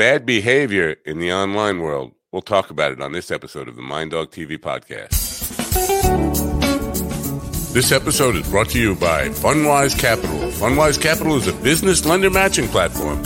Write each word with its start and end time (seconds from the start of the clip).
bad 0.00 0.24
behavior 0.24 0.96
in 1.04 1.18
the 1.18 1.30
online 1.30 1.78
world. 1.78 2.12
We'll 2.32 2.40
talk 2.40 2.70
about 2.70 2.90
it 2.90 3.02
on 3.02 3.12
this 3.12 3.30
episode 3.30 3.68
of 3.68 3.76
the 3.76 3.82
Mind 3.82 4.12
Dog 4.12 4.30
TV 4.30 4.56
podcast. 4.56 5.10
This 7.74 7.92
episode 7.92 8.34
is 8.34 8.48
brought 8.48 8.70
to 8.70 8.80
you 8.80 8.94
by 8.94 9.28
Fundwise 9.28 9.98
Capital. 9.98 10.38
Fundwise 10.52 10.98
Capital 10.98 11.36
is 11.36 11.48
a 11.48 11.52
business 11.52 12.06
lender 12.06 12.30
matching 12.30 12.66
platform. 12.68 13.18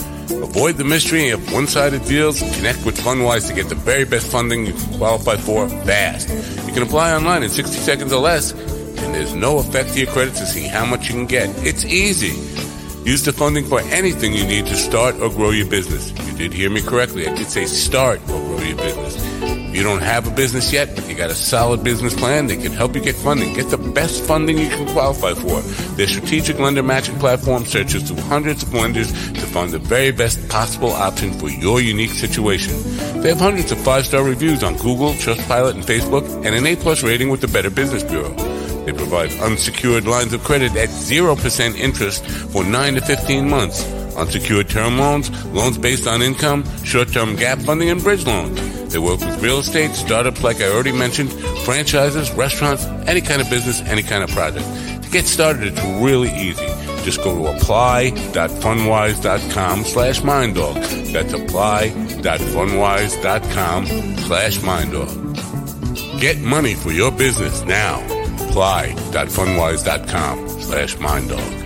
Avoid 0.42 0.74
the 0.74 0.82
mystery 0.82 1.30
of 1.30 1.52
one 1.52 1.68
sided 1.68 2.04
deals. 2.06 2.40
Connect 2.40 2.84
with 2.84 2.98
Fundwise 2.98 3.46
to 3.46 3.54
get 3.54 3.68
the 3.68 3.76
very 3.76 4.04
best 4.04 4.26
funding 4.26 4.66
you 4.66 4.72
can 4.72 4.98
qualify 4.98 5.36
for 5.36 5.68
fast. 5.68 6.28
You 6.66 6.72
can 6.72 6.82
apply 6.82 7.14
online 7.14 7.44
in 7.44 7.50
60 7.50 7.72
seconds 7.72 8.12
or 8.12 8.20
less, 8.20 8.50
and 8.50 9.14
there's 9.14 9.32
no 9.32 9.58
effect 9.58 9.90
to 9.90 10.00
your 10.00 10.10
credit 10.10 10.34
to 10.34 10.44
see 10.44 10.66
how 10.66 10.84
much 10.84 11.06
you 11.06 11.14
can 11.14 11.26
get. 11.26 11.50
It's 11.64 11.84
easy. 11.84 12.63
Use 13.04 13.22
the 13.22 13.34
funding 13.34 13.66
for 13.66 13.80
anything 13.80 14.32
you 14.32 14.46
need 14.46 14.64
to 14.64 14.74
start 14.76 15.16
or 15.16 15.28
grow 15.28 15.50
your 15.50 15.66
business. 15.66 16.10
You 16.26 16.38
did 16.38 16.54
hear 16.54 16.70
me 16.70 16.80
correctly. 16.80 17.28
I 17.28 17.34
did 17.34 17.48
say 17.48 17.66
start 17.66 18.18
or 18.30 18.40
grow 18.40 18.58
your 18.60 18.78
business. 18.78 19.14
If 19.42 19.76
you 19.76 19.82
don't 19.82 20.00
have 20.00 20.26
a 20.26 20.30
business 20.30 20.72
yet, 20.72 20.94
but 20.94 21.06
you 21.06 21.14
got 21.14 21.30
a 21.30 21.34
solid 21.34 21.84
business 21.84 22.14
plan, 22.14 22.46
they 22.46 22.56
can 22.56 22.72
help 22.72 22.94
you 22.94 23.02
get 23.02 23.14
funding. 23.14 23.52
Get 23.52 23.68
the 23.68 23.76
best 23.76 24.24
funding 24.24 24.56
you 24.56 24.70
can 24.70 24.88
qualify 24.94 25.34
for. 25.34 25.60
Their 25.96 26.06
strategic 26.06 26.58
lender 26.58 26.82
matching 26.82 27.18
platform 27.18 27.66
searches 27.66 28.04
through 28.04 28.22
hundreds 28.22 28.62
of 28.62 28.72
lenders 28.72 29.12
to 29.12 29.40
find 29.40 29.70
the 29.70 29.78
very 29.78 30.10
best 30.10 30.48
possible 30.48 30.90
option 30.90 31.34
for 31.34 31.50
your 31.50 31.82
unique 31.82 32.12
situation. 32.12 32.72
They 33.20 33.28
have 33.28 33.38
hundreds 33.38 33.70
of 33.70 33.78
five-star 33.80 34.24
reviews 34.24 34.62
on 34.62 34.76
Google, 34.78 35.12
Trustpilot, 35.12 35.74
and 35.74 35.84
Facebook, 35.84 36.24
and 36.46 36.54
an 36.54 36.66
A-plus 36.66 37.02
rating 37.02 37.28
with 37.28 37.42
the 37.42 37.48
Better 37.48 37.68
Business 37.68 38.02
Bureau. 38.02 38.53
They 38.84 38.92
provide 38.92 39.32
unsecured 39.40 40.06
lines 40.06 40.32
of 40.34 40.44
credit 40.44 40.76
at 40.76 40.90
0% 40.90 41.78
interest 41.78 42.26
for 42.26 42.62
9 42.64 42.94
to 42.94 43.00
15 43.00 43.48
months. 43.48 43.82
Unsecured 44.14 44.68
term 44.68 44.98
loans, 44.98 45.30
loans 45.46 45.78
based 45.78 46.06
on 46.06 46.20
income, 46.22 46.64
short-term 46.84 47.34
gap 47.36 47.58
funding, 47.60 47.88
and 47.90 48.02
bridge 48.02 48.26
loans. 48.26 48.60
They 48.92 48.98
work 48.98 49.20
with 49.20 49.42
real 49.42 49.60
estate, 49.60 49.92
startups 49.92 50.42
like 50.42 50.60
I 50.60 50.68
already 50.68 50.92
mentioned, 50.92 51.32
franchises, 51.64 52.30
restaurants, 52.32 52.84
any 53.08 53.22
kind 53.22 53.40
of 53.40 53.48
business, 53.50 53.80
any 53.80 54.02
kind 54.02 54.22
of 54.22 54.28
project. 54.30 54.66
To 55.02 55.10
get 55.10 55.24
started, 55.24 55.72
it's 55.72 55.82
really 56.02 56.30
easy. 56.32 56.66
Just 57.04 57.24
go 57.24 57.34
to 57.34 57.46
apply.fundwise.com 57.56 59.84
slash 59.84 60.20
minddog. 60.20 60.74
That's 61.12 61.32
apply.fundwise.com 61.32 63.86
slash 63.86 64.58
minddog. 64.58 66.20
Get 66.20 66.38
money 66.40 66.74
for 66.74 66.92
your 66.92 67.10
business 67.10 67.64
now 67.64 68.23
apply.fundwise.com 68.40 70.48
slash 70.60 70.96
minddog. 70.96 71.64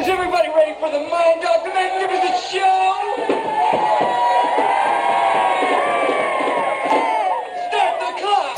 Is 0.00 0.08
everybody 0.08 0.48
ready 0.48 0.74
for 0.80 0.90
the 0.90 1.00
Mind 1.08 1.42
Dog, 1.42 1.64
the 1.64 1.70
Magnificent 1.74 2.36
Show? 2.50 2.96
Start 7.68 7.94
the 8.00 8.10
clock! 8.20 8.56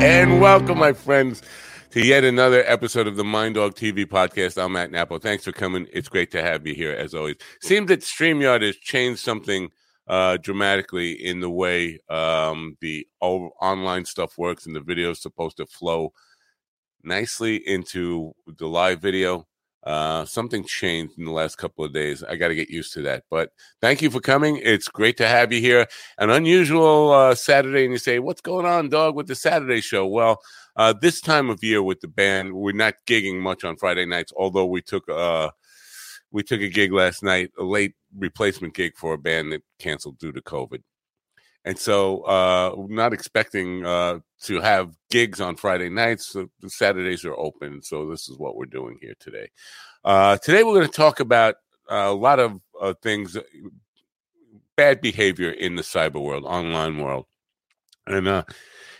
And 0.00 0.40
welcome, 0.40 0.78
my 0.78 0.92
friends, 0.92 1.42
to 1.90 2.04
yet 2.04 2.22
another 2.22 2.62
episode 2.66 3.06
of 3.06 3.16
the 3.16 3.24
Mind 3.24 3.54
Dog 3.54 3.74
TV 3.74 4.04
podcast. 4.04 4.62
I'm 4.62 4.72
Matt 4.72 4.90
Nappo. 4.90 5.18
Thanks 5.18 5.44
for 5.44 5.52
coming. 5.52 5.86
It's 5.90 6.08
great 6.08 6.30
to 6.32 6.42
have 6.42 6.66
you 6.66 6.74
here, 6.74 6.92
as 6.92 7.14
always. 7.14 7.36
Seems 7.62 7.88
that 7.88 8.00
StreamYard 8.00 8.60
has 8.60 8.76
changed 8.76 9.20
something 9.20 9.70
uh, 10.06 10.36
dramatically 10.36 11.12
in 11.12 11.40
the 11.40 11.48
way 11.48 11.98
um, 12.10 12.76
the 12.82 13.06
online 13.22 14.04
stuff 14.04 14.36
works, 14.36 14.66
and 14.66 14.76
the 14.76 14.80
video 14.80 15.12
is 15.12 15.22
supposed 15.22 15.56
to 15.56 15.66
flow 15.66 16.12
nicely 17.02 17.56
into 17.56 18.34
the 18.58 18.66
live 18.66 19.00
video. 19.00 19.46
Uh, 19.84 20.24
something 20.24 20.64
changed 20.64 21.18
in 21.18 21.24
the 21.24 21.30
last 21.30 21.56
couple 21.56 21.84
of 21.84 21.92
days. 21.92 22.22
I 22.22 22.36
got 22.36 22.48
to 22.48 22.54
get 22.54 22.68
used 22.68 22.92
to 22.94 23.02
that. 23.02 23.24
But 23.30 23.52
thank 23.80 24.02
you 24.02 24.10
for 24.10 24.20
coming. 24.20 24.60
It's 24.62 24.88
great 24.88 25.16
to 25.18 25.26
have 25.26 25.52
you 25.52 25.60
here. 25.60 25.86
An 26.18 26.30
unusual 26.30 27.12
uh, 27.12 27.34
Saturday, 27.34 27.84
and 27.84 27.92
you 27.92 27.98
say, 27.98 28.18
"What's 28.18 28.40
going 28.40 28.66
on, 28.66 28.88
dog, 28.88 29.14
with 29.14 29.28
the 29.28 29.34
Saturday 29.34 29.80
show?" 29.80 30.06
Well, 30.06 30.40
uh, 30.76 30.94
this 31.00 31.20
time 31.20 31.48
of 31.48 31.62
year 31.62 31.82
with 31.82 32.00
the 32.00 32.08
band, 32.08 32.52
we're 32.54 32.72
not 32.72 32.94
gigging 33.06 33.38
much 33.40 33.64
on 33.64 33.76
Friday 33.76 34.04
nights. 34.04 34.32
Although 34.36 34.66
we 34.66 34.82
took 34.82 35.08
uh 35.08 35.50
we 36.30 36.42
took 36.42 36.60
a 36.60 36.68
gig 36.68 36.92
last 36.92 37.22
night, 37.22 37.50
a 37.58 37.64
late 37.64 37.94
replacement 38.16 38.74
gig 38.74 38.92
for 38.96 39.14
a 39.14 39.18
band 39.18 39.52
that 39.52 39.62
canceled 39.78 40.18
due 40.18 40.32
to 40.32 40.42
COVID. 40.42 40.82
And 41.64 41.78
so, 41.78 42.22
uh, 42.22 42.74
not 42.88 43.12
expecting 43.12 43.84
uh, 43.84 44.20
to 44.42 44.60
have 44.60 44.94
gigs 45.10 45.40
on 45.40 45.56
Friday 45.56 45.88
nights. 45.88 46.26
So 46.26 46.48
Saturdays 46.66 47.24
are 47.24 47.36
open. 47.36 47.82
So 47.82 48.08
this 48.10 48.28
is 48.28 48.38
what 48.38 48.56
we're 48.56 48.66
doing 48.66 48.98
here 49.00 49.14
today. 49.20 49.50
Uh, 50.04 50.38
today, 50.38 50.62
we're 50.62 50.74
going 50.74 50.86
to 50.86 50.92
talk 50.92 51.20
about 51.20 51.56
a 51.88 52.12
lot 52.12 52.38
of 52.38 52.60
uh, 52.80 52.94
things, 53.02 53.36
bad 54.76 55.00
behavior 55.00 55.50
in 55.50 55.76
the 55.76 55.82
cyber 55.82 56.22
world, 56.22 56.44
online 56.46 56.98
world. 56.98 57.26
And 58.06 58.28
uh, 58.28 58.44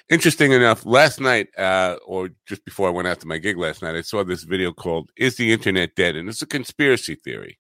interesting 0.09 0.53
enough, 0.53 0.85
last 0.85 1.21
night, 1.21 1.49
uh, 1.57 1.97
or 2.05 2.31
just 2.47 2.65
before 2.65 2.89
I 2.89 2.93
went 2.93 3.09
out 3.09 3.21
to 3.21 3.27
my 3.27 3.39
gig 3.39 3.57
last 3.57 3.83
night, 3.83 3.97
I 3.97 4.03
saw 4.03 4.25
this 4.25 4.43
video 4.43 4.73
called 4.73 5.11
"Is 5.17 5.37
the 5.37 5.53
Internet 5.53 5.95
Dead?" 5.95 6.17
and 6.17 6.29
it's 6.29 6.43
a 6.43 6.47
conspiracy 6.47 7.15
theory. 7.15 7.59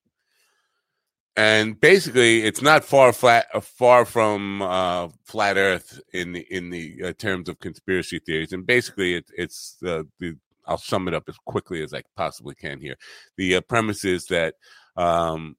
And 1.38 1.80
basically, 1.80 2.42
it's 2.42 2.62
not 2.62 2.84
far 2.84 3.12
flat, 3.12 3.46
uh, 3.54 3.60
far 3.60 4.04
from 4.04 4.60
uh, 4.60 5.06
flat 5.22 5.56
Earth 5.56 6.00
in 6.12 6.32
the 6.32 6.44
in 6.50 6.70
the 6.70 7.00
uh, 7.04 7.12
terms 7.12 7.48
of 7.48 7.60
conspiracy 7.60 8.18
theories. 8.18 8.52
And 8.52 8.66
basically, 8.66 9.14
it, 9.14 9.30
it's 9.36 9.76
the 9.80 10.08
the 10.18 10.34
I'll 10.66 10.78
sum 10.78 11.06
it 11.06 11.14
up 11.14 11.28
as 11.28 11.36
quickly 11.46 11.80
as 11.84 11.94
I 11.94 12.02
possibly 12.16 12.56
can 12.56 12.80
here. 12.80 12.96
The 13.36 13.54
uh, 13.54 13.60
premise 13.60 14.04
is 14.04 14.26
that 14.26 14.56
um, 14.96 15.54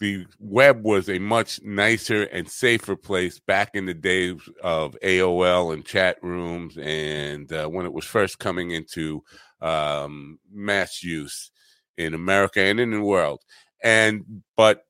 the 0.00 0.26
web 0.40 0.82
was 0.82 1.08
a 1.08 1.20
much 1.20 1.62
nicer 1.62 2.24
and 2.24 2.50
safer 2.50 2.96
place 2.96 3.38
back 3.38 3.76
in 3.76 3.86
the 3.86 3.94
days 3.94 4.40
of 4.60 4.96
AOL 5.04 5.72
and 5.72 5.84
chat 5.84 6.16
rooms, 6.20 6.76
and 6.78 7.52
uh, 7.52 7.68
when 7.68 7.86
it 7.86 7.92
was 7.92 8.04
first 8.04 8.40
coming 8.40 8.72
into 8.72 9.22
um, 9.60 10.40
mass 10.52 11.04
use 11.04 11.52
in 11.96 12.14
America 12.14 12.60
and 12.60 12.80
in 12.80 12.90
the 12.90 13.00
world. 13.00 13.40
And 13.82 14.42
but 14.56 14.86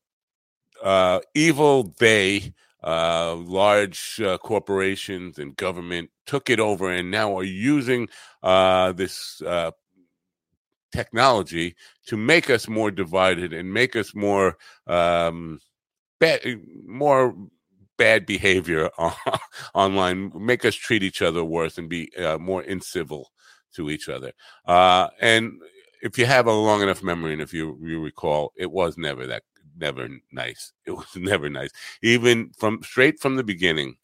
uh, 0.83 1.21
evil 1.35 1.95
they, 1.99 2.53
uh, 2.83 3.35
large 3.37 4.21
uh, 4.21 4.39
corporations 4.39 5.39
and 5.39 5.57
government 5.57 6.11
took 6.27 6.51
it 6.51 6.61
over, 6.61 6.91
and 6.91 7.11
now 7.11 7.37
are 7.37 7.45
using 7.45 8.09
uh, 8.43 8.93
this 8.93 9.43
uh, 9.43 9.71
technology 10.93 11.75
to 12.07 12.17
make 12.17 12.51
us 12.51 12.69
more 12.69 12.91
divided 12.91 13.53
and 13.53 13.73
make 13.73 13.97
us 13.97 14.15
more 14.15 14.57
um, 14.87 15.61
bad, 16.21 16.41
more 16.87 17.35
bad 17.99 18.27
behavior 18.27 18.91
online, 19.75 20.33
make 20.39 20.65
us 20.65 20.75
treat 20.75 21.03
each 21.03 21.23
other 21.23 21.45
worse 21.45 21.79
and 21.79 21.89
be 21.89 22.15
uh, 22.17 22.39
more 22.39 22.63
incivil 22.65 23.25
to 23.75 23.91
each 23.91 24.09
other. 24.09 24.33
Uh, 24.65 25.09
and 25.21 25.61
if 26.07 26.19
you 26.19 26.27
have 26.27 26.47
a 26.47 26.53
long 26.53 26.83
enough 26.83 27.03
memory, 27.03 27.33
and 27.33 27.43
if 27.43 27.53
you 27.55 27.79
you 27.83 28.03
recall, 28.03 28.53
it 28.57 28.71
was 28.71 28.97
never 28.99 29.27
that 29.27 29.43
never 29.77 30.09
nice. 30.33 30.73
It 30.87 30.93
was 30.93 31.07
never 31.17 31.49
nice. 31.51 31.71
Even 32.03 32.51
from 32.59 32.83
straight 32.83 33.21
from 33.21 33.37
the 33.37 33.45
beginning, 33.45 33.97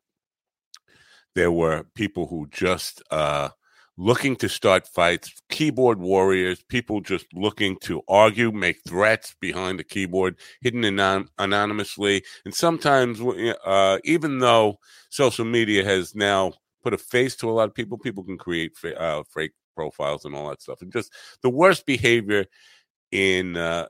there 1.35 1.53
were 1.53 1.85
people 1.95 2.27
who 2.27 2.47
just 2.51 3.03
uh, 3.11 3.49
looking 3.97 4.37
to 4.37 4.49
start 4.49 4.87
fights, 4.87 5.33
keyboard 5.51 5.99
warriors, 5.99 6.63
people 6.69 7.01
just 7.01 7.27
looking 7.35 7.77
to 7.83 8.03
argue, 8.09 8.53
make 8.53 8.79
threats 8.87 9.35
behind 9.41 9.79
the 9.79 9.85
keyboard, 9.85 10.37
hidden 10.61 10.85
anon- 10.85 11.29
anonymously. 11.39 12.23
And 12.45 12.55
sometimes, 12.55 13.21
uh, 13.65 13.99
even 14.05 14.39
though 14.39 14.79
social 15.11 15.45
media 15.45 15.85
has 15.85 16.15
now 16.15 16.53
put 16.83 16.95
a 16.95 16.99
face 16.99 17.37
to 17.37 17.49
a 17.51 17.53
lot 17.53 17.69
of 17.69 17.75
people, 17.75 17.99
people 17.99 18.25
can 18.25 18.39
create 18.39 18.73
uh, 18.99 19.23
fake 19.33 19.53
profiles 19.75 20.25
and 20.25 20.35
all 20.35 20.49
that 20.49 20.63
stuff. 20.63 20.83
And 20.83 20.93
just 20.93 21.13
the 21.43 21.51
worst 21.51 21.87
behavior 21.87 22.47
in 23.11 23.57
uh, 23.57 23.87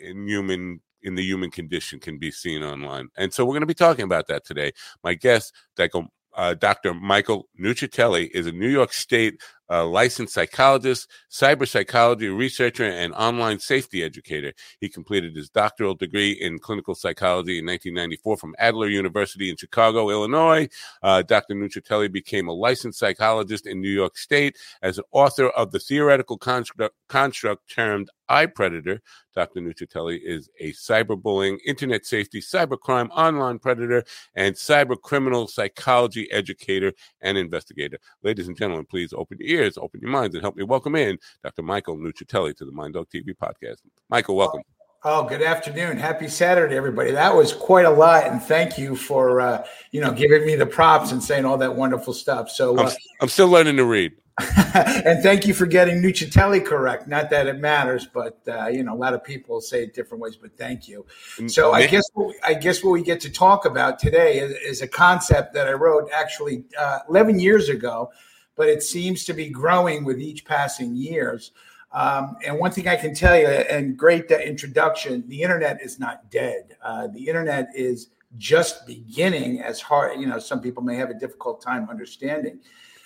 in 0.00 0.26
human 0.26 0.80
in 1.02 1.14
the 1.14 1.22
human 1.22 1.50
condition 1.50 2.00
can 2.00 2.18
be 2.18 2.30
seen 2.30 2.62
online. 2.62 3.08
And 3.16 3.32
so 3.32 3.44
we're 3.44 3.52
going 3.52 3.60
to 3.60 3.66
be 3.66 3.74
talking 3.74 4.04
about 4.04 4.26
that 4.28 4.44
today. 4.44 4.72
My 5.04 5.14
guest, 5.14 5.54
Dr 5.76 6.08
uh, 6.36 6.54
Dr. 6.54 6.94
Michael 6.94 7.48
Nuccitelli 7.60 8.30
is 8.32 8.46
a 8.46 8.52
New 8.52 8.68
York 8.68 8.92
State 8.92 9.40
a 9.68 9.84
licensed 9.84 10.34
psychologist, 10.34 11.08
cyber 11.30 11.68
psychology 11.68 12.28
researcher, 12.28 12.84
and 12.84 13.12
online 13.14 13.58
safety 13.58 14.02
educator. 14.02 14.52
He 14.80 14.88
completed 14.88 15.36
his 15.36 15.50
doctoral 15.50 15.94
degree 15.94 16.32
in 16.32 16.58
clinical 16.58 16.94
psychology 16.94 17.58
in 17.58 17.66
1994 17.66 18.36
from 18.36 18.54
Adler 18.58 18.88
University 18.88 19.50
in 19.50 19.56
Chicago, 19.56 20.10
Illinois. 20.10 20.68
Uh, 21.02 21.22
Dr. 21.22 21.54
Nuccitelli 21.54 22.10
became 22.10 22.48
a 22.48 22.52
licensed 22.52 22.98
psychologist 22.98 23.66
in 23.66 23.80
New 23.80 23.90
York 23.90 24.16
State 24.16 24.56
as 24.82 24.98
an 24.98 25.04
author 25.12 25.48
of 25.48 25.70
the 25.70 25.78
theoretical 25.78 26.38
construct, 26.38 26.94
construct 27.08 27.70
termed 27.70 28.10
iPredator. 28.30 29.00
Dr. 29.34 29.60
Nuccitelli 29.60 30.20
is 30.22 30.48
a 30.60 30.72
cyberbullying, 30.72 31.58
internet 31.64 32.04
safety, 32.04 32.40
cybercrime, 32.40 33.08
online 33.10 33.58
predator, 33.58 34.04
and 34.34 34.54
cyber 34.54 35.00
criminal 35.00 35.46
psychology 35.46 36.30
educator 36.32 36.92
and 37.20 37.38
investigator. 37.38 37.98
Ladies 38.22 38.48
and 38.48 38.56
gentlemen, 38.56 38.86
please 38.86 39.12
open 39.12 39.38
your 39.40 39.57
open 39.78 40.00
your 40.00 40.10
minds, 40.10 40.34
and 40.34 40.42
help 40.42 40.56
me 40.56 40.64
welcome 40.64 40.94
in 40.94 41.18
Dr. 41.42 41.62
Michael 41.62 41.96
Nuccitelli 41.96 42.56
to 42.56 42.64
the 42.64 42.72
Mind 42.72 42.94
Dog 42.94 43.08
TV 43.12 43.34
podcast. 43.34 43.78
Michael, 44.08 44.36
welcome. 44.36 44.62
Oh, 45.04 45.22
good 45.24 45.42
afternoon. 45.42 45.96
Happy 45.96 46.26
Saturday, 46.26 46.76
everybody. 46.76 47.12
That 47.12 47.34
was 47.34 47.52
quite 47.52 47.84
a 47.84 47.90
lot, 47.90 48.26
and 48.26 48.42
thank 48.42 48.78
you 48.78 48.96
for 48.96 49.40
uh, 49.40 49.64
you 49.92 50.00
know 50.00 50.12
giving 50.12 50.44
me 50.44 50.56
the 50.56 50.66
props 50.66 51.12
and 51.12 51.22
saying 51.22 51.44
all 51.44 51.58
that 51.58 51.74
wonderful 51.74 52.12
stuff. 52.12 52.50
So 52.50 52.76
uh, 52.76 52.82
I'm, 52.82 52.96
I'm 53.22 53.28
still 53.28 53.48
learning 53.48 53.76
to 53.76 53.84
read. 53.84 54.12
and 54.74 55.20
thank 55.22 55.46
you 55.46 55.54
for 55.54 55.66
getting 55.66 56.00
Nuccitelli 56.00 56.64
correct. 56.64 57.08
Not 57.08 57.28
that 57.30 57.48
it 57.48 57.58
matters, 57.58 58.06
but 58.06 58.38
uh, 58.46 58.68
you 58.68 58.84
know, 58.84 58.94
a 58.94 58.96
lot 58.96 59.12
of 59.12 59.24
people 59.24 59.60
say 59.60 59.82
it 59.82 59.94
different 59.94 60.22
ways. 60.22 60.36
But 60.36 60.56
thank 60.56 60.86
you. 60.86 61.06
So 61.48 61.72
I 61.72 61.86
guess 61.86 62.04
what, 62.14 62.36
I 62.44 62.54
guess 62.54 62.84
what 62.84 62.92
we 62.92 63.02
get 63.02 63.20
to 63.22 63.30
talk 63.30 63.64
about 63.64 63.98
today 63.98 64.38
is, 64.38 64.52
is 64.52 64.82
a 64.82 64.88
concept 64.88 65.54
that 65.54 65.66
I 65.66 65.72
wrote 65.72 66.08
actually 66.14 66.64
uh, 66.78 67.00
11 67.08 67.40
years 67.40 67.68
ago, 67.68 68.12
but 68.58 68.68
it 68.68 68.82
seems 68.82 69.24
to 69.24 69.32
be 69.32 69.48
growing 69.48 70.04
with 70.04 70.20
each 70.20 70.44
passing 70.44 70.94
years. 70.96 71.52
Um, 71.92 72.36
and 72.44 72.58
one 72.58 72.72
thing 72.72 72.88
I 72.88 72.96
can 72.96 73.14
tell 73.14 73.38
you, 73.38 73.46
and 73.46 73.96
great 73.96 74.30
introduction, 74.30 75.24
the 75.28 75.40
internet 75.40 75.80
is 75.80 75.98
not 75.98 76.30
dead. 76.30 76.76
Uh, 76.82 77.06
the 77.06 77.26
internet 77.26 77.68
is 77.74 78.08
just 78.36 78.86
beginning. 78.86 79.62
As 79.62 79.80
hard, 79.80 80.20
you 80.20 80.26
know, 80.26 80.38
some 80.38 80.60
people 80.60 80.82
may 80.82 80.96
have 80.96 81.08
a 81.08 81.14
difficult 81.14 81.62
time 81.62 81.88
understanding. 81.88 82.58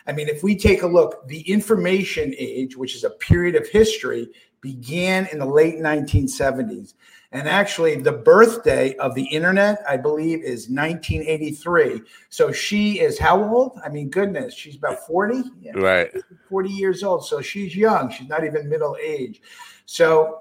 I 0.07 0.13
mean, 0.13 0.29
if 0.29 0.43
we 0.43 0.57
take 0.57 0.83
a 0.83 0.87
look, 0.87 1.29
the 1.29 1.43
information 1.43 2.35
age, 2.37 2.77
which 2.77 2.97
is 2.97 3.05
a 3.05 3.11
period 3.11 3.55
of 3.55 3.69
history, 3.69 4.29
began 4.63 5.29
in 5.31 5.39
the 5.39 5.47
late 5.47 5.77
1970s. 5.77 6.95
And 7.33 7.49
actually, 7.49 7.97
the 7.97 8.13
birthday 8.13 8.95
of 8.97 9.15
the 9.15 9.25
internet, 9.25 9.83
I 9.89 9.97
believe, 9.97 10.43
is 10.43 10.69
1983. 10.69 12.03
So 12.29 12.53
she 12.53 13.01
is 13.01 13.19
how 13.19 13.43
old? 13.43 13.81
I 13.85 13.89
mean, 13.89 14.11
goodness, 14.11 14.55
she's 14.55 14.77
about 14.77 15.07
40. 15.07 15.43
Yeah, 15.61 15.73
right. 15.77 16.11
40 16.51 16.69
years 16.69 17.03
old. 17.03 17.25
So 17.25 17.41
she's 17.41 17.75
young. 17.75 18.11
She's 18.11 18.29
not 18.29 18.45
even 18.45 18.69
middle 18.69 18.97
age. 19.03 19.41
So 19.87 20.41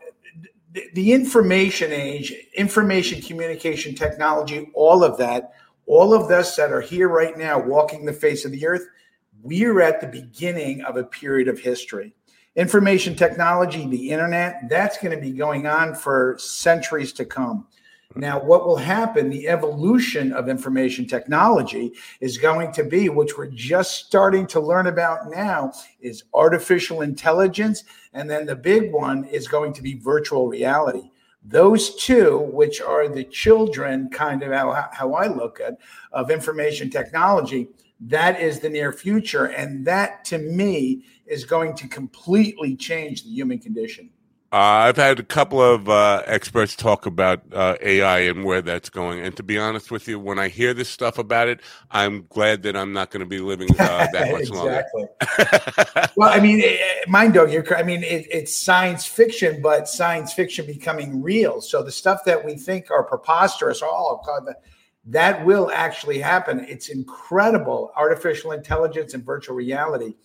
the, 0.74 0.84
the 0.94 1.14
information 1.14 1.94
age, 1.94 2.34
information 2.56 3.22
communication 3.22 3.96
technology, 3.96 4.70
all 4.74 5.04
of 5.04 5.18
that, 5.18 5.54
all 5.86 6.14
of 6.14 6.30
us 6.30 6.58
that 6.58 6.74
are 6.74 6.82
here 6.82 7.08
right 7.08 7.38
now 7.38 7.58
walking 7.58 8.06
the 8.06 8.14
face 8.14 8.44
of 8.44 8.52
the 8.52 8.68
earth– 8.68 8.86
we're 9.44 9.82
at 9.82 10.02
the 10.02 10.08
beginning 10.08 10.84
of 10.84 10.98
a 10.98 11.04
period 11.04 11.48
of 11.48 11.60
history. 11.60 12.14
Information 12.58 13.16
technology, 13.16 13.88
the 13.88 14.10
internet, 14.10 14.68
that's 14.68 14.98
going 14.98 15.16
to 15.16 15.22
be 15.22 15.32
going 15.32 15.68
on 15.68 15.96
for 15.96 16.36
centuries 16.38 17.14
to 17.14 17.24
come. 17.24 17.66
Now, 18.16 18.44
what 18.44 18.68
will 18.68 18.76
happen, 18.76 19.30
the 19.30 19.48
evolution 19.48 20.34
of 20.34 20.50
information 20.50 21.08
technology 21.08 21.94
is 22.20 22.38
going 22.38 22.74
to 22.74 22.84
be, 22.84 23.08
which 23.08 23.38
we're 23.38 23.48
just 23.48 24.06
starting 24.06 24.46
to 24.48 24.60
learn 24.60 24.88
about 24.88 25.30
now, 25.30 25.72
is 26.02 26.26
artificial 26.34 27.04
intelligence. 27.04 27.86
And 28.12 28.30
then 28.30 28.46
the 28.46 28.56
big 28.56 28.92
one 28.92 29.24
is 29.24 29.48
going 29.48 29.72
to 29.72 29.82
be 29.82 29.94
virtual 29.94 30.50
reality. 30.50 31.10
Those 31.44 31.96
two, 31.96 32.50
which 32.52 32.82
are 32.82 33.08
the 33.08 33.24
children, 33.24 34.10
kind 34.10 34.44
of 34.44 34.52
how, 34.52 34.90
how 34.92 35.14
I 35.14 35.28
look 35.28 35.62
at, 35.62 35.78
of 36.12 36.30
information 36.30 36.90
technology, 36.90 37.70
that 38.02 38.42
is 38.42 38.60
the 38.60 38.70
near 38.70 38.92
future. 38.92 39.46
And 39.46 39.86
that 39.86 40.26
to 40.26 40.38
me 40.38 41.06
is 41.26 41.46
going 41.46 41.76
to 41.76 41.88
completely 41.88 42.76
change 42.76 43.24
the 43.24 43.30
human 43.30 43.60
condition. 43.60 44.10
Uh, 44.54 44.84
I've 44.84 44.98
had 44.98 45.18
a 45.18 45.24
couple 45.24 45.62
of 45.62 45.88
uh, 45.88 46.24
experts 46.26 46.76
talk 46.76 47.06
about 47.06 47.42
uh, 47.54 47.78
AI 47.82 48.20
and 48.20 48.44
where 48.44 48.62
that's 48.62 48.90
going. 48.90 49.22
And 49.22 49.34
to 49.38 49.44
be 49.44 49.58
honest 49.58 49.92
with 49.92 50.10
you, 50.10 50.20
when 50.20 50.40
I 50.40 50.50
hear 50.50 50.74
this 50.74 50.90
stuff 50.90 51.18
about 51.18 51.48
it, 51.48 51.62
I'm 51.90 52.26
glad 52.28 52.64
that 52.64 52.76
I'm 52.76 52.92
not 52.92 53.12
going 53.12 53.22
to 53.22 53.26
be 53.26 53.40
living 53.40 53.70
uh, 53.80 54.08
that 54.12 54.30
much 54.30 54.42
exactly. 54.42 55.06
longer. 55.08 56.10
well, 56.18 56.30
I 56.30 56.42
mean, 56.42 56.60
eh, 56.60 56.80
eh, 56.82 57.04
mind 57.08 57.36
dog, 57.36 57.50
you're, 57.50 57.78
I 57.78 57.84
mean, 57.84 58.04
it, 58.04 58.28
it's 58.30 58.54
science 58.54 59.06
fiction, 59.06 59.62
but 59.62 59.88
science 59.88 60.34
fiction 60.34 60.66
becoming 60.66 61.22
real. 61.22 61.62
So 61.62 61.82
the 61.82 61.92
stuff 61.92 62.26
that 62.26 62.44
we 62.44 62.56
think 62.56 62.92
are 62.92 63.04
preposterous, 63.04 63.80
oh, 63.82 64.20
God, 64.26 64.54
that 65.06 65.44
will 65.46 65.72
actually 65.72 66.20
happen. 66.20 66.66
It's 66.68 66.90
incredible 66.90 67.92
artificial 67.96 68.52
intelligence 68.52 69.14
and 69.14 69.26
virtual 69.26 69.56
reality. 69.56 70.16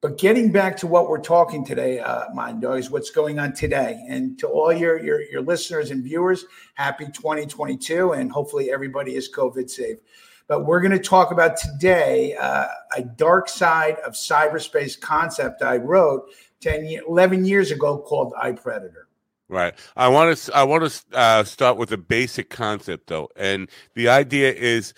But 0.00 0.16
getting 0.16 0.52
back 0.52 0.76
to 0.78 0.86
what 0.86 1.08
we're 1.08 1.18
talking 1.20 1.64
today, 1.64 1.98
uh, 1.98 2.32
Mind 2.32 2.64
is 2.64 2.88
what's 2.88 3.10
going 3.10 3.40
on 3.40 3.52
today. 3.52 4.00
And 4.08 4.38
to 4.38 4.46
all 4.46 4.72
your, 4.72 5.02
your, 5.02 5.22
your 5.22 5.40
listeners 5.40 5.90
and 5.90 6.04
viewers, 6.04 6.44
happy 6.74 7.06
2022. 7.06 8.12
And 8.12 8.30
hopefully 8.30 8.70
everybody 8.70 9.16
is 9.16 9.28
COVID 9.32 9.68
safe. 9.68 9.98
But 10.46 10.66
we're 10.66 10.80
going 10.80 10.92
to 10.92 11.00
talk 11.00 11.32
about 11.32 11.56
today 11.56 12.36
uh, 12.36 12.68
a 12.96 13.02
dark 13.02 13.48
side 13.48 13.96
of 14.06 14.12
cyberspace 14.12 14.98
concept 14.98 15.62
I 15.62 15.76
wrote 15.76 16.30
10, 16.60 17.00
11 17.08 17.44
years 17.44 17.72
ago 17.72 17.98
called 17.98 18.32
iPredator. 18.34 19.07
Right. 19.50 19.74
I 19.96 20.08
want 20.08 20.36
to. 20.36 20.54
I 20.54 20.62
want 20.64 20.90
to 20.90 21.18
uh, 21.18 21.44
start 21.44 21.78
with 21.78 21.90
a 21.92 21.96
basic 21.96 22.50
concept, 22.50 23.06
though, 23.06 23.30
and 23.34 23.70
the 23.94 24.08
idea 24.08 24.52
is: 24.52 24.92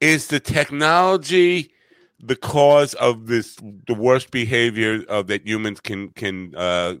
is 0.00 0.26
the 0.26 0.38
technology 0.40 1.72
the 2.22 2.36
cause 2.36 2.94
of 2.94 3.26
this 3.26 3.56
the 3.86 3.94
worst 3.94 4.30
behavior 4.30 5.02
of 5.08 5.26
that 5.28 5.46
humans 5.46 5.80
can 5.80 6.10
can 6.10 6.54
uh, 6.54 6.94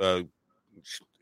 uh, 0.00 0.22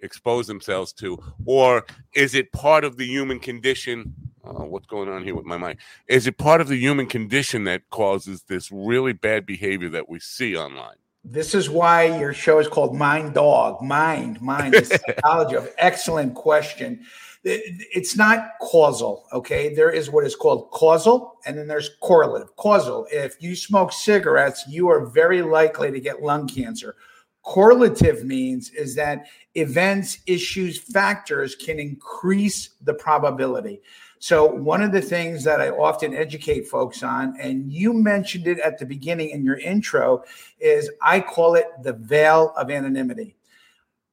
expose 0.01 0.47
themselves 0.47 0.93
to, 0.93 1.19
or 1.45 1.85
is 2.15 2.35
it 2.35 2.53
part 2.53 2.85
of 2.85 2.97
the 2.97 3.07
human 3.07 3.41
condition? 3.41 4.15
Uh, 4.45 4.65
what's 4.65 4.87
going 4.87 5.09
on 5.09 5.25
here 5.25 5.35
with 5.35 5.47
my 5.47 5.57
mind? 5.57 5.79
Is 6.07 6.27
it 6.27 6.37
part 6.37 6.61
of 6.61 6.69
the 6.69 6.77
human 6.77 7.07
condition 7.07 7.65
that 7.65 7.89
causes 7.91 8.43
this 8.43 8.71
really 8.71 9.15
bad 9.15 9.47
behavior 9.47 9.89
that 9.89 10.09
we 10.09 10.21
see 10.21 10.57
online? 10.57 10.97
This 11.25 11.55
is 11.55 11.71
why 11.71 12.19
your 12.19 12.35
show 12.35 12.59
is 12.59 12.69
called 12.69 12.95
Mind 12.95 13.33
Dog. 13.33 13.81
Mind, 13.83 14.43
mind, 14.43 14.75
the 14.75 14.85
psychology 15.07 15.57
of 15.57 15.71
excellent 15.79 16.35
question. 16.35 17.01
It's 17.45 18.17
not 18.17 18.53
causal, 18.61 19.25
okay? 19.33 19.75
There 19.75 19.91
is 19.91 20.11
what 20.11 20.25
is 20.25 20.37
called 20.37 20.71
causal, 20.71 21.39
and 21.47 21.57
then 21.57 21.67
there's 21.67 21.91
correlative. 22.01 22.55
Causal, 22.57 23.07
if 23.11 23.37
you 23.41 23.57
smoke 23.57 23.93
cigarettes, 23.93 24.65
you 24.69 24.89
are 24.89 25.07
very 25.07 25.41
likely 25.41 25.91
to 25.91 26.01
get 26.01 26.23
lung 26.23 26.47
cancer. 26.47 26.97
Correlative 27.43 28.25
means 28.25 28.71
is 28.71 28.95
that 28.95 29.27
events, 29.55 30.19
issues, 30.27 30.79
factors 30.79 31.55
can 31.55 31.79
increase 31.79 32.71
the 32.83 32.95
probability. 32.95 33.81
So, 34.25 34.47
one 34.47 34.81
of 34.81 34.91
the 34.91 35.03
things 35.03 35.45
that 35.45 35.61
I 35.61 35.69
often 35.69 36.15
educate 36.15 36.67
folks 36.67 37.03
on, 37.03 37.39
and 37.39 37.71
you 37.71 37.93
mentioned 37.93 38.47
it 38.47 38.59
at 38.61 38.79
the 38.79 38.87
beginning 38.87 39.29
in 39.29 39.45
your 39.45 39.59
intro, 39.59 40.25
is 40.59 40.91
I 41.03 41.21
call 41.21 41.57
it 41.57 41.67
the 41.83 41.93
veil 41.93 42.55
of 42.57 42.71
anonymity. 42.71 43.37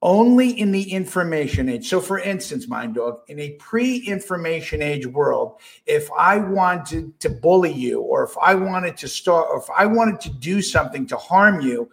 Only 0.02 0.50
in 0.50 0.74
the 0.74 0.92
information 0.92 1.70
age. 1.70 1.88
So, 1.88 2.02
for 2.02 2.20
instance, 2.20 2.68
Mind 2.68 2.96
Dog, 2.96 3.22
in 3.30 3.40
a 3.40 3.52
pre 3.52 4.00
information 4.00 4.82
age 4.82 5.08
world, 5.08 5.62
if 5.86 6.10
I 6.12 6.40
wanted 6.40 7.18
to 7.22 7.30
bully 7.30 7.72
you, 7.72 8.02
or 8.02 8.26
if 8.26 8.38
I 8.38 8.54
wanted 8.54 8.98
to 8.98 9.08
start, 9.08 9.48
or 9.50 9.60
if 9.60 9.70
I 9.70 9.86
wanted 9.86 10.20
to 10.20 10.30
do 10.30 10.62
something 10.62 11.08
to 11.08 11.16
harm 11.16 11.62
you, 11.62 11.90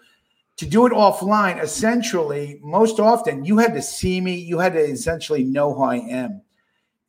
to 0.56 0.66
do 0.66 0.86
it 0.86 0.92
offline, 0.92 1.62
essentially, 1.62 2.58
most 2.64 2.98
often 2.98 3.44
you 3.44 3.58
had 3.58 3.74
to 3.74 3.80
see 3.80 4.20
me, 4.20 4.34
you 4.34 4.58
had 4.58 4.72
to 4.72 4.80
essentially 4.80 5.44
know 5.44 5.72
who 5.72 5.84
I 5.84 5.98
am 5.98 6.42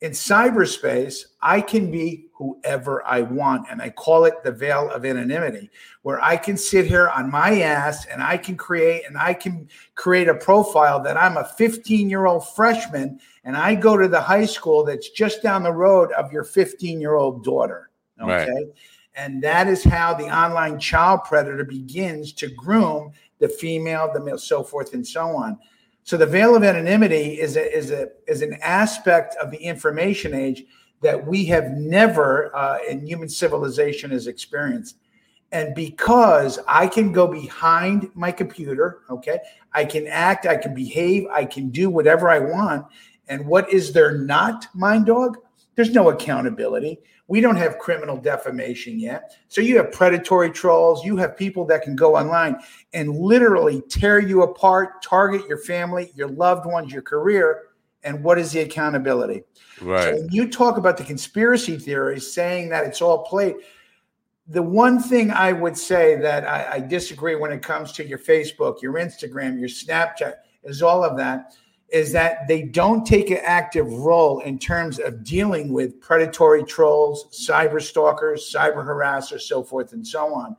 in 0.00 0.12
cyberspace, 0.12 1.26
I 1.42 1.60
can 1.60 1.90
be 1.90 2.26
whoever 2.32 3.06
I 3.06 3.20
want. 3.20 3.66
And 3.70 3.82
I 3.82 3.90
call 3.90 4.24
it 4.24 4.42
the 4.42 4.50
veil 4.50 4.90
of 4.90 5.04
anonymity, 5.04 5.70
where 6.02 6.22
I 6.22 6.38
can 6.38 6.56
sit 6.56 6.86
here 6.86 7.08
on 7.08 7.30
my 7.30 7.60
ass 7.60 8.06
and 8.06 8.22
I 8.22 8.38
can 8.38 8.56
create 8.56 9.02
and 9.06 9.18
I 9.18 9.34
can 9.34 9.68
create 9.94 10.28
a 10.28 10.34
profile 10.34 11.02
that 11.02 11.18
I'm 11.18 11.36
a 11.36 11.44
15 11.44 12.08
year 12.08 12.26
old 12.26 12.48
freshman 12.48 13.20
and 13.44 13.56
I 13.56 13.74
go 13.74 13.96
to 13.98 14.08
the 14.08 14.20
high 14.20 14.46
school 14.46 14.84
that's 14.84 15.10
just 15.10 15.42
down 15.42 15.62
the 15.62 15.72
road 15.72 16.12
of 16.12 16.32
your 16.32 16.44
15 16.44 16.98
year 16.98 17.16
old 17.16 17.44
daughter. 17.44 17.90
Okay. 18.22 18.48
Right. 18.48 18.66
And 19.16 19.42
that 19.42 19.68
is 19.68 19.84
how 19.84 20.14
the 20.14 20.34
online 20.34 20.78
child 20.78 21.24
predator 21.24 21.64
begins 21.64 22.32
to 22.34 22.48
groom 22.48 23.12
the 23.38 23.48
female, 23.48 24.10
the 24.14 24.20
male, 24.20 24.38
so 24.38 24.62
forth 24.62 24.94
and 24.94 25.06
so 25.06 25.28
on. 25.28 25.58
So 26.04 26.16
the 26.16 26.26
veil 26.26 26.56
of 26.56 26.64
anonymity 26.64 27.40
is 27.40 27.56
a, 27.56 27.76
is 27.76 27.90
a 27.90 28.08
is 28.26 28.42
an 28.42 28.58
aspect 28.62 29.36
of 29.36 29.50
the 29.50 29.58
information 29.58 30.34
age 30.34 30.64
that 31.02 31.26
we 31.26 31.44
have 31.46 31.70
never 31.72 32.54
uh, 32.54 32.78
in 32.88 33.06
human 33.06 33.28
civilization 33.28 34.10
has 34.10 34.26
experienced. 34.26 34.96
And 35.52 35.74
because 35.74 36.58
I 36.68 36.86
can 36.86 37.12
go 37.12 37.26
behind 37.26 38.10
my 38.14 38.30
computer, 38.30 39.00
okay, 39.10 39.38
I 39.72 39.84
can 39.84 40.06
act, 40.06 40.46
I 40.46 40.56
can 40.56 40.74
behave, 40.74 41.26
I 41.32 41.44
can 41.44 41.70
do 41.70 41.90
whatever 41.90 42.28
I 42.28 42.38
want. 42.38 42.86
And 43.28 43.46
what 43.46 43.72
is 43.72 43.92
there 43.92 44.16
not, 44.16 44.66
Mind 44.74 45.06
Dog? 45.06 45.38
There's 45.80 45.94
no 45.94 46.10
accountability. 46.10 47.00
We 47.26 47.40
don't 47.40 47.56
have 47.56 47.78
criminal 47.78 48.18
defamation 48.18 49.00
yet. 49.00 49.34
So 49.48 49.62
you 49.62 49.78
have 49.78 49.90
predatory 49.92 50.50
trolls, 50.50 51.06
you 51.06 51.16
have 51.16 51.38
people 51.38 51.64
that 51.68 51.80
can 51.80 51.96
go 51.96 52.18
online 52.18 52.58
and 52.92 53.16
literally 53.16 53.80
tear 53.88 54.18
you 54.18 54.42
apart, 54.42 55.02
target 55.02 55.48
your 55.48 55.56
family, 55.56 56.12
your 56.14 56.28
loved 56.28 56.66
ones, 56.66 56.92
your 56.92 57.00
career. 57.00 57.62
And 58.02 58.22
what 58.22 58.38
is 58.38 58.52
the 58.52 58.60
accountability? 58.60 59.44
Right. 59.80 60.02
So 60.02 60.20
when 60.20 60.28
you 60.30 60.50
talk 60.50 60.76
about 60.76 60.98
the 60.98 61.04
conspiracy 61.04 61.78
theories 61.78 62.30
saying 62.30 62.68
that 62.68 62.84
it's 62.84 63.00
all 63.00 63.24
played, 63.24 63.54
the 64.48 64.62
one 64.62 65.00
thing 65.00 65.30
I 65.30 65.52
would 65.52 65.78
say 65.78 66.16
that 66.16 66.46
I, 66.46 66.72
I, 66.74 66.80
disagree 66.80 67.36
when 67.36 67.52
it 67.52 67.62
comes 67.62 67.92
to 67.92 68.06
your 68.06 68.18
Facebook, 68.18 68.82
your 68.82 68.92
Instagram, 68.96 69.58
your 69.58 69.70
Snapchat, 69.70 70.34
is 70.64 70.82
all 70.82 71.02
of 71.02 71.16
that, 71.16 71.54
is 71.92 72.12
that 72.12 72.46
they 72.46 72.62
don't 72.62 73.04
take 73.04 73.30
an 73.30 73.40
active 73.42 73.92
role 73.92 74.40
in 74.40 74.58
terms 74.58 74.98
of 74.98 75.24
dealing 75.24 75.72
with 75.72 76.00
predatory 76.00 76.64
trolls, 76.64 77.26
cyber 77.32 77.82
stalkers, 77.82 78.52
cyber 78.54 78.84
harassers, 78.86 79.42
so 79.42 79.62
forth 79.62 79.92
and 79.92 80.06
so 80.06 80.32
on. 80.32 80.56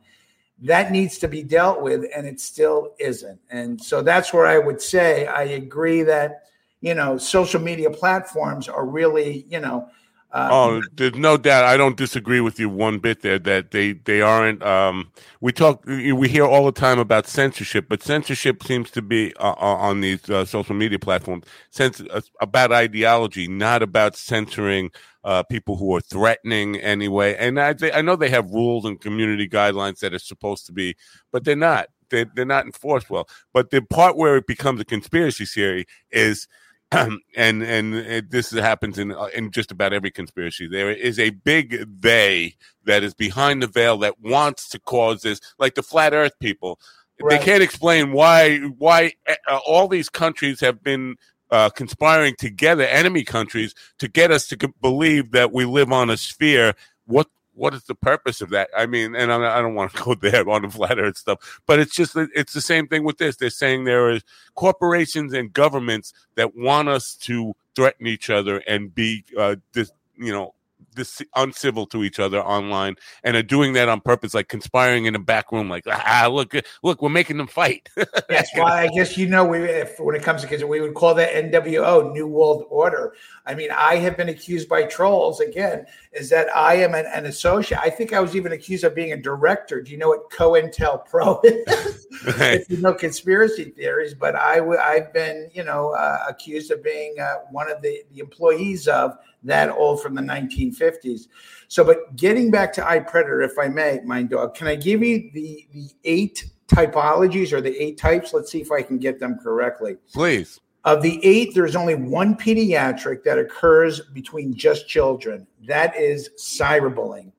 That 0.60 0.92
needs 0.92 1.18
to 1.18 1.28
be 1.28 1.42
dealt 1.42 1.82
with, 1.82 2.04
and 2.14 2.26
it 2.26 2.38
still 2.40 2.94
isn't. 3.00 3.40
And 3.50 3.82
so 3.82 4.02
that's 4.02 4.32
where 4.32 4.46
I 4.46 4.58
would 4.58 4.80
say 4.80 5.26
I 5.26 5.42
agree 5.42 6.02
that, 6.02 6.44
you 6.80 6.94
know, 6.94 7.18
social 7.18 7.60
media 7.60 7.90
platforms 7.90 8.68
are 8.68 8.86
really, 8.86 9.46
you 9.48 9.58
know, 9.58 9.88
uh, 10.32 10.48
oh, 10.50 10.82
there's 10.94 11.14
no 11.14 11.36
doubt. 11.36 11.64
I 11.64 11.76
don't 11.76 11.96
disagree 11.96 12.40
with 12.40 12.58
you 12.58 12.70
one 12.70 12.98
bit 12.98 13.20
there. 13.20 13.38
That 13.38 13.70
they 13.70 13.92
they 13.92 14.22
aren't. 14.22 14.62
Um, 14.62 15.12
we 15.42 15.52
talk. 15.52 15.84
We 15.84 16.26
hear 16.28 16.46
all 16.46 16.64
the 16.64 16.72
time 16.72 16.98
about 16.98 17.26
censorship, 17.26 17.86
but 17.88 18.02
censorship 18.02 18.62
seems 18.62 18.90
to 18.92 19.02
be 19.02 19.34
uh, 19.36 19.50
uh 19.50 19.76
on 19.76 20.00
these 20.00 20.30
uh, 20.30 20.46
social 20.46 20.74
media 20.74 20.98
platforms 20.98 21.44
sense 21.70 22.00
uh, 22.00 22.22
about 22.40 22.72
ideology, 22.72 23.46
not 23.46 23.82
about 23.82 24.16
censoring 24.16 24.90
uh, 25.22 25.42
people 25.42 25.76
who 25.76 25.94
are 25.94 26.00
threatening 26.00 26.76
anyway. 26.76 27.36
And 27.36 27.60
I 27.60 27.74
I 27.92 28.00
know 28.00 28.16
they 28.16 28.30
have 28.30 28.50
rules 28.50 28.86
and 28.86 28.98
community 28.98 29.46
guidelines 29.46 29.98
that 29.98 30.14
are 30.14 30.18
supposed 30.18 30.64
to 30.66 30.72
be, 30.72 30.96
but 31.30 31.44
they're 31.44 31.56
not. 31.56 31.88
They're, 32.08 32.30
they're 32.34 32.44
not 32.44 32.66
enforced 32.66 33.08
well. 33.08 33.26
But 33.54 33.70
the 33.70 33.80
part 33.80 34.18
where 34.18 34.36
it 34.36 34.46
becomes 34.46 34.80
a 34.82 34.84
conspiracy 34.84 35.46
theory 35.46 35.86
is 36.10 36.46
and 37.36 37.62
and 37.62 37.94
it, 37.94 38.30
this 38.30 38.50
happens 38.50 38.98
in 38.98 39.12
uh, 39.12 39.28
in 39.34 39.50
just 39.50 39.70
about 39.70 39.92
every 39.92 40.10
conspiracy. 40.10 40.66
There 40.66 40.90
is 40.90 41.18
a 41.18 41.30
big 41.30 42.00
they 42.00 42.56
that 42.84 43.02
is 43.02 43.14
behind 43.14 43.62
the 43.62 43.66
veil 43.66 43.98
that 43.98 44.20
wants 44.20 44.68
to 44.70 44.78
cause 44.80 45.22
this, 45.22 45.40
like 45.58 45.74
the 45.74 45.82
flat 45.82 46.12
Earth 46.12 46.38
people. 46.38 46.78
Right. 47.20 47.38
They 47.38 47.44
can't 47.44 47.62
explain 47.62 48.12
why 48.12 48.58
why 48.58 49.12
uh, 49.28 49.58
all 49.66 49.88
these 49.88 50.08
countries 50.08 50.60
have 50.60 50.82
been 50.82 51.16
uh, 51.50 51.70
conspiring 51.70 52.34
together, 52.36 52.84
enemy 52.84 53.24
countries, 53.24 53.74
to 53.98 54.08
get 54.08 54.30
us 54.30 54.46
to 54.48 54.72
believe 54.80 55.32
that 55.32 55.52
we 55.52 55.64
live 55.64 55.92
on 55.92 56.10
a 56.10 56.16
sphere. 56.16 56.74
What 57.06 57.28
what 57.54 57.74
is 57.74 57.84
the 57.84 57.94
purpose 57.94 58.40
of 58.40 58.50
that? 58.50 58.70
I 58.76 58.86
mean, 58.86 59.14
and 59.14 59.32
I, 59.32 59.60
don't 59.60 59.74
want 59.74 59.94
to 59.94 60.02
go 60.04 60.14
there 60.14 60.48
on 60.48 60.62
the 60.62 60.70
flat 60.70 60.98
earth 60.98 61.18
stuff, 61.18 61.60
but 61.66 61.78
it's 61.78 61.94
just, 61.94 62.16
it's 62.16 62.52
the 62.52 62.60
same 62.60 62.88
thing 62.88 63.04
with 63.04 63.18
this. 63.18 63.36
They're 63.36 63.50
saying 63.50 63.84
there 63.84 64.10
is 64.10 64.22
corporations 64.54 65.32
and 65.32 65.52
governments 65.52 66.12
that 66.34 66.56
want 66.56 66.88
us 66.88 67.14
to 67.22 67.54
threaten 67.74 68.06
each 68.06 68.30
other 68.30 68.58
and 68.66 68.94
be, 68.94 69.24
uh, 69.38 69.56
this, 69.72 69.92
you 70.16 70.32
know, 70.32 70.54
this 70.94 71.22
uncivil 71.34 71.86
to 71.86 72.04
each 72.04 72.18
other 72.18 72.42
online 72.42 72.96
and 73.24 73.36
are 73.36 73.42
doing 73.42 73.72
that 73.74 73.88
on 73.88 74.00
purpose, 74.00 74.34
like 74.34 74.48
conspiring 74.48 75.06
in 75.06 75.12
the 75.12 75.18
back 75.18 75.52
room, 75.52 75.68
like 75.68 75.84
ah, 75.88 76.28
look, 76.30 76.54
look, 76.82 77.02
we're 77.02 77.08
making 77.08 77.36
them 77.36 77.46
fight. 77.46 77.88
That's 78.28 78.50
why 78.54 78.82
I 78.82 78.88
guess 78.88 79.16
you 79.16 79.26
know 79.26 79.44
we 79.44 79.58
if, 79.58 79.98
when 79.98 80.14
it 80.14 80.22
comes 80.22 80.42
to 80.42 80.48
kids, 80.48 80.64
we 80.64 80.80
would 80.80 80.94
call 80.94 81.14
that 81.14 81.32
NWO, 81.32 82.12
New 82.12 82.26
World 82.26 82.64
Order. 82.68 83.14
I 83.44 83.54
mean, 83.54 83.70
I 83.70 83.96
have 83.96 84.16
been 84.16 84.28
accused 84.28 84.68
by 84.68 84.84
trolls 84.84 85.40
again, 85.40 85.86
is 86.12 86.30
that 86.30 86.54
I 86.54 86.74
am 86.76 86.94
an, 86.94 87.06
an 87.12 87.26
associate. 87.26 87.80
I 87.80 87.90
think 87.90 88.12
I 88.12 88.20
was 88.20 88.36
even 88.36 88.52
accused 88.52 88.84
of 88.84 88.94
being 88.94 89.12
a 89.12 89.16
director. 89.16 89.80
Do 89.82 89.90
you 89.90 89.98
know 89.98 90.08
what 90.08 90.30
COINTELPRO 90.30 91.40
is? 91.44 92.06
if 92.26 92.70
you 92.70 92.76
know 92.76 92.94
conspiracy 92.94 93.64
theories, 93.64 94.14
but 94.14 94.36
I 94.36 94.56
w- 94.56 94.78
I've 94.78 95.12
been, 95.12 95.50
you 95.52 95.64
know, 95.64 95.90
uh, 95.90 96.26
accused 96.28 96.70
of 96.70 96.82
being 96.82 97.16
uh, 97.20 97.36
one 97.50 97.70
of 97.70 97.82
the, 97.82 98.02
the 98.12 98.20
employees 98.20 98.86
of 98.86 99.16
that 99.44 99.70
old 99.70 100.02
from 100.02 100.14
the 100.14 100.22
1950s. 100.22 101.28
So, 101.68 101.84
but 101.84 102.16
getting 102.16 102.50
back 102.50 102.72
to 102.74 102.82
iPredator, 102.82 103.44
if 103.44 103.58
I 103.58 103.68
may, 103.68 104.00
Mind 104.04 104.30
Dog, 104.30 104.54
can 104.54 104.66
I 104.66 104.74
give 104.74 105.02
you 105.02 105.30
the 105.32 105.66
the 105.72 105.90
eight 106.04 106.44
typologies 106.68 107.52
or 107.52 107.60
the 107.60 107.76
eight 107.82 107.98
types? 107.98 108.32
Let's 108.32 108.50
see 108.50 108.60
if 108.60 108.70
I 108.70 108.82
can 108.82 108.98
get 108.98 109.18
them 109.18 109.38
correctly. 109.42 109.96
Please. 110.12 110.60
Of 110.84 111.02
the 111.02 111.24
eight, 111.24 111.54
there's 111.54 111.76
only 111.76 111.94
one 111.94 112.34
pediatric 112.34 113.22
that 113.22 113.38
occurs 113.38 114.00
between 114.00 114.54
just 114.54 114.88
children. 114.88 115.46
That 115.68 115.96
is 115.96 116.30
cyberbullying. 116.36 117.32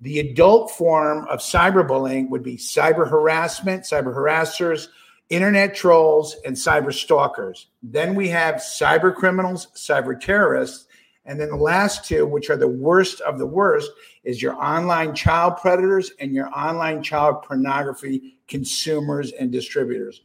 The 0.00 0.18
adult 0.18 0.72
form 0.72 1.26
of 1.28 1.38
cyberbullying 1.38 2.28
would 2.30 2.42
be 2.42 2.56
cyber 2.56 3.08
harassment, 3.08 3.84
cyber 3.84 4.14
harassers, 4.14 4.88
internet 5.30 5.76
trolls, 5.76 6.36
and 6.44 6.56
cyber 6.56 6.92
stalkers. 6.92 7.68
Then 7.82 8.14
we 8.14 8.28
have 8.30 8.56
cyber 8.56 9.14
criminals, 9.14 9.68
cyber 9.76 10.18
terrorists, 10.20 10.87
and 11.28 11.38
then 11.38 11.50
the 11.50 11.56
last 11.56 12.06
two, 12.06 12.26
which 12.26 12.48
are 12.48 12.56
the 12.56 12.66
worst 12.66 13.20
of 13.20 13.38
the 13.38 13.46
worst, 13.46 13.92
is 14.24 14.40
your 14.40 14.54
online 14.54 15.14
child 15.14 15.58
predators 15.58 16.10
and 16.20 16.32
your 16.32 16.48
online 16.58 17.02
child 17.02 17.42
pornography 17.42 18.38
consumers 18.48 19.32
and 19.32 19.52
distributors. 19.52 20.22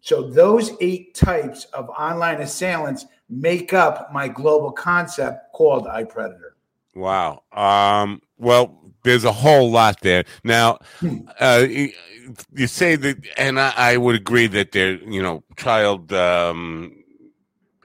So 0.00 0.30
those 0.30 0.70
eight 0.80 1.16
types 1.16 1.64
of 1.72 1.88
online 1.90 2.40
assailants 2.40 3.06
make 3.28 3.72
up 3.72 4.12
my 4.12 4.28
global 4.28 4.70
concept 4.70 5.52
called 5.52 5.86
iPredator. 5.86 6.52
Wow. 6.94 7.42
Um, 7.52 8.22
well, 8.38 8.80
there's 9.02 9.24
a 9.24 9.32
whole 9.32 9.72
lot 9.72 10.00
there. 10.02 10.24
Now, 10.44 10.78
hmm. 11.00 11.18
uh, 11.40 11.66
you, 11.68 12.66
say 12.68 12.94
that, 12.94 13.16
and 13.36 13.58
I, 13.58 13.72
I, 13.76 13.96
would 13.96 14.14
agree 14.14 14.46
that 14.46 14.70
there, 14.70 14.94
you 14.94 15.20
know, 15.20 15.42
child 15.56 16.12
um, 16.12 17.03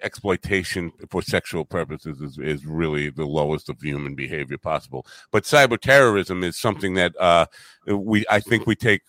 exploitation 0.03 0.91
for 1.09 1.21
sexual 1.21 1.65
purposes 1.65 2.21
is, 2.21 2.37
is 2.37 2.65
really 2.65 3.09
the 3.09 3.25
lowest 3.25 3.69
of 3.69 3.81
human 3.81 4.15
behavior 4.15 4.57
possible. 4.57 5.05
But 5.31 5.43
cyber 5.43 5.79
terrorism 5.79 6.43
is 6.43 6.57
something 6.57 6.93
that 6.95 7.19
uh, 7.19 7.45
we 7.87 8.25
I 8.29 8.39
think 8.39 8.67
we 8.67 8.75
take 8.75 9.01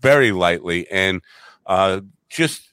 very 0.00 0.32
lightly, 0.32 0.88
and 0.90 1.22
uh, 1.66 2.00
just 2.28 2.72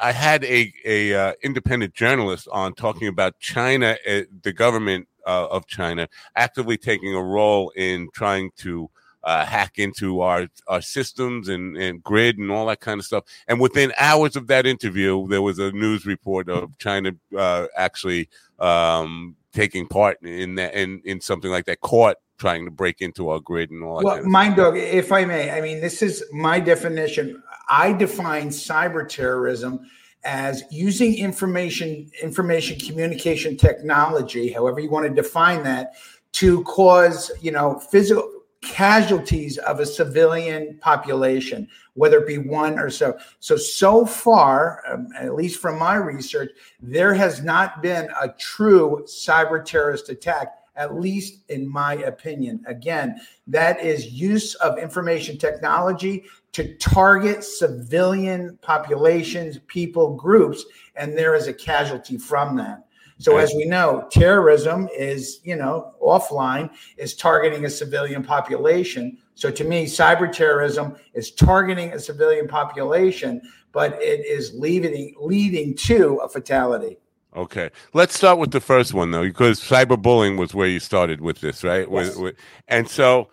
I 0.00 0.12
had 0.12 0.44
a 0.44 0.72
a 0.84 1.14
uh, 1.14 1.32
independent 1.42 1.94
journalist 1.94 2.48
on 2.52 2.74
talking 2.74 3.08
about 3.08 3.38
China, 3.38 3.96
uh, 4.08 4.22
the 4.42 4.52
government 4.52 5.08
uh, 5.26 5.46
of 5.48 5.66
China, 5.66 6.08
actively 6.34 6.76
taking 6.76 7.14
a 7.14 7.22
role 7.22 7.70
in 7.76 8.08
trying 8.14 8.50
to 8.58 8.90
uh, 9.26 9.44
hack 9.44 9.72
into 9.76 10.20
our, 10.20 10.46
our 10.68 10.80
systems 10.80 11.48
and, 11.48 11.76
and 11.76 12.02
grid 12.02 12.38
and 12.38 12.50
all 12.50 12.66
that 12.66 12.80
kind 12.80 13.00
of 13.00 13.04
stuff. 13.04 13.24
And 13.48 13.60
within 13.60 13.92
hours 13.98 14.36
of 14.36 14.46
that 14.46 14.66
interview, 14.66 15.26
there 15.26 15.42
was 15.42 15.58
a 15.58 15.72
news 15.72 16.06
report 16.06 16.48
of 16.48 16.78
China 16.78 17.10
uh, 17.36 17.66
actually 17.76 18.28
um, 18.60 19.34
taking 19.52 19.88
part 19.88 20.22
in 20.22 20.54
that 20.54 20.74
in, 20.74 21.02
in 21.04 21.20
something 21.20 21.50
like 21.50 21.64
that, 21.66 21.80
caught 21.80 22.16
trying 22.38 22.64
to 22.66 22.70
break 22.70 23.00
into 23.00 23.28
our 23.28 23.40
grid 23.40 23.70
and 23.70 23.82
all 23.82 23.98
that. 23.98 24.04
Well, 24.04 24.14
kind 24.14 24.26
of 24.26 24.30
mind 24.30 24.56
dog, 24.56 24.76
if 24.76 25.10
I 25.10 25.24
may, 25.24 25.50
I 25.50 25.60
mean, 25.60 25.80
this 25.80 26.02
is 26.02 26.24
my 26.32 26.60
definition. 26.60 27.42
I 27.68 27.92
define 27.94 28.50
cyber 28.50 29.08
terrorism 29.08 29.90
as 30.22 30.62
using 30.70 31.16
information, 31.18 32.10
information 32.22 32.78
communication 32.78 33.56
technology, 33.56 34.52
however 34.52 34.78
you 34.78 34.90
want 34.90 35.06
to 35.08 35.12
define 35.12 35.64
that, 35.64 35.94
to 36.32 36.62
cause, 36.64 37.32
you 37.40 37.50
know, 37.50 37.80
physical 37.90 38.30
casualties 38.66 39.58
of 39.58 39.80
a 39.80 39.86
civilian 39.86 40.78
population, 40.80 41.68
whether 41.94 42.18
it 42.18 42.26
be 42.26 42.38
one 42.38 42.78
or 42.78 42.90
so. 42.90 43.16
So, 43.40 43.56
so 43.56 44.04
far, 44.04 44.82
um, 44.90 45.08
at 45.18 45.34
least 45.34 45.60
from 45.60 45.78
my 45.78 45.94
research, 45.94 46.50
there 46.80 47.14
has 47.14 47.42
not 47.42 47.82
been 47.82 48.08
a 48.20 48.28
true 48.38 49.04
cyber 49.06 49.64
terrorist 49.64 50.08
attack, 50.08 50.58
at 50.74 50.94
least 50.94 51.42
in 51.48 51.68
my 51.68 51.94
opinion. 51.94 52.62
Again, 52.66 53.20
that 53.46 53.80
is 53.80 54.12
use 54.12 54.54
of 54.56 54.78
information 54.78 55.38
technology 55.38 56.24
to 56.52 56.74
target 56.76 57.44
civilian 57.44 58.58
populations, 58.62 59.58
people, 59.66 60.14
groups, 60.14 60.64
and 60.96 61.16
there 61.16 61.34
is 61.34 61.46
a 61.48 61.52
casualty 61.52 62.18
from 62.18 62.56
that. 62.56 62.85
So 63.18 63.38
as 63.38 63.54
we 63.54 63.64
know, 63.64 64.06
terrorism 64.10 64.88
is, 64.94 65.40
you 65.42 65.56
know, 65.56 65.94
offline 66.02 66.70
is 66.98 67.14
targeting 67.14 67.64
a 67.64 67.70
civilian 67.70 68.22
population. 68.22 69.16
So 69.34 69.50
to 69.50 69.64
me, 69.64 69.86
cyber 69.86 70.30
terrorism 70.30 70.96
is 71.14 71.30
targeting 71.30 71.92
a 71.92 71.98
civilian 71.98 72.46
population, 72.46 73.40
but 73.72 73.94
it 74.02 74.26
is 74.26 74.52
leading 74.54 75.14
leading 75.18 75.74
to 75.76 76.16
a 76.16 76.28
fatality. 76.28 76.98
Okay, 77.34 77.70
let's 77.92 78.16
start 78.16 78.38
with 78.38 78.50
the 78.50 78.60
first 78.60 78.94
one 78.94 79.10
though, 79.10 79.22
because 79.22 79.60
cyberbullying 79.60 80.38
was 80.38 80.54
where 80.54 80.68
you 80.68 80.80
started 80.80 81.20
with 81.20 81.40
this, 81.40 81.64
right? 81.64 81.86
Yes. 81.90 82.16
With, 82.16 82.18
with, 82.18 82.36
and 82.68 82.88
so, 82.88 83.28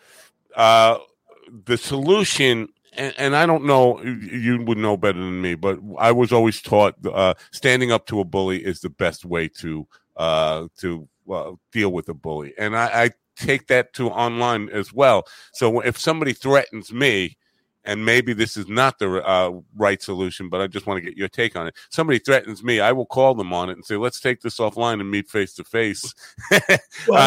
uh, 0.56 0.98
the 1.66 1.78
solution 1.78 2.68
and, 2.96 3.14
and, 3.18 3.36
I 3.36 3.46
don't 3.46 3.66
know, 3.66 4.02
you 4.04 4.62
would 4.64 4.78
know 4.78 4.98
better 4.98 5.20
than 5.20 5.42
me, 5.42 5.56
but 5.56 5.80
I 6.00 6.12
was 6.12 6.32
always 6.32 6.62
taught 6.62 6.96
uh, 7.06 7.34
standing 7.52 7.92
up 7.92 8.06
to 8.08 8.20
a 8.20 8.26
bully 8.26 8.64
is 8.64 8.82
the 8.82 8.90
best 8.90 9.26
way 9.26 9.48
to 9.60 9.88
uh, 10.16 10.68
to 10.78 11.08
uh, 11.32 11.52
deal 11.72 11.92
with 11.92 12.10
a 12.10 12.14
bully, 12.14 12.54
and 12.58 12.78
I, 12.78 13.04
I, 13.04 13.12
take 13.36 13.66
that 13.66 13.92
to 13.94 14.12
online 14.12 14.70
as 14.70 14.94
well. 14.94 15.24
So 15.54 15.80
if 15.80 15.98
somebody 15.98 16.34
threatens 16.34 16.94
me, 16.94 17.36
and 17.84 18.06
maybe 18.06 18.32
this 18.32 18.56
is 18.56 18.68
not 18.68 19.00
the 19.00 19.28
uh, 19.28 19.60
right 19.76 20.02
solution, 20.02 20.50
but 20.50 20.62
I 20.62 20.68
just 20.68 20.86
want 20.86 21.04
to 21.04 21.10
get 21.10 21.18
your 21.18 21.28
take 21.28 21.56
on 21.56 21.66
it. 21.66 21.74
Somebody 21.90 22.20
threatens 22.20 22.64
me, 22.64 22.80
I 22.80 22.92
will 22.92 23.08
call 23.08 23.34
them 23.34 23.52
on 23.52 23.70
it 23.70 23.74
and 23.74 23.84
say, 23.84 23.96
"Let's 23.96 24.20
take 24.20 24.42
this 24.42 24.60
offline 24.60 25.02
and 25.02 25.10
meet 25.10 25.30
face 25.30 25.54
to 25.56 25.64
face." 25.64 26.14
Well, 27.08 27.18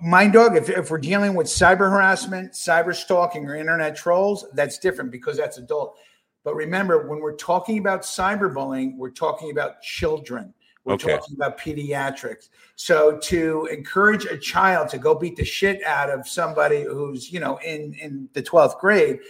Mind 0.00 0.32
dog, 0.32 0.56
if, 0.56 0.68
if 0.70 0.90
we're 0.90 0.98
dealing 0.98 1.34
with 1.34 1.46
cyber 1.46 1.90
harassment, 1.90 2.52
cyber 2.52 2.94
stalking, 2.94 3.46
or 3.46 3.56
internet 3.56 3.96
trolls, 3.96 4.46
that's 4.54 4.78
different 4.78 5.10
because 5.10 5.36
that's 5.36 5.58
adult. 5.58 5.96
But 6.44 6.54
remember, 6.54 7.08
when 7.08 7.20
we're 7.20 7.36
talking 7.36 7.78
about 7.78 8.02
cyberbullying, 8.02 8.96
we're 8.96 9.10
talking 9.10 9.50
about 9.50 9.80
children. 9.82 10.54
We're 10.84 10.94
okay. 10.94 11.16
talking 11.16 11.34
about 11.34 11.58
pediatrics. 11.58 12.50
So 12.76 13.16
to 13.18 13.66
encourage 13.72 14.26
a 14.26 14.36
child 14.36 14.90
to 14.90 14.98
go 14.98 15.14
beat 15.14 15.36
the 15.36 15.44
shit 15.44 15.82
out 15.84 16.10
of 16.10 16.28
somebody 16.28 16.82
who's, 16.82 17.32
you 17.32 17.40
know, 17.40 17.56
in 17.64 17.94
in 17.94 18.28
the 18.34 18.42
12th 18.42 18.78
grade, 18.78 19.20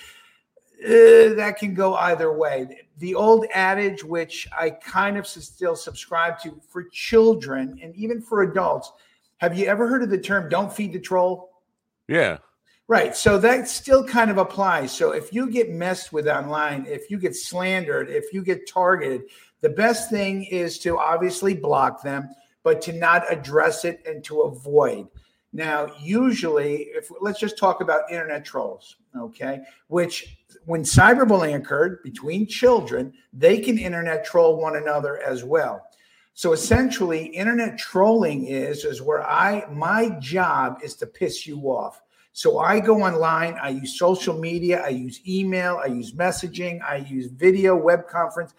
uh, 0.84 1.34
that 1.34 1.56
can 1.58 1.72
go 1.72 1.94
either 1.94 2.32
way. 2.32 2.80
The 2.98 3.14
old 3.14 3.46
adage, 3.54 4.02
which 4.02 4.48
I 4.56 4.70
kind 4.70 5.16
of 5.16 5.26
still 5.26 5.76
subscribe 5.76 6.40
to 6.40 6.60
for 6.68 6.84
children 6.90 7.78
and 7.80 7.94
even 7.94 8.20
for 8.20 8.42
adults, 8.42 8.92
have 9.44 9.58
you 9.58 9.66
ever 9.66 9.86
heard 9.86 10.02
of 10.02 10.10
the 10.10 10.18
term 10.18 10.48
"don't 10.48 10.72
feed 10.72 10.92
the 10.92 10.98
troll"? 10.98 11.50
Yeah. 12.08 12.38
Right. 12.86 13.16
So 13.16 13.38
that 13.38 13.68
still 13.68 14.04
kind 14.04 14.30
of 14.30 14.38
applies. 14.38 14.92
So 14.92 15.12
if 15.12 15.32
you 15.32 15.50
get 15.50 15.70
messed 15.70 16.12
with 16.12 16.28
online, 16.28 16.84
if 16.86 17.10
you 17.10 17.18
get 17.18 17.34
slandered, 17.34 18.10
if 18.10 18.32
you 18.32 18.42
get 18.42 18.68
targeted, 18.68 19.22
the 19.62 19.70
best 19.70 20.10
thing 20.10 20.44
is 20.44 20.78
to 20.80 20.98
obviously 20.98 21.54
block 21.54 22.02
them, 22.02 22.28
but 22.62 22.82
to 22.82 22.92
not 22.92 23.30
address 23.32 23.86
it 23.86 24.02
and 24.06 24.22
to 24.24 24.42
avoid. 24.42 25.08
Now, 25.54 25.86
usually, 26.00 26.88
if 26.94 27.10
let's 27.20 27.38
just 27.38 27.56
talk 27.56 27.80
about 27.80 28.10
internet 28.10 28.44
trolls, 28.44 28.96
okay, 29.16 29.60
which 29.86 30.36
when 30.66 30.82
cyberbullying 30.82 31.54
occurred 31.54 32.02
between 32.02 32.46
children, 32.46 33.12
they 33.32 33.60
can 33.60 33.78
internet 33.78 34.24
troll 34.24 34.60
one 34.60 34.76
another 34.76 35.22
as 35.22 35.44
well. 35.44 35.86
So 36.34 36.52
essentially, 36.52 37.26
internet 37.26 37.78
trolling 37.78 38.46
is 38.46 38.84
is 38.84 39.00
where 39.00 39.22
I 39.22 39.66
my 39.70 40.10
job 40.20 40.80
is 40.82 40.94
to 40.96 41.06
piss 41.06 41.46
you 41.46 41.60
off. 41.62 42.02
So 42.32 42.58
I 42.58 42.80
go 42.80 43.02
online, 43.02 43.56
I 43.62 43.68
use 43.68 43.96
social 43.96 44.36
media, 44.36 44.82
I 44.84 44.88
use 44.88 45.20
email, 45.26 45.80
I 45.80 45.86
use 45.86 46.12
messaging, 46.12 46.82
I 46.82 46.96
use 46.96 47.26
video, 47.26 47.76
web 47.76 48.08
conference 48.08 48.54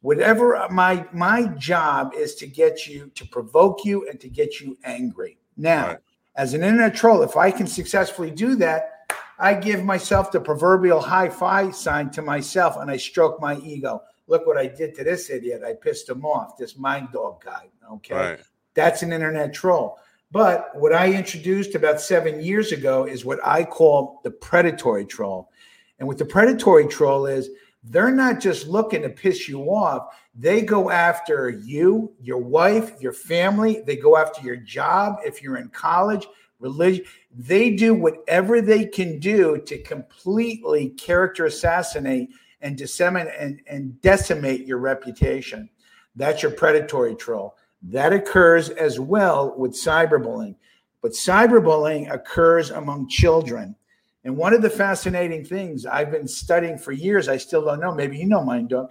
whatever 0.00 0.66
my 0.70 1.04
my 1.12 1.44
job 1.56 2.12
is 2.16 2.34
to 2.36 2.46
get 2.46 2.86
you 2.86 3.10
to 3.14 3.26
provoke 3.26 3.84
you 3.84 4.08
and 4.08 4.20
to 4.20 4.28
get 4.28 4.60
you 4.60 4.76
angry 4.84 5.36
now 5.56 5.88
right. 5.88 5.98
as 6.36 6.54
an 6.54 6.62
internet 6.62 6.94
troll 6.94 7.22
if 7.22 7.36
i 7.36 7.50
can 7.50 7.66
successfully 7.66 8.30
do 8.30 8.54
that 8.54 9.12
i 9.38 9.52
give 9.52 9.84
myself 9.84 10.30
the 10.30 10.40
proverbial 10.40 11.00
high 11.00 11.28
five 11.28 11.74
sign 11.74 12.10
to 12.10 12.22
myself 12.22 12.76
and 12.76 12.90
i 12.90 12.96
stroke 12.96 13.40
my 13.40 13.58
ego 13.58 14.00
look 14.28 14.46
what 14.46 14.56
i 14.56 14.66
did 14.66 14.94
to 14.94 15.02
this 15.02 15.30
idiot 15.30 15.62
i 15.64 15.72
pissed 15.72 16.08
him 16.08 16.24
off 16.24 16.56
this 16.56 16.76
mind 16.76 17.08
dog 17.12 17.42
guy 17.44 17.66
okay 17.90 18.14
right. 18.14 18.40
that's 18.74 19.02
an 19.02 19.12
internet 19.12 19.52
troll 19.52 19.98
but 20.30 20.70
what 20.74 20.92
i 20.92 21.12
introduced 21.12 21.74
about 21.74 22.00
seven 22.00 22.40
years 22.40 22.72
ago 22.72 23.04
is 23.04 23.24
what 23.24 23.38
i 23.44 23.64
call 23.64 24.20
the 24.24 24.30
predatory 24.30 25.04
troll 25.04 25.50
and 25.98 26.06
what 26.06 26.18
the 26.18 26.24
predatory 26.24 26.86
troll 26.86 27.26
is 27.26 27.50
they're 27.84 28.10
not 28.10 28.40
just 28.40 28.66
looking 28.66 29.02
to 29.02 29.08
piss 29.08 29.48
you 29.48 29.62
off. 29.62 30.14
They 30.34 30.62
go 30.62 30.90
after 30.90 31.48
you, 31.48 32.12
your 32.20 32.38
wife, 32.38 33.00
your 33.00 33.12
family. 33.12 33.82
They 33.86 33.96
go 33.96 34.16
after 34.16 34.42
your 34.42 34.56
job 34.56 35.18
if 35.24 35.42
you're 35.42 35.56
in 35.56 35.68
college, 35.68 36.26
religion. 36.58 37.04
They 37.30 37.70
do 37.70 37.94
whatever 37.94 38.60
they 38.60 38.84
can 38.84 39.18
do 39.18 39.60
to 39.66 39.78
completely 39.82 40.90
character 40.90 41.46
assassinate 41.46 42.30
and 42.60 42.76
disseminate 42.76 43.34
and, 43.38 43.60
and 43.68 44.00
decimate 44.00 44.66
your 44.66 44.78
reputation. 44.78 45.68
That's 46.16 46.42
your 46.42 46.52
predatory 46.52 47.14
troll. 47.14 47.56
That 47.82 48.12
occurs 48.12 48.70
as 48.70 48.98
well 48.98 49.54
with 49.56 49.72
cyberbullying. 49.72 50.56
But 51.00 51.12
cyberbullying 51.12 52.12
occurs 52.12 52.70
among 52.70 53.08
children. 53.08 53.76
And 54.24 54.36
one 54.36 54.52
of 54.52 54.62
the 54.62 54.70
fascinating 54.70 55.44
things 55.44 55.86
I've 55.86 56.10
been 56.10 56.26
studying 56.26 56.76
for 56.76 56.92
years, 56.92 57.28
I 57.28 57.36
still 57.36 57.64
don't 57.64 57.80
know, 57.80 57.94
maybe 57.94 58.18
you 58.18 58.26
know 58.26 58.44
mine, 58.44 58.66
Doug, 58.66 58.90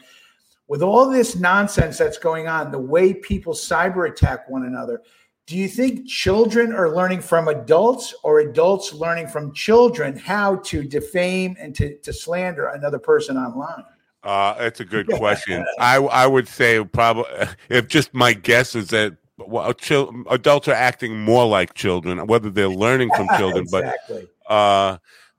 with 0.67 0.81
all 0.81 1.09
this 1.09 1.35
nonsense 1.35 1.97
that's 1.97 2.17
going 2.17 2.47
on, 2.47 2.71
the 2.71 2.79
way 2.79 3.13
people 3.13 3.53
cyber 3.53 4.09
attack 4.09 4.49
one 4.49 4.65
another, 4.65 5.01
do 5.47 5.55
you 5.55 5.69
think 5.69 6.05
children 6.07 6.73
are 6.73 6.93
learning 6.93 7.21
from 7.21 7.47
adults 7.47 8.13
or 8.21 8.41
adults 8.41 8.93
learning 8.93 9.27
from 9.27 9.53
children 9.53 10.17
how 10.17 10.57
to 10.57 10.83
defame 10.83 11.55
and 11.57 11.73
to, 11.73 11.97
to 11.99 12.11
slander 12.11 12.67
another 12.67 12.99
person 12.99 13.37
online? 13.37 13.85
Uh, 14.23 14.55
that's 14.55 14.81
a 14.81 14.85
good 14.85 15.07
question. 15.13 15.65
I 15.79 15.95
I 15.95 16.27
would 16.27 16.49
say 16.49 16.83
probably 16.83 17.31
if 17.69 17.87
just 17.87 18.13
my 18.13 18.33
guess 18.33 18.75
is 18.75 18.89
that 18.89 19.15
well, 19.37 19.73
adults 20.29 20.67
are 20.67 20.73
acting 20.73 21.21
more 21.21 21.47
like 21.47 21.75
children, 21.75 22.27
whether 22.27 22.49
they're 22.49 22.67
learning 22.67 23.11
from 23.15 23.27
children, 23.37 23.63
exactly. 23.63 24.27
but 24.47 24.53
uh, 24.53 24.97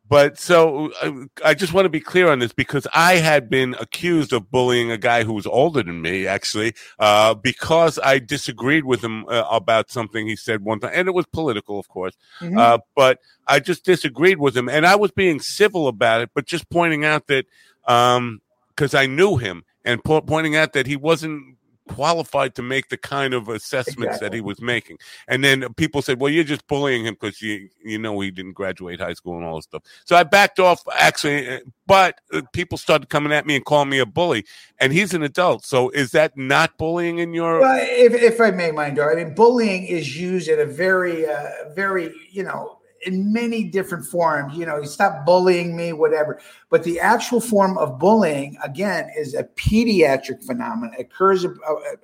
but 0.08 0.38
so 0.38 0.92
uh, 1.02 1.26
I 1.44 1.54
just 1.54 1.72
want 1.72 1.84
to 1.84 1.90
be 1.90 2.00
clear 2.00 2.30
on 2.30 2.38
this 2.38 2.52
because 2.52 2.86
I 2.94 3.16
had 3.16 3.50
been 3.50 3.74
accused 3.78 4.32
of 4.32 4.50
bullying 4.50 4.90
a 4.90 4.96
guy 4.96 5.24
who 5.24 5.34
was 5.34 5.46
older 5.46 5.82
than 5.82 6.00
me, 6.00 6.26
actually, 6.26 6.74
uh, 6.98 7.34
because 7.34 7.98
I 8.02 8.18
disagreed 8.18 8.84
with 8.84 9.02
him 9.02 9.26
uh, 9.28 9.44
about 9.50 9.90
something 9.90 10.26
he 10.26 10.36
said 10.36 10.64
one 10.64 10.80
time, 10.80 10.92
and 10.94 11.08
it 11.08 11.14
was 11.14 11.26
political, 11.26 11.78
of 11.78 11.88
course. 11.88 12.16
Mm-hmm. 12.40 12.58
Uh, 12.58 12.78
but 12.96 13.18
I 13.46 13.60
just 13.60 13.84
disagreed 13.84 14.38
with 14.38 14.56
him, 14.56 14.68
and 14.68 14.86
I 14.86 14.96
was 14.96 15.10
being 15.10 15.40
civil 15.40 15.88
about 15.88 16.22
it, 16.22 16.30
but 16.34 16.46
just 16.46 16.70
pointing 16.70 17.04
out 17.04 17.26
that 17.26 17.44
because 17.84 18.94
um, 18.94 19.00
I 19.00 19.06
knew 19.06 19.36
him 19.36 19.64
and 19.84 20.02
po- 20.02 20.22
pointing 20.22 20.56
out 20.56 20.72
that 20.72 20.86
he 20.86 20.96
wasn't 20.96 21.57
qualified 21.88 22.54
to 22.54 22.62
make 22.62 22.88
the 22.88 22.96
kind 22.96 23.34
of 23.34 23.48
assessments 23.48 24.16
exactly. 24.16 24.28
that 24.28 24.34
he 24.34 24.40
was 24.40 24.60
making. 24.60 24.98
And 25.26 25.42
then 25.42 25.72
people 25.74 26.02
said, 26.02 26.20
"Well, 26.20 26.30
you're 26.30 26.44
just 26.44 26.66
bullying 26.66 27.06
him 27.06 27.14
because 27.14 27.42
you 27.42 27.68
you 27.84 27.98
know 27.98 28.18
he 28.20 28.30
didn't 28.30 28.52
graduate 28.52 29.00
high 29.00 29.14
school 29.14 29.36
and 29.36 29.44
all 29.44 29.56
this 29.56 29.64
stuff." 29.64 29.82
So 30.04 30.16
I 30.16 30.22
backed 30.22 30.60
off 30.60 30.82
actually, 30.98 31.48
uh, 31.48 31.60
but 31.86 32.20
uh, 32.32 32.42
people 32.52 32.78
started 32.78 33.08
coming 33.08 33.32
at 33.32 33.46
me 33.46 33.56
and 33.56 33.64
calling 33.64 33.88
me 33.88 33.98
a 33.98 34.06
bully. 34.06 34.44
And 34.80 34.92
he's 34.92 35.14
an 35.14 35.22
adult, 35.22 35.64
so 35.64 35.90
is 35.90 36.12
that 36.12 36.36
not 36.36 36.78
bullying 36.78 37.18
in 37.18 37.34
your? 37.34 37.60
Well, 37.60 37.78
if 37.80 38.14
if 38.14 38.40
I 38.40 38.50
may, 38.50 38.70
mind, 38.70 38.98
I 38.98 39.14
mean, 39.14 39.34
bullying 39.34 39.86
is 39.86 40.16
used 40.16 40.48
in 40.48 40.60
a 40.60 40.66
very 40.66 41.26
uh, 41.28 41.72
very 41.74 42.14
you 42.30 42.44
know 42.44 42.77
in 43.06 43.32
many 43.32 43.64
different 43.64 44.04
forms. 44.04 44.56
You 44.56 44.66
know, 44.66 44.78
you 44.78 44.86
stop 44.86 45.24
bullying 45.24 45.76
me, 45.76 45.92
whatever. 45.92 46.40
But 46.70 46.84
the 46.84 47.00
actual 47.00 47.40
form 47.40 47.78
of 47.78 47.98
bullying, 47.98 48.56
again, 48.62 49.10
is 49.16 49.34
a 49.34 49.44
pediatric 49.44 50.44
phenomenon. 50.44 50.94
It 50.98 51.02
occurs 51.02 51.44
uh, 51.44 51.50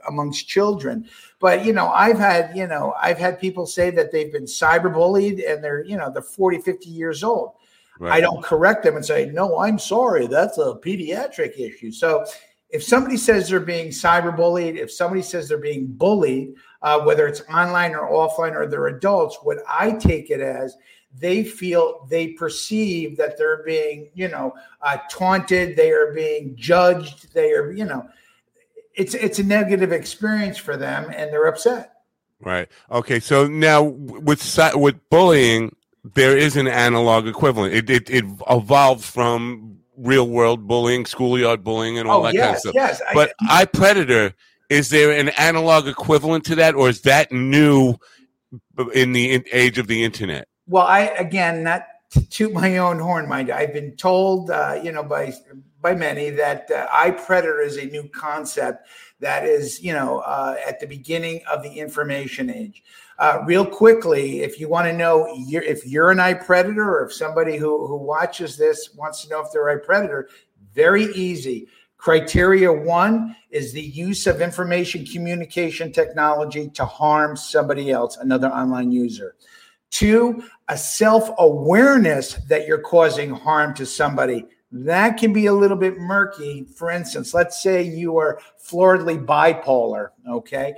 amongst 0.08 0.48
children. 0.48 1.08
But 1.40 1.64
you 1.64 1.72
know, 1.72 1.88
I've 1.88 2.18
had 2.18 2.56
you 2.56 2.66
know, 2.66 2.94
I've 3.00 3.18
had 3.18 3.40
people 3.40 3.66
say 3.66 3.90
that 3.90 4.12
they've 4.12 4.32
been 4.32 4.44
cyberbullied 4.44 5.50
and 5.50 5.62
they're 5.62 5.84
you 5.84 5.96
know 5.96 6.10
they're 6.12 6.22
40, 6.22 6.60
50 6.60 6.88
years 6.88 7.24
old. 7.24 7.52
Right. 7.98 8.14
I 8.14 8.20
don't 8.20 8.42
correct 8.42 8.82
them 8.82 8.96
and 8.96 9.04
say, 9.04 9.26
no, 9.26 9.60
I'm 9.60 9.78
sorry, 9.78 10.26
that's 10.26 10.58
a 10.58 10.74
pediatric 10.82 11.58
issue. 11.58 11.92
So 11.92 12.26
if 12.74 12.82
somebody 12.82 13.16
says 13.16 13.48
they're 13.48 13.60
being 13.60 13.90
cyberbullied, 13.90 14.76
if 14.76 14.90
somebody 14.90 15.22
says 15.22 15.48
they're 15.48 15.58
being 15.58 15.86
bullied, 15.86 16.54
uh, 16.84 17.00
whether 17.00 17.26
it's 17.26 17.40
online 17.52 17.94
or 17.94 18.10
offline 18.10 18.54
or 18.54 18.66
they're 18.66 18.86
adults, 18.88 19.38
what 19.42 19.58
I 19.66 19.92
take 19.92 20.30
it 20.30 20.40
as 20.40 20.76
they 21.18 21.42
feel 21.42 22.06
they 22.10 22.28
perceive 22.28 23.16
that 23.16 23.38
they're 23.38 23.62
being, 23.64 24.10
you 24.14 24.28
know, 24.28 24.54
uh, 24.82 24.98
taunted, 25.10 25.76
they 25.76 25.92
are 25.92 26.12
being 26.12 26.54
judged, 26.56 27.32
they 27.32 27.52
are, 27.52 27.72
you 27.72 27.86
know, 27.86 28.06
it's 28.94 29.14
it's 29.14 29.38
a 29.38 29.42
negative 29.42 29.92
experience 29.92 30.58
for 30.58 30.76
them, 30.76 31.10
and 31.16 31.32
they're 31.32 31.46
upset. 31.46 31.94
Right. 32.40 32.68
Okay. 32.90 33.18
So 33.18 33.46
now 33.46 33.82
with 33.82 34.58
with 34.76 35.08
bullying, 35.08 35.74
there 36.14 36.36
is 36.36 36.56
an 36.56 36.68
analog 36.68 37.26
equivalent. 37.26 37.74
It 37.74 37.88
it, 37.88 38.10
it 38.10 38.24
evolved 38.48 39.02
from 39.02 39.78
real 39.96 40.28
world 40.28 40.68
bullying, 40.68 41.06
schoolyard 41.06 41.64
bullying, 41.64 41.98
and 41.98 42.08
all 42.08 42.20
oh, 42.20 42.24
that 42.24 42.34
yes, 42.34 42.44
kind 42.44 42.54
of 42.54 42.60
stuff. 42.60 42.74
Yes. 42.74 43.02
But 43.14 43.32
I, 43.40 43.64
iPredator 43.64 44.34
is 44.74 44.88
there 44.90 45.12
an 45.12 45.28
analog 45.30 45.86
equivalent 45.86 46.44
to 46.46 46.54
that, 46.56 46.74
or 46.74 46.88
is 46.88 47.02
that 47.02 47.30
new 47.30 47.94
in 48.92 49.12
the 49.12 49.44
age 49.52 49.78
of 49.78 49.86
the 49.86 50.02
internet? 50.02 50.48
Well, 50.66 50.86
I 50.86 51.00
again, 51.18 51.62
not 51.62 51.86
to 52.10 52.28
toot 52.28 52.52
my 52.52 52.78
own 52.78 52.98
horn, 52.98 53.28
mind. 53.28 53.50
I've 53.50 53.72
been 53.72 53.96
told, 53.96 54.50
uh, 54.50 54.80
you 54.82 54.92
know, 54.92 55.02
by 55.02 55.32
by 55.80 55.94
many 55.94 56.30
that 56.30 56.70
uh, 56.70 57.12
predator 57.12 57.60
is 57.60 57.76
a 57.76 57.86
new 57.86 58.08
concept 58.08 58.88
that 59.20 59.44
is, 59.44 59.82
you 59.82 59.92
know, 59.92 60.18
uh, 60.20 60.56
at 60.66 60.80
the 60.80 60.86
beginning 60.86 61.40
of 61.50 61.62
the 61.62 61.70
information 61.70 62.50
age. 62.50 62.82
Uh, 63.18 63.42
real 63.46 63.64
quickly, 63.64 64.40
if 64.40 64.58
you 64.58 64.68
want 64.68 64.86
to 64.86 64.92
know 64.92 65.32
you're, 65.46 65.62
if 65.62 65.86
you're 65.86 66.10
an 66.10 66.18
iPredator 66.18 66.78
or 66.78 67.04
if 67.04 67.12
somebody 67.12 67.56
who, 67.56 67.86
who 67.86 67.96
watches 67.96 68.56
this 68.56 68.90
wants 68.96 69.22
to 69.22 69.28
know 69.28 69.40
if 69.40 69.52
they're 69.52 69.68
a 69.68 69.78
predator, 69.78 70.28
very 70.74 71.04
easy. 71.14 71.68
Criteria 72.04 72.70
one 72.70 73.34
is 73.48 73.72
the 73.72 73.80
use 73.80 74.26
of 74.26 74.42
information 74.42 75.06
communication 75.06 75.90
technology 75.90 76.68
to 76.68 76.84
harm 76.84 77.34
somebody 77.34 77.90
else, 77.90 78.18
another 78.18 78.48
online 78.48 78.92
user. 78.92 79.36
Two, 79.88 80.44
a 80.68 80.76
self 80.76 81.30
awareness 81.38 82.34
that 82.46 82.66
you're 82.66 82.82
causing 82.82 83.30
harm 83.30 83.72
to 83.76 83.86
somebody. 83.86 84.44
That 84.70 85.16
can 85.16 85.32
be 85.32 85.46
a 85.46 85.52
little 85.54 85.78
bit 85.78 85.96
murky. 85.96 86.64
For 86.64 86.90
instance, 86.90 87.32
let's 87.32 87.62
say 87.62 87.82
you 87.82 88.18
are 88.18 88.38
floridly 88.62 89.24
bipolar, 89.24 90.10
okay? 90.28 90.74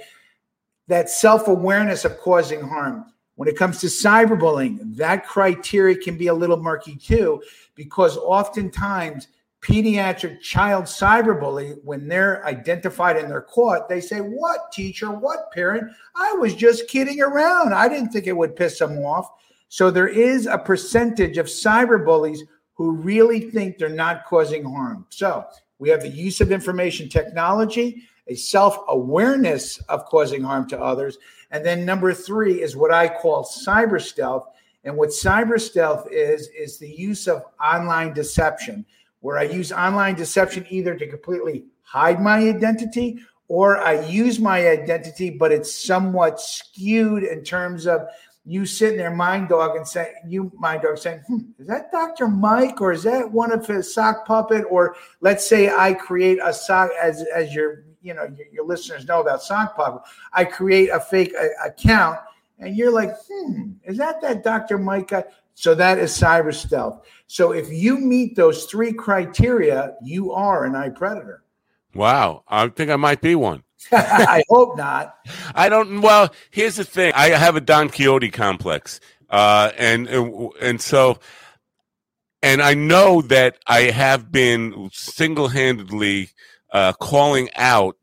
That 0.87 1.11
self 1.11 1.49
awareness 1.49 2.05
of 2.05 2.19
causing 2.19 2.61
harm. 2.61 3.05
When 3.35 3.49
it 3.49 3.57
comes 3.57 3.81
to 3.81 3.89
cyberbullying, 3.89 4.95
that 4.95 5.27
criteria 5.27 5.97
can 5.97 6.17
be 6.17 6.29
a 6.29 6.35
little 6.35 6.63
murky 6.63 6.95
too, 6.95 7.43
because 7.75 8.17
oftentimes 8.17 9.27
pediatric 9.67 10.41
child 10.41 10.85
cyberbully, 10.85 11.77
when 11.83 12.07
they're 12.07 12.47
identified 12.47 13.17
and 13.17 13.29
they're 13.29 13.41
caught, 13.41 13.89
they 13.89 14.01
say, 14.01 14.19
What 14.21 14.71
teacher, 14.73 15.11
what 15.11 15.51
parent? 15.53 15.91
I 16.15 16.33
was 16.35 16.55
just 16.55 16.89
kidding 16.89 17.21
around. 17.21 17.75
I 17.75 17.89
didn't 17.89 18.11
think 18.11 18.29
it 18.29 18.37
would 18.37 18.55
piss 18.55 18.79
them 18.79 18.99
off. 18.99 19.29
So 19.69 19.91
there 19.91 20.09
is 20.09 20.47
a 20.47 20.57
percentage 20.57 21.37
of 21.37 21.47
cyberbullies 21.47 22.39
who 22.75 22.93
really 22.93 23.51
think 23.51 23.77
they're 23.77 23.89
not 23.89 24.25
causing 24.25 24.63
harm. 24.63 25.05
So 25.09 25.45
we 25.81 25.89
have 25.89 26.03
the 26.03 26.09
use 26.09 26.41
of 26.41 26.53
information 26.53 27.09
technology, 27.09 28.05
a 28.29 28.37
self 28.37 28.79
awareness 28.89 29.79
of 29.89 30.05
causing 30.05 30.45
harm 30.45 30.69
to 30.69 30.81
others. 30.81 31.19
And 31.51 31.67
then 31.67 31.85
number 31.85 32.15
three 32.15 32.63
is 32.63 32.77
what 32.77 32.93
I 32.93 33.09
call 33.09 33.45
cyber 33.45 34.01
stealth. 34.01 34.47
And 34.85 34.97
what 34.97 35.09
cyber 35.09 35.61
stealth 35.61 36.07
is, 36.13 36.49
is 36.57 36.79
the 36.79 36.89
use 36.89 37.27
of 37.27 37.43
online 37.61 38.13
deception 38.13 38.87
where 39.27 39.39
I 39.39 39.43
use 39.43 39.73
online 39.73 40.15
deception 40.15 40.65
either 40.71 40.95
to 40.95 41.05
completely 41.09 41.65
hide 41.83 42.23
my 42.23 42.39
identity 42.39 43.19
or 43.49 43.77
I 43.77 44.07
use 44.07 44.39
my 44.39 44.69
identity, 44.69 45.31
but 45.31 45.51
it's 45.51 45.75
somewhat 45.75 46.41
skewed 46.41 47.25
in 47.25 47.43
terms 47.43 47.89
of 47.89 48.07
you 48.45 48.65
sitting 48.65 48.97
there, 48.97 49.11
mind 49.11 49.49
dog, 49.49 49.75
and 49.75 49.87
say, 49.87 50.13
you 50.29 50.53
mind 50.57 50.83
dog 50.83 50.99
saying, 50.99 51.25
hmm, 51.27 51.39
is 51.59 51.67
that 51.67 51.91
Dr. 51.91 52.29
Mike 52.29 52.81
or 52.81 52.93
is 52.93 53.03
that 53.03 53.33
one 53.33 53.51
of 53.51 53.67
his 53.67 53.93
sock 53.93 54.29
puppet? 54.29 54.65
Or 54.71 54.95
let's 55.21 55.45
say 55.45 55.71
I 55.71 55.95
create 55.95 56.39
a 56.41 56.55
sock 56.55 56.91
as 57.03 57.25
as 57.35 57.53
your 57.53 57.83
you 58.03 58.15
know 58.15 58.33
your, 58.37 58.47
your 58.53 58.65
listeners 58.65 59.07
know 59.07 59.21
about 59.21 59.43
sock 59.43 59.75
puppet. 59.75 60.03
I 60.35 60.45
create 60.45 60.91
a 60.91 61.01
fake 61.01 61.35
a, 61.35 61.49
account, 61.67 62.21
and 62.61 62.77
you're 62.77 62.93
like, 62.93 63.11
hmm, 63.29 63.73
is 63.83 63.99
that 63.99 64.21
that 64.23 64.45
Dr. 64.45 64.79
Mike 64.79 65.09
guy? 65.09 65.25
So 65.59 65.75
that 65.75 65.99
is 65.99 66.13
cyber 66.13 66.55
stealth. 66.55 67.01
So 67.29 67.53
if 67.53 67.73
you 67.73 67.97
meet 67.97 68.37
those 68.37 68.67
three 68.67 68.93
criteria, 68.93 69.95
you 70.03 70.31
are 70.33 70.67
an 70.67 70.75
iPredator. 70.75 71.39
Wow. 71.95 72.45
I 72.47 72.69
think 72.69 72.91
I 72.91 72.97
might 72.97 73.23
be 73.23 73.35
one. 73.35 73.63
I 73.93 74.43
hope 74.51 74.77
not. 74.77 75.15
I 75.55 75.71
don't. 75.71 76.03
Well, 76.03 76.33
here's 76.51 76.77
the 76.77 76.85
thing. 76.85 77.13
I 77.15 77.31
have 77.31 77.57
a 77.57 77.61
Don 77.61 77.89
Quixote 77.89 78.31
complex, 78.31 79.01
uh, 79.31 79.71
and 79.79 80.09
and 80.09 80.81
so, 80.81 81.19
and 82.43 82.63
I 82.63 82.75
know 82.75 83.23
that 83.23 83.59
I 83.67 83.83
have 83.83 84.33
been 84.33 84.91
single-handedly 84.93 86.31
uh, 86.73 86.95
calling 86.95 87.49
out 87.55 87.97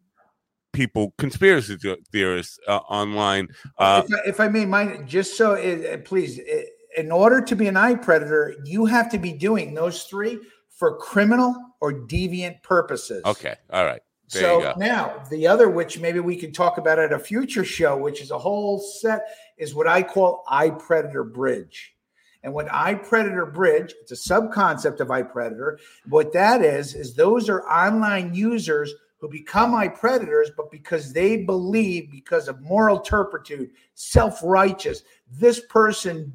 people, 0.74 1.13
conspiracy 1.18 1.78
theorists 2.12 2.60
uh, 2.68 2.78
online. 2.78 3.48
Uh, 3.78 4.04
if, 4.06 4.13
I, 4.13 4.20
if, 4.28 4.39
I, 4.39 4.48
may, 4.48 5.04
just 5.06 5.38
so 5.38 5.54
it, 5.54 6.06
please, 6.06 6.39
it, 6.39 6.70
in 6.97 7.12
order 7.12 7.41
to 7.41 7.56
be 7.56 7.67
an 7.67 7.75
iPredator, 7.75 8.56
you 8.65 8.86
have 8.86 9.10
to 9.12 9.17
be 9.17 9.34
doing 9.34 9.73
those 9.73 10.03
three 10.03 10.39
for 10.69 10.97
criminal 10.97 11.56
or 11.82 11.93
deviant 11.93 12.62
purposes. 12.63 13.23
Okay. 13.25 13.56
All 13.71 13.86
right. 13.86 14.01
There 14.32 14.41
so 14.41 14.73
now 14.77 15.23
the 15.29 15.45
other, 15.47 15.69
which 15.69 15.99
maybe 15.99 16.19
we 16.19 16.36
can 16.36 16.51
talk 16.51 16.77
about 16.77 16.97
at 16.97 17.13
a 17.13 17.19
future 17.19 17.65
show, 17.65 17.97
which 17.97 18.21
is 18.21 18.32
a 18.32 18.38
whole 18.38 18.79
set, 18.79 19.21
is 19.58 19.75
what 19.75 19.88
I 19.88 20.01
call 20.01 20.43
iPredator 20.49 21.32
Bridge. 21.32 21.93
And 22.41 22.53
what 22.53 22.67
iPredator 22.67 23.53
Bridge, 23.53 23.93
it's 24.01 24.12
a 24.12 24.15
subconcept 24.15 24.99
of 24.99 25.10
iPredator. 25.10 25.77
What 26.10 26.34
that 26.34 26.62
is, 26.62 26.95
is 26.95 27.15
those 27.15 27.47
are 27.49 27.69
online 27.69 28.34
users 28.34 28.93
who 29.19 29.29
become 29.29 29.71
iPredators, 29.71 30.47
but 30.58 30.69
because 30.69 31.13
they 31.13 31.38
believe, 31.38 32.12
because 32.12 32.49
of 32.49 32.60
moral 32.62 32.99
turpitude, 32.99 33.69
self-righteous, 33.93 35.03
this 35.39 35.60
person, 35.60 36.34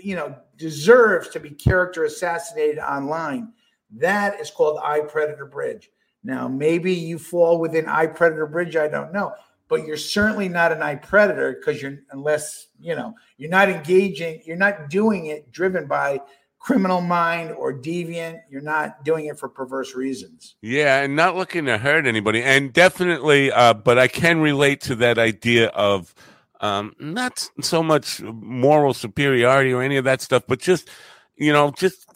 you 0.00 0.16
know, 0.16 0.36
deserves 0.56 1.28
to 1.28 1.40
be 1.40 1.50
character 1.50 2.04
assassinated 2.04 2.78
online. 2.78 3.52
That 3.90 4.40
is 4.40 4.50
called 4.50 4.78
iPredator 4.78 5.50
Bridge. 5.50 5.90
Now, 6.24 6.48
maybe 6.48 6.92
you 6.92 7.18
fall 7.18 7.58
within 7.58 7.86
iPredator 7.86 8.50
Bridge. 8.50 8.76
I 8.76 8.88
don't 8.88 9.12
know, 9.12 9.34
but 9.68 9.86
you're 9.86 9.96
certainly 9.96 10.48
not 10.48 10.72
an 10.72 10.98
predator 10.98 11.54
because 11.54 11.80
you're 11.80 11.98
unless 12.10 12.68
you 12.80 12.94
know 12.94 13.14
you're 13.36 13.50
not 13.50 13.68
engaging. 13.68 14.42
You're 14.44 14.56
not 14.56 14.90
doing 14.90 15.26
it 15.26 15.50
driven 15.52 15.86
by 15.86 16.20
criminal 16.58 17.00
mind 17.00 17.52
or 17.52 17.72
deviant. 17.72 18.40
You're 18.50 18.60
not 18.60 19.04
doing 19.04 19.26
it 19.26 19.38
for 19.38 19.48
perverse 19.48 19.94
reasons. 19.94 20.56
Yeah, 20.60 21.02
and 21.02 21.14
not 21.14 21.36
looking 21.36 21.64
to 21.66 21.78
hurt 21.78 22.04
anybody. 22.04 22.42
And 22.42 22.72
definitely, 22.72 23.52
uh, 23.52 23.74
but 23.74 23.98
I 23.98 24.08
can 24.08 24.40
relate 24.40 24.80
to 24.82 24.96
that 24.96 25.18
idea 25.18 25.68
of 25.68 26.14
um, 26.60 26.94
not 26.98 27.48
so 27.60 27.82
much 27.82 28.20
moral 28.22 28.94
superiority 28.94 29.72
or 29.72 29.82
any 29.82 29.96
of 29.96 30.04
that 30.04 30.20
stuff, 30.20 30.42
but 30.46 30.60
just, 30.60 30.88
you 31.36 31.52
know, 31.52 31.70
just 31.70 32.06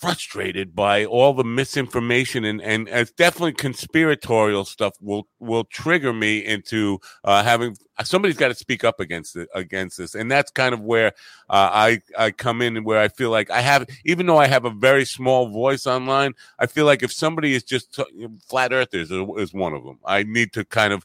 frustrated 0.00 0.74
by 0.74 1.04
all 1.04 1.34
the 1.34 1.44
misinformation. 1.44 2.44
And 2.44 2.60
and 2.62 2.88
it's 2.88 3.12
definitely 3.12 3.52
conspiratorial 3.52 4.64
stuff 4.64 4.94
will 5.00 5.28
will 5.38 5.64
trigger 5.64 6.12
me 6.12 6.38
into 6.38 7.00
uh, 7.24 7.42
having 7.42 7.76
somebody's 8.02 8.36
got 8.36 8.48
to 8.48 8.54
speak 8.54 8.84
up 8.84 9.00
against 9.00 9.36
it 9.36 9.48
against 9.54 9.98
this 9.98 10.14
and 10.14 10.30
that's 10.30 10.50
kind 10.50 10.74
of 10.74 10.80
where 10.80 11.08
uh, 11.48 11.70
i 11.72 12.00
i 12.18 12.30
come 12.30 12.62
in 12.62 12.76
and 12.76 12.86
where 12.86 13.00
i 13.00 13.08
feel 13.08 13.30
like 13.30 13.50
i 13.50 13.60
have 13.60 13.86
even 14.04 14.26
though 14.26 14.38
i 14.38 14.46
have 14.46 14.64
a 14.64 14.70
very 14.70 15.04
small 15.04 15.48
voice 15.48 15.86
online 15.86 16.34
i 16.58 16.66
feel 16.66 16.86
like 16.86 17.02
if 17.02 17.12
somebody 17.12 17.54
is 17.54 17.62
just 17.62 17.94
t- 17.94 18.28
flat 18.48 18.72
earthers 18.72 19.10
is 19.10 19.52
one 19.52 19.72
of 19.72 19.84
them 19.84 19.98
i 20.04 20.22
need 20.22 20.52
to 20.52 20.64
kind 20.64 20.92
of 20.92 21.04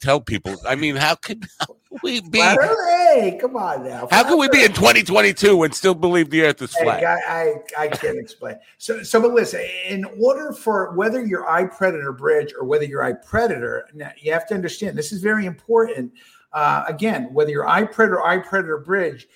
tell 0.00 0.20
people 0.20 0.56
i 0.66 0.74
mean 0.74 0.96
how 0.96 1.14
could 1.14 1.46
we 2.02 2.20
be? 2.20 2.38
Hey, 2.38 3.38
come 3.40 3.56
on 3.56 3.84
now. 3.84 4.08
How 4.10 4.24
can 4.24 4.38
we 4.38 4.48
be 4.48 4.64
in 4.64 4.72
2022 4.72 5.62
and 5.62 5.74
still 5.74 5.94
believe 5.94 6.30
the 6.30 6.42
Earth 6.42 6.60
is 6.62 6.74
flat? 6.74 7.04
I, 7.04 7.54
I, 7.78 7.84
I 7.84 7.88
can't 7.88 8.18
explain. 8.18 8.56
So, 8.78 9.02
so, 9.02 9.20
but 9.20 9.32
listen. 9.32 9.62
In 9.86 10.04
order 10.20 10.52
for 10.52 10.94
whether 10.94 11.24
you're 11.24 11.46
iPredator 11.46 12.16
Bridge 12.16 12.52
or 12.58 12.66
whether 12.66 12.84
you're 12.84 13.02
iPredator, 13.02 13.82
now 13.94 14.10
you 14.18 14.32
have 14.32 14.46
to 14.48 14.54
understand 14.54 14.96
this 14.96 15.12
is 15.12 15.22
very 15.22 15.46
important. 15.46 16.12
Uh, 16.56 16.86
again, 16.88 17.28
whether 17.34 17.50
you're 17.50 17.66
iPredator 17.66 18.18
or 18.18 18.22
iPredator 18.22 18.82
Bridge, 18.82 19.28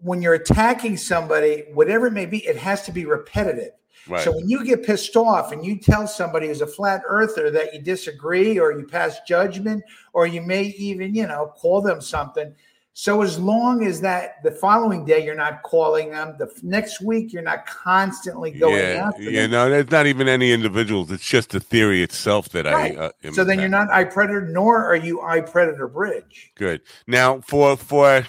when 0.00 0.20
you're 0.20 0.34
attacking 0.34 0.96
somebody, 0.96 1.62
whatever 1.72 2.08
it 2.08 2.12
may 2.12 2.26
be, 2.26 2.44
it 2.44 2.56
has 2.56 2.82
to 2.82 2.90
be 2.90 3.04
repetitive. 3.04 3.70
Right. 4.08 4.20
So 4.20 4.34
when 4.34 4.48
you 4.48 4.64
get 4.64 4.84
pissed 4.84 5.14
off 5.14 5.52
and 5.52 5.64
you 5.64 5.78
tell 5.78 6.08
somebody 6.08 6.48
who's 6.48 6.60
a 6.60 6.66
flat 6.66 7.02
earther 7.06 7.52
that 7.52 7.72
you 7.72 7.80
disagree 7.80 8.58
or 8.58 8.72
you 8.72 8.84
pass 8.84 9.20
judgment 9.28 9.84
or 10.12 10.26
you 10.26 10.42
may 10.42 10.64
even, 10.64 11.14
you 11.14 11.28
know, 11.28 11.52
call 11.56 11.80
them 11.80 12.00
something. 12.00 12.52
So 12.96 13.22
as 13.22 13.40
long 13.40 13.84
as 13.84 14.00
that 14.02 14.40
the 14.44 14.52
following 14.52 15.04
day 15.04 15.24
you're 15.24 15.34
not 15.34 15.64
calling 15.64 16.10
them, 16.10 16.36
the 16.38 16.48
next 16.62 17.00
week 17.00 17.32
you're 17.32 17.42
not 17.42 17.66
constantly 17.66 18.52
going 18.52 18.76
yeah, 18.76 19.08
after 19.08 19.22
yeah, 19.22 19.42
them. 19.42 19.50
no, 19.50 19.72
it's 19.72 19.90
not 19.90 20.06
even 20.06 20.28
any 20.28 20.52
individuals. 20.52 21.10
It's 21.10 21.28
just 21.28 21.50
the 21.50 21.58
theory 21.58 22.04
itself 22.04 22.50
that 22.50 22.66
right. 22.66 22.96
I. 22.96 23.06
Uh, 23.06 23.32
so 23.32 23.42
then 23.42 23.58
you're 23.58 23.68
not 23.68 23.88
iPredator, 23.88 24.48
nor 24.48 24.84
are 24.84 24.94
you 24.94 25.18
iPredator 25.18 25.92
Bridge. 25.92 26.52
Good. 26.54 26.82
Now 27.08 27.40
for 27.40 27.76
for 27.76 28.24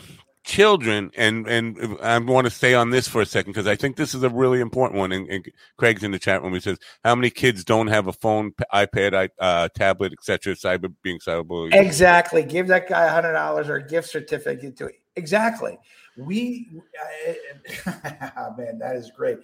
children, 0.46 1.12
and 1.18 1.48
and 1.48 1.98
I 2.02 2.18
want 2.20 2.46
to 2.46 2.52
stay 2.52 2.74
on 2.74 2.92
this 2.92 3.08
for 3.08 3.22
a 3.22 3.26
second 3.26 3.52
because 3.52 3.68
I 3.68 3.76
think 3.76 3.98
this 3.98 4.14
is 4.14 4.24
a 4.24 4.30
really 4.30 4.62
important 4.62 5.00
one. 5.00 5.12
And, 5.12 5.28
and, 5.28 5.52
Craig's 5.78 6.04
in 6.04 6.12
the 6.12 6.20
chat 6.20 6.42
room. 6.42 6.54
He 6.54 6.60
says, 6.60 6.78
"How 7.04 7.16
many 7.16 7.30
kids 7.30 7.64
don't 7.64 7.88
have 7.88 8.08
a 8.08 8.14
phone, 8.14 8.54
iPad, 8.74 9.30
uh, 9.40 9.70
tablet, 9.76 10.14
etc. 10.14 10.56
Cyber 10.56 10.94
being 11.02 11.20
cyberbullied." 11.20 11.74
Exactly. 11.74 12.44
Give 12.44 12.68
that 12.68 12.88
guy 12.88 13.06
a 13.06 13.10
hundred 13.10 13.34
dollars 13.34 13.68
or 13.68 13.76
a 13.76 13.88
gift 13.88 14.10
certificate 14.10 14.78
to 14.78 14.86
it. 14.86 14.96
Exactly. 15.16 15.78
We, 16.18 16.70
man, 17.86 18.80
that 18.80 18.96
is 18.96 19.12
great. 19.12 19.40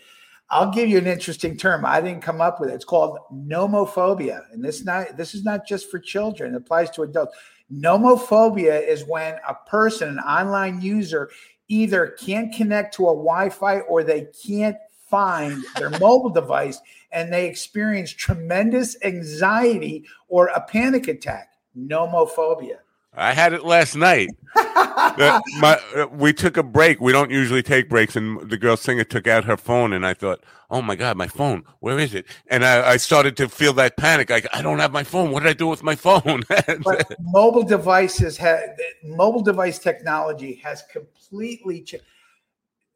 I'll 0.49 0.71
give 0.71 0.89
you 0.89 0.97
an 0.97 1.07
interesting 1.07 1.57
term. 1.57 1.85
I 1.85 2.01
didn't 2.01 2.21
come 2.21 2.41
up 2.41 2.59
with 2.59 2.69
it. 2.69 2.73
It's 2.73 2.85
called 2.85 3.17
nomophobia, 3.33 4.43
and 4.51 4.63
this 4.63 4.83
not 4.83 5.17
this 5.17 5.33
is 5.33 5.43
not 5.43 5.65
just 5.65 5.89
for 5.89 5.97
children. 5.97 6.53
It 6.53 6.57
applies 6.57 6.89
to 6.91 7.03
adults. 7.03 7.35
Nomophobia 7.71 8.85
is 8.85 9.05
when 9.05 9.35
a 9.47 9.55
person, 9.67 10.09
an 10.09 10.19
online 10.19 10.81
user, 10.81 11.29
either 11.67 12.07
can't 12.07 12.53
connect 12.53 12.95
to 12.95 13.03
a 13.03 13.15
Wi 13.15 13.49
Fi 13.49 13.79
or 13.81 14.03
they 14.03 14.27
can't 14.45 14.77
find 15.09 15.63
their 15.77 15.89
mobile 15.99 16.29
device 16.29 16.79
and 17.11 17.31
they 17.31 17.47
experience 17.47 18.11
tremendous 18.11 18.97
anxiety 19.03 20.05
or 20.27 20.47
a 20.47 20.61
panic 20.61 21.07
attack. 21.07 21.53
Nomophobia. 21.77 22.79
I 23.13 23.33
had 23.33 23.53
it 23.53 23.65
last 23.65 23.95
night. 23.95 24.29
the, 24.55 25.41
my, 25.59 25.79
uh, 25.95 26.07
we 26.07 26.31
took 26.31 26.55
a 26.57 26.63
break. 26.63 27.01
We 27.01 27.11
don't 27.11 27.31
usually 27.31 27.63
take 27.63 27.89
breaks, 27.89 28.15
and 28.15 28.49
the 28.49 28.57
girl 28.57 28.77
singer 28.77 29.03
took 29.03 29.27
out 29.27 29.45
her 29.45 29.57
phone, 29.57 29.91
and 29.93 30.05
I 30.05 30.13
thought, 30.13 30.43
"Oh 30.69 30.81
my 30.81 30.95
god, 30.95 31.17
my 31.17 31.27
phone! 31.27 31.63
Where 31.79 31.99
is 31.99 32.13
it?" 32.13 32.25
And 32.47 32.63
I, 32.63 32.91
I 32.91 32.97
started 32.97 33.35
to 33.37 33.49
feel 33.49 33.73
that 33.73 33.97
panic. 33.97 34.29
Like 34.29 34.47
I 34.53 34.61
don't 34.61 34.79
have 34.79 34.91
my 34.91 35.03
phone. 35.03 35.31
What 35.31 35.43
did 35.43 35.49
I 35.49 35.53
do 35.53 35.67
with 35.67 35.83
my 35.83 35.95
phone? 35.95 36.43
mobile 37.19 37.63
devices 37.63 38.37
have 38.37 38.61
mobile 39.03 39.43
device 39.43 39.79
technology 39.79 40.55
has 40.63 40.83
completely 40.83 41.81
changed. 41.81 42.05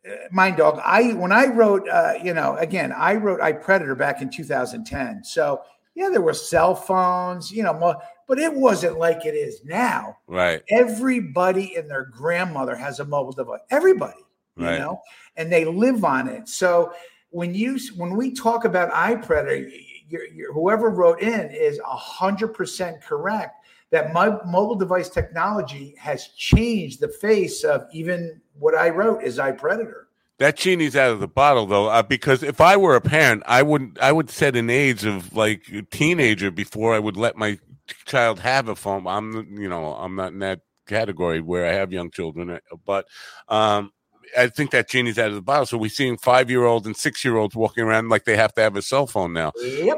Uh, 0.08 0.16
Mind 0.32 0.58
Dog. 0.58 0.80
I 0.84 1.14
when 1.14 1.32
I 1.32 1.48
wrote, 1.48 1.88
uh, 1.90 2.14
you 2.24 2.34
know, 2.34 2.56
again, 2.58 2.94
I 2.94 3.16
wrote 3.16 3.40
iPredator 3.40 3.98
back 3.98 4.22
in 4.22 4.30
2010. 4.30 5.24
So 5.24 5.62
yeah, 5.96 6.10
there 6.10 6.22
were 6.22 6.34
cell 6.34 6.76
phones, 6.76 7.52
you 7.52 7.64
know, 7.64 8.00
but 8.28 8.40
it 8.40 8.54
wasn't 8.54 8.98
like 8.98 9.26
it 9.26 9.36
is 9.36 9.64
now. 9.64 10.18
Right. 10.28 10.64
Everybody 10.70 11.76
and 11.76 11.90
their 11.90 12.06
grandmother 12.06 12.76
has 12.76 13.00
a 13.00 13.06
mobile 13.06 13.34
device. 13.34 13.62
Everybody, 13.70 14.20
you 14.58 14.66
right. 14.66 14.80
know, 14.80 15.02
and 15.38 15.52
they 15.52 15.66
live 15.66 16.04
on 16.04 16.28
it. 16.28 16.50
So 16.50 16.94
when 17.30 17.54
you 17.54 17.80
when 17.96 18.16
we 18.16 18.32
talk 18.32 18.66
about 18.66 18.92
iPredator, 18.92 19.72
you're, 20.08 20.28
you're, 20.28 20.54
whoever 20.54 20.90
wrote 20.90 21.22
in 21.22 21.50
is 21.52 21.80
hundred 21.84 22.50
percent 22.50 23.02
correct 23.02 23.66
that 23.92 24.14
my 24.14 24.30
mobile 24.46 24.76
device 24.76 25.10
technology 25.10 25.96
has 25.98 26.28
changed 26.30 27.00
the 27.00 27.08
face 27.08 27.64
of 27.64 27.86
even 27.94 28.42
what 28.58 28.76
I 28.76 28.90
wrote 28.90 29.24
is 29.24 29.38
iPredator. 29.38 30.04
That 30.38 30.58
genie's 30.58 30.98
out 30.98 31.12
of 31.12 31.22
the 31.22 31.30
bottle, 31.30 31.66
though, 31.66 31.88
uh, 31.88 32.04
because 32.04 32.44
if 32.44 32.60
I 32.60 32.76
were 32.76 32.96
a 32.96 33.02
parent, 33.02 33.44
I 33.46 33.64
would 33.64 33.98
I 34.02 34.12
would 34.12 34.30
set 34.30 34.56
an 34.56 34.70
age 34.70 35.06
of 35.06 35.34
like 35.34 35.90
teenager 35.92 36.52
before 36.52 36.94
I 36.94 37.00
would 37.00 37.16
let 37.16 37.38
my 37.38 37.58
child 38.06 38.40
have 38.40 38.68
a 38.68 38.76
phone. 38.76 39.08
I'm 39.08 39.58
you 39.60 39.70
know 39.70 39.94
I'm 39.94 40.16
not 40.16 40.34
in 40.34 40.40
that 40.40 40.62
category 40.88 41.42
where 41.42 41.66
I 41.66 41.74
have 41.74 41.92
young 41.92 42.12
children, 42.12 42.50
uh, 42.52 42.60
but 42.86 43.08
um, 43.48 43.92
I 44.38 44.48
think 44.48 44.72
that 44.72 44.90
genie's 44.90 45.20
out 45.20 45.30
of 45.30 45.36
the 45.36 45.42
bottle. 45.42 45.66
So 45.66 45.78
we're 45.78 45.90
seeing 45.90 46.18
five 46.18 46.50
year 46.50 46.66
olds 46.66 46.86
and 46.86 46.96
six 46.96 47.24
year 47.24 47.38
olds 47.38 47.56
walking 47.56 47.84
around 47.84 48.10
like 48.10 48.26
they 48.26 48.38
have 48.38 48.54
to 48.56 48.62
have 48.62 48.76
a 48.76 48.82
cell 48.82 49.08
phone 49.08 49.34
now. 49.34 49.52
Yep. 49.62 49.98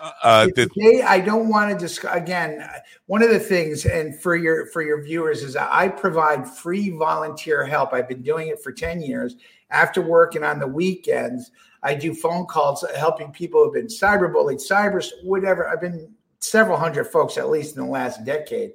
Uh, 0.00 0.10
uh 0.22 0.46
Today, 0.54 1.02
I 1.02 1.20
don't 1.20 1.48
want 1.48 1.70
to 1.70 1.78
discuss 1.78 2.14
again. 2.14 2.68
One 3.06 3.22
of 3.22 3.30
the 3.30 3.38
things, 3.38 3.86
and 3.86 4.18
for 4.20 4.36
your 4.36 4.66
for 4.66 4.82
your 4.82 5.02
viewers, 5.02 5.42
is 5.42 5.56
I 5.56 5.88
provide 5.88 6.48
free 6.48 6.90
volunteer 6.90 7.64
help. 7.64 7.92
I've 7.92 8.08
been 8.08 8.22
doing 8.22 8.48
it 8.48 8.62
for 8.62 8.72
ten 8.72 9.00
years. 9.00 9.36
After 9.70 10.00
work 10.00 10.36
and 10.36 10.44
on 10.44 10.60
the 10.60 10.68
weekends, 10.68 11.50
I 11.82 11.94
do 11.94 12.14
phone 12.14 12.46
calls 12.46 12.84
helping 12.96 13.32
people 13.32 13.64
who've 13.64 13.74
been 13.74 13.86
cyberbullied, 13.86 14.62
cyber 14.64 15.04
whatever. 15.22 15.68
I've 15.68 15.80
been 15.80 16.12
several 16.44 16.78
hundred 16.78 17.04
folks 17.04 17.38
at 17.38 17.50
least 17.50 17.76
in 17.76 17.82
the 17.82 17.90
last 17.90 18.24
decade. 18.24 18.72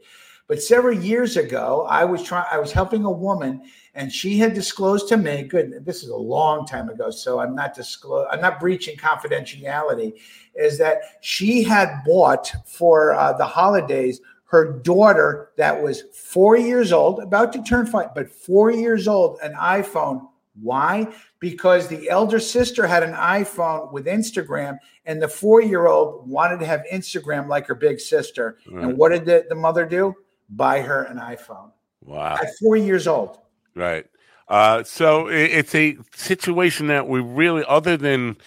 But 0.47 0.63
several 0.63 0.97
years 0.97 1.37
ago, 1.37 1.85
I 1.87 2.05
was 2.05 2.23
trying. 2.23 2.47
I 2.51 2.57
was 2.57 2.71
helping 2.71 3.05
a 3.05 3.11
woman, 3.11 3.61
and 3.93 4.11
she 4.11 4.39
had 4.39 4.55
disclosed 4.55 5.07
to 5.09 5.17
me. 5.17 5.43
Good, 5.43 5.85
this 5.85 6.01
is 6.01 6.09
a 6.09 6.15
long 6.15 6.65
time 6.65 6.89
ago, 6.89 7.11
so 7.11 7.39
I'm 7.39 7.53
not 7.53 7.75
disclose. 7.75 8.25
I'm 8.31 8.41
not 8.41 8.59
breaching 8.59 8.97
confidentiality. 8.97 10.13
Is 10.55 10.79
that 10.79 11.01
she 11.21 11.61
had 11.61 12.01
bought 12.03 12.51
for 12.65 13.13
uh, 13.13 13.33
the 13.33 13.45
holidays 13.45 14.21
her 14.45 14.79
daughter 14.79 15.51
that 15.57 15.79
was 15.79 16.05
four 16.11 16.57
years 16.57 16.91
old, 16.91 17.19
about 17.19 17.53
to 17.53 17.61
turn 17.61 17.85
five, 17.85 18.15
but 18.15 18.31
four 18.31 18.71
years 18.71 19.07
old, 19.07 19.37
an 19.43 19.53
iPhone. 19.53 20.27
Why? 20.61 21.07
Because 21.39 21.87
the 21.87 22.09
elder 22.09 22.39
sister 22.39 22.85
had 22.87 23.03
an 23.03 23.13
iPhone 23.13 23.91
with 23.91 24.05
Instagram, 24.05 24.77
and 25.05 25.21
the 25.21 25.27
four 25.27 25.61
year 25.61 25.87
old 25.87 26.29
wanted 26.29 26.59
to 26.59 26.65
have 26.65 26.83
Instagram 26.91 27.47
like 27.47 27.67
her 27.67 27.75
big 27.75 27.99
sister. 27.99 28.57
Right. 28.69 28.83
And 28.83 28.97
what 28.97 29.09
did 29.09 29.25
the, 29.25 29.45
the 29.49 29.55
mother 29.55 29.85
do? 29.85 30.15
buy 30.49 30.81
her 30.81 31.03
an 31.03 31.17
iPhone. 31.17 31.71
Wow. 32.03 32.37
At 32.41 32.49
four 32.59 32.75
years 32.75 33.07
old. 33.07 33.39
Right. 33.75 34.05
Uh, 34.47 34.83
so 34.83 35.27
it, 35.27 35.51
it's 35.51 35.75
a 35.75 35.97
situation 36.15 36.87
that 36.87 37.07
we 37.07 37.19
really, 37.19 37.63
other 37.67 37.97
than 37.97 38.37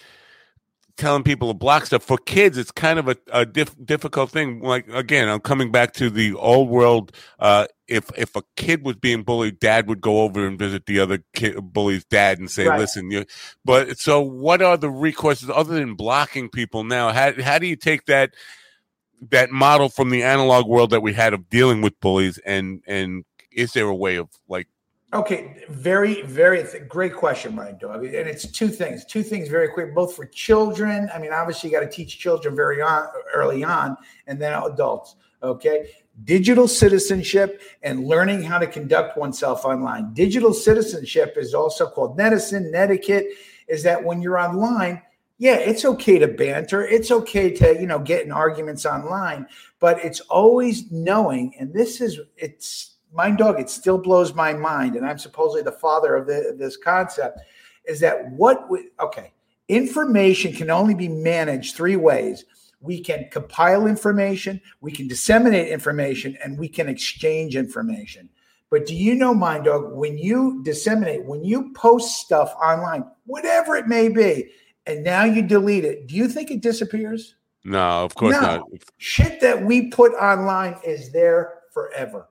telling 0.97 1.23
people 1.23 1.47
to 1.47 1.53
block 1.53 1.85
stuff 1.85 2.03
for 2.03 2.17
kids, 2.17 2.57
it's 2.57 2.71
kind 2.71 2.99
of 2.99 3.07
a, 3.07 3.17
a 3.31 3.45
difficult 3.45 4.29
thing. 4.29 4.61
Like 4.61 4.87
again, 4.89 5.29
I'm 5.29 5.39
coming 5.39 5.71
back 5.71 5.93
to 5.93 6.09
the 6.09 6.33
old 6.33 6.69
world. 6.69 7.13
Uh, 7.39 7.67
if 7.87 8.09
if 8.17 8.35
a 8.35 8.43
kid 8.55 8.85
was 8.85 8.95
being 8.95 9.23
bullied, 9.23 9.59
dad 9.59 9.87
would 9.87 10.01
go 10.01 10.21
over 10.21 10.45
and 10.45 10.57
visit 10.57 10.85
the 10.85 10.99
other 10.99 11.23
kid, 11.33 11.55
bully's 11.73 12.05
dad 12.05 12.39
and 12.39 12.49
say, 12.49 12.67
right. 12.67 12.79
"Listen, 12.79 13.11
you." 13.11 13.25
But 13.65 13.97
so, 13.97 14.21
what 14.21 14.61
are 14.61 14.77
the 14.77 14.87
recourses 14.87 15.51
other 15.53 15.75
than 15.75 15.95
blocking 15.95 16.49
people 16.49 16.83
now? 16.83 17.11
How 17.11 17.33
how 17.41 17.59
do 17.59 17.67
you 17.67 17.75
take 17.75 18.05
that? 18.05 18.33
that 19.31 19.51
model 19.51 19.89
from 19.89 20.09
the 20.09 20.23
analog 20.23 20.67
world 20.67 20.89
that 20.89 21.01
we 21.01 21.13
had 21.13 21.33
of 21.33 21.49
dealing 21.49 21.81
with 21.81 21.99
bullies 21.99 22.37
and 22.39 22.81
and 22.87 23.23
is 23.51 23.73
there 23.73 23.87
a 23.87 23.95
way 23.95 24.15
of 24.15 24.27
like 24.47 24.67
okay 25.13 25.63
very 25.69 26.23
very 26.23 26.63
th- 26.63 26.87
great 26.87 27.13
question 27.13 27.55
Mind 27.55 27.79
Dog. 27.79 28.03
and 28.03 28.27
it's 28.27 28.49
two 28.49 28.67
things 28.67 29.05
two 29.05 29.23
things 29.23 29.47
very 29.47 29.69
quick 29.69 29.93
both 29.93 30.15
for 30.15 30.25
children 30.25 31.09
i 31.13 31.19
mean 31.19 31.31
obviously 31.31 31.69
you 31.69 31.75
got 31.75 31.89
to 31.89 31.91
teach 31.91 32.19
children 32.19 32.55
very 32.55 32.81
on 32.81 33.07
early 33.33 33.63
on 33.63 33.95
and 34.27 34.41
then 34.41 34.53
adults 34.53 35.15
okay 35.41 35.89
digital 36.23 36.67
citizenship 36.67 37.61
and 37.81 38.05
learning 38.05 38.43
how 38.43 38.59
to 38.59 38.67
conduct 38.67 39.17
oneself 39.17 39.65
online 39.65 40.13
digital 40.13 40.53
citizenship 40.53 41.33
is 41.37 41.53
also 41.53 41.87
called 41.87 42.17
netizen 42.17 42.69
netiquette 42.69 43.25
is 43.67 43.81
that 43.81 44.03
when 44.03 44.21
you're 44.21 44.37
online 44.37 45.01
yeah, 45.39 45.55
it's 45.55 45.83
okay 45.83 46.19
to 46.19 46.27
banter. 46.27 46.87
It's 46.87 47.11
okay 47.11 47.51
to, 47.55 47.73
you 47.79 47.87
know, 47.87 47.99
get 47.99 48.25
in 48.25 48.31
arguments 48.31 48.85
online, 48.85 49.47
but 49.79 50.03
it's 50.03 50.21
always 50.21 50.89
knowing, 50.91 51.53
and 51.59 51.73
this 51.73 51.99
is 51.99 52.19
it's 52.37 52.95
my 53.11 53.29
dog, 53.29 53.59
it 53.59 53.69
still 53.69 53.97
blows 53.97 54.33
my 54.33 54.53
mind, 54.53 54.95
and 54.95 55.05
I'm 55.05 55.17
supposedly 55.17 55.61
the 55.61 55.71
father 55.71 56.15
of 56.15 56.27
the, 56.27 56.55
this 56.57 56.77
concept, 56.77 57.41
is 57.85 57.99
that 57.99 58.31
what 58.31 58.69
we, 58.69 58.89
okay, 58.99 59.33
information 59.67 60.53
can 60.53 60.69
only 60.69 60.95
be 60.95 61.07
managed 61.07 61.75
three 61.75 61.95
ways. 61.95 62.45
We 62.83 62.99
can 62.99 63.29
compile 63.31 63.87
information, 63.87 64.61
we 64.81 64.91
can 64.91 65.07
disseminate 65.07 65.69
information, 65.69 66.37
and 66.43 66.59
we 66.59 66.67
can 66.67 66.89
exchange 66.89 67.55
information. 67.55 68.29
But 68.69 68.85
do 68.85 68.93
you 68.93 69.15
know, 69.15 69.33
Mind 69.33 69.65
Dog, 69.65 69.93
when 69.93 70.17
you 70.17 70.61
disseminate, 70.63 71.23
when 71.23 71.45
you 71.45 71.71
post 71.73 72.17
stuff 72.17 72.53
online, 72.55 73.05
whatever 73.25 73.77
it 73.77 73.87
may 73.87 74.09
be, 74.09 74.49
and 74.85 75.03
now 75.03 75.23
you 75.23 75.41
delete 75.41 75.85
it, 75.85 76.07
do 76.07 76.15
you 76.15 76.27
think 76.27 76.51
it 76.51 76.61
disappears? 76.61 77.35
No, 77.63 78.03
of 78.03 78.15
course 78.15 78.33
no. 78.33 78.41
not. 78.41 78.69
Shit 78.97 79.39
that 79.39 79.63
we 79.63 79.89
put 79.89 80.11
online 80.15 80.75
is 80.85 81.11
there 81.11 81.59
forever. 81.71 82.27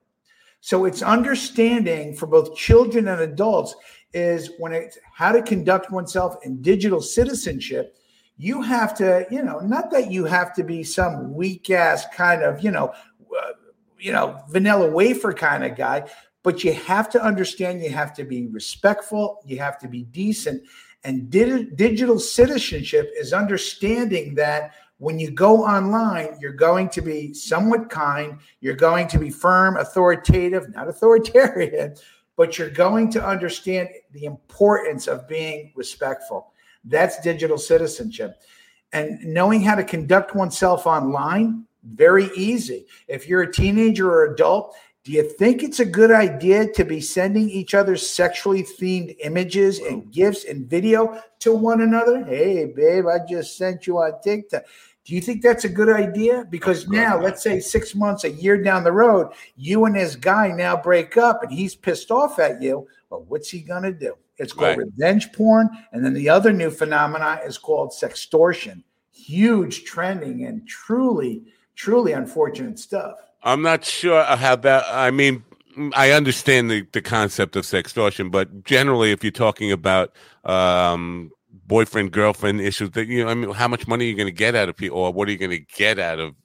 So 0.61 0.85
it's 0.85 1.01
understanding 1.01 2.15
for 2.15 2.27
both 2.27 2.55
children 2.55 3.07
and 3.07 3.21
adults 3.21 3.75
is 4.13 4.51
when 4.59 4.71
it's 4.71 4.97
how 5.13 5.31
to 5.31 5.41
conduct 5.41 5.91
oneself 5.91 6.37
in 6.43 6.61
digital 6.61 7.01
citizenship. 7.01 7.97
You 8.37 8.61
have 8.61 8.95
to, 8.95 9.25
you 9.29 9.43
know, 9.43 9.59
not 9.59 9.91
that 9.91 10.11
you 10.11 10.25
have 10.25 10.53
to 10.55 10.63
be 10.63 10.83
some 10.83 11.33
weak 11.33 11.69
ass 11.69 12.05
kind 12.13 12.41
of, 12.41 12.63
you 12.63 12.71
know, 12.71 12.87
uh, 12.89 13.51
you 13.99 14.11
know, 14.11 14.41
vanilla 14.49 14.89
wafer 14.89 15.33
kind 15.33 15.63
of 15.63 15.75
guy, 15.77 16.09
but 16.41 16.63
you 16.63 16.73
have 16.73 17.09
to 17.11 17.23
understand. 17.23 17.81
You 17.81 17.89
have 17.89 18.13
to 18.15 18.23
be 18.23 18.47
respectful. 18.47 19.39
You 19.45 19.59
have 19.59 19.77
to 19.79 19.87
be 19.87 20.03
decent, 20.03 20.63
and 21.03 21.29
digital 21.29 22.19
citizenship 22.19 23.11
is 23.15 23.33
understanding 23.33 24.35
that 24.35 24.73
when 24.97 25.19
you 25.19 25.31
go 25.31 25.65
online, 25.65 26.37
you're 26.39 26.53
going 26.53 26.87
to 26.89 27.01
be 27.01 27.33
somewhat 27.33 27.89
kind, 27.89 28.39
you're 28.61 28.73
going 28.73 29.07
to 29.09 29.19
be 29.19 29.29
firm, 29.29 29.75
authoritative, 29.75 30.73
not 30.73 30.87
authoritarian, 30.87 31.95
but 32.37 32.57
you're 32.57 32.69
going 32.69 33.11
to 33.11 33.25
understand 33.25 33.89
the 34.11 34.23
importance 34.23 35.07
of 35.07 35.27
being 35.27 35.73
respectful. 35.75 36.52
That's 36.83 37.19
digital 37.21 37.57
citizenship. 37.57 38.41
And 38.91 39.19
knowing 39.23 39.61
how 39.61 39.75
to 39.75 39.83
conduct 39.83 40.35
oneself 40.35 40.85
online, 40.85 41.65
very 41.83 42.29
easy. 42.35 42.85
If 43.07 43.27
you're 43.27 43.41
a 43.41 43.51
teenager 43.51 44.09
or 44.09 44.33
adult 44.33 44.75
do 45.03 45.11
you 45.11 45.23
think 45.23 45.63
it's 45.63 45.81
a 45.81 45.85
good 45.85 46.11
idea 46.11 46.71
to 46.71 46.85
be 46.85 47.01
sending 47.01 47.49
each 47.49 47.73
other 47.73 47.97
sexually 47.97 48.63
themed 48.63 49.17
images 49.21 49.79
and 49.79 50.09
gifts 50.13 50.45
and 50.45 50.65
video 50.65 51.21
to 51.39 51.53
one 51.53 51.81
another? 51.81 52.23
Hey, 52.23 52.71
babe, 52.73 53.05
I 53.07 53.19
just 53.27 53.57
sent 53.57 53.85
you 53.85 53.97
on 53.97 54.21
TikTok. 54.23 54.63
Do 55.03 55.13
you 55.13 55.19
think 55.19 55.41
that's 55.41 55.65
a 55.65 55.69
good 55.69 55.89
idea? 55.89 56.47
Because 56.49 56.87
now, 56.87 57.19
let's 57.19 57.43
say 57.43 57.59
six 57.59 57.93
months, 57.93 58.23
a 58.23 58.29
year 58.29 58.63
down 58.63 58.85
the 58.85 58.93
road, 58.93 59.33
you 59.57 59.83
and 59.83 59.93
this 59.97 60.15
guy 60.15 60.47
now 60.47 60.77
break 60.77 61.17
up 61.17 61.43
and 61.43 61.51
he's 61.51 61.75
pissed 61.75 62.09
off 62.09 62.39
at 62.39 62.61
you. 62.61 62.87
Well, 63.09 63.25
what's 63.27 63.49
he 63.49 63.59
going 63.59 63.83
to 63.83 63.91
do? 63.91 64.15
It's 64.37 64.53
called 64.53 64.77
right. 64.77 64.87
revenge 64.97 65.31
porn. 65.33 65.69
And 65.91 66.03
then 66.03 66.13
the 66.13 66.29
other 66.29 66.51
new 66.51 66.71
phenomena 66.71 67.39
is 67.45 67.57
called 67.57 67.91
sextortion. 67.91 68.83
Huge 69.11 69.83
trending 69.83 70.45
and 70.45 70.67
truly, 70.67 71.43
truly 71.75 72.13
unfortunate 72.13 72.79
stuff. 72.79 73.17
I'm 73.43 73.61
not 73.61 73.85
sure 73.85 74.23
how 74.23 74.55
that. 74.55 74.85
I 74.89 75.11
mean, 75.11 75.43
I 75.93 76.11
understand 76.11 76.71
the, 76.71 76.87
the 76.93 77.01
concept 77.01 77.55
of 77.55 77.65
sextortion, 77.65 78.31
but 78.31 78.63
generally, 78.63 79.11
if 79.11 79.23
you're 79.23 79.31
talking 79.31 79.71
about 79.71 80.13
um, 80.45 81.31
boyfriend 81.65 82.11
girlfriend 82.11 82.61
issues. 82.61 82.91
That 82.91 83.07
you 83.07 83.23
know, 83.23 83.31
I 83.31 83.33
mean, 83.33 83.51
how 83.51 83.67
much 83.67 83.87
money 83.87 84.05
are 84.05 84.09
you 84.09 84.15
going 84.15 84.27
to 84.27 84.31
get 84.31 84.55
out 84.55 84.69
of 84.69 84.75
people, 84.75 84.99
or 84.99 85.11
what 85.11 85.27
are 85.27 85.31
you 85.31 85.37
going 85.37 85.51
to 85.51 85.65
get 85.75 85.99
out 85.99 86.19
of 86.19 86.35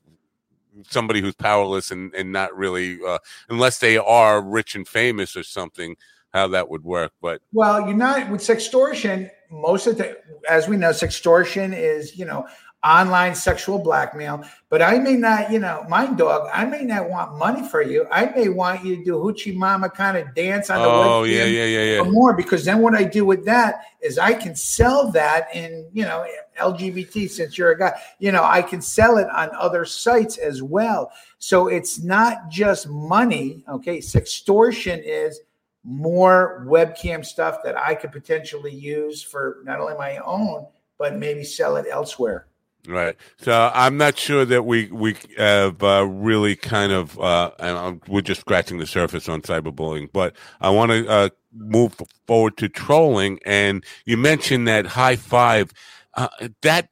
somebody 0.89 1.21
who's 1.21 1.35
powerless 1.35 1.91
and 1.91 2.15
and 2.15 2.33
not 2.33 2.57
really, 2.57 2.99
uh, 3.07 3.19
unless 3.49 3.79
they 3.79 3.97
are 3.97 4.41
rich 4.43 4.75
and 4.75 4.87
famous 4.87 5.37
or 5.37 5.43
something? 5.43 5.97
How 6.35 6.49
that 6.49 6.69
would 6.69 6.85
work, 6.85 7.13
but 7.23 7.41
well, 7.53 7.87
you're 7.87 7.97
not 7.97 8.31
with 8.31 8.41
sextortion. 8.41 9.31
Most 9.51 9.87
of 9.87 9.97
the, 9.97 10.19
as 10.49 10.69
we 10.69 10.77
know, 10.77 10.91
sextortion 10.91 11.75
is 11.75 12.19
you 12.19 12.27
know 12.27 12.47
online 12.85 13.35
sexual 13.35 13.79
blackmail. 13.79 14.45
But 14.69 14.83
I 14.83 14.99
may 14.99 15.15
not, 15.15 15.51
you 15.51 15.59
know, 15.59 15.85
mind 15.89 16.19
dog, 16.19 16.49
I 16.53 16.65
may 16.65 16.83
not 16.83 17.09
want 17.09 17.39
money 17.39 17.67
for 17.67 17.83
you. 17.83 18.07
I 18.11 18.27
may 18.27 18.49
want 18.49 18.85
you 18.85 18.97
to 18.97 19.05
do 19.05 19.13
hoochie 19.15 19.55
mama 19.55 19.89
kind 19.89 20.17
of 20.17 20.35
dance 20.35 20.71
on 20.71 20.83
the 20.83 20.89
Oh, 20.89 21.25
yeah, 21.25 21.45
yeah, 21.45 21.65
yeah, 21.65 21.83
yeah. 21.95 22.01
Or 22.01 22.05
more 22.05 22.35
because 22.35 22.65
then 22.65 22.81
what 22.81 22.95
I 22.95 23.05
do 23.05 23.25
with 23.25 23.45
that 23.47 23.81
is 24.01 24.19
I 24.19 24.35
can 24.35 24.55
sell 24.55 25.11
that 25.13 25.49
in, 25.55 25.89
you 25.93 26.05
know, 26.05 26.27
LGBT 26.61 27.29
since 27.29 27.59
you're 27.59 27.73
a 27.73 27.79
guy, 27.79 27.99
you 28.19 28.31
know, 28.31 28.45
I 28.45 28.63
can 28.63 28.81
sell 28.81 29.19
it 29.19 29.29
on 29.31 29.51
other 29.55 29.85
sites 29.85 30.37
as 30.39 30.63
well. 30.63 31.11
So 31.39 31.69
it's 31.69 32.03
not 32.03 32.49
just 32.49 32.89
money. 32.89 33.65
Okay. 33.69 33.99
Sextortion 33.99 35.01
is 35.05 35.41
more 35.85 36.65
webcam 36.67 37.25
stuff 37.25 37.59
that 37.65 37.77
I 37.77 37.95
could 37.95 38.13
potentially 38.13 38.75
use 38.75 39.23
for 39.23 39.59
not 39.65 39.81
only 39.81 39.95
my 39.95 40.19
own, 40.19 40.67
but 40.99 41.17
maybe 41.17 41.45
sell 41.45 41.77
it 41.77 41.87
elsewhere. 41.91 42.47
Right. 42.87 43.17
So 43.39 43.71
I'm 43.75 43.97
not 43.97 44.17
sure 44.19 44.45
that 44.45 44.65
we 44.65 44.87
we 44.91 45.17
have 45.37 45.83
uh, 45.83 46.07
really 46.09 46.57
kind 46.57 46.91
of 46.91 47.19
uh, 47.21 47.51
and 47.59 48.01
we're 48.09 48.23
just 48.23 48.41
scratching 48.41 48.79
the 48.79 48.87
surface 48.87 49.29
on 49.29 49.43
cyberbullying, 49.43 50.11
but 50.13 50.35
I 50.61 50.71
want 50.71 50.93
to 50.93 51.07
uh, 51.09 51.29
move 51.53 52.01
forward 52.27 52.57
to 52.59 52.69
trolling. 52.69 53.41
And 53.45 53.85
you 54.07 54.17
mentioned 54.17 54.69
that 54.69 54.87
high 54.87 55.17
five. 55.17 55.73
Uh, 56.15 56.29
that 56.63 56.89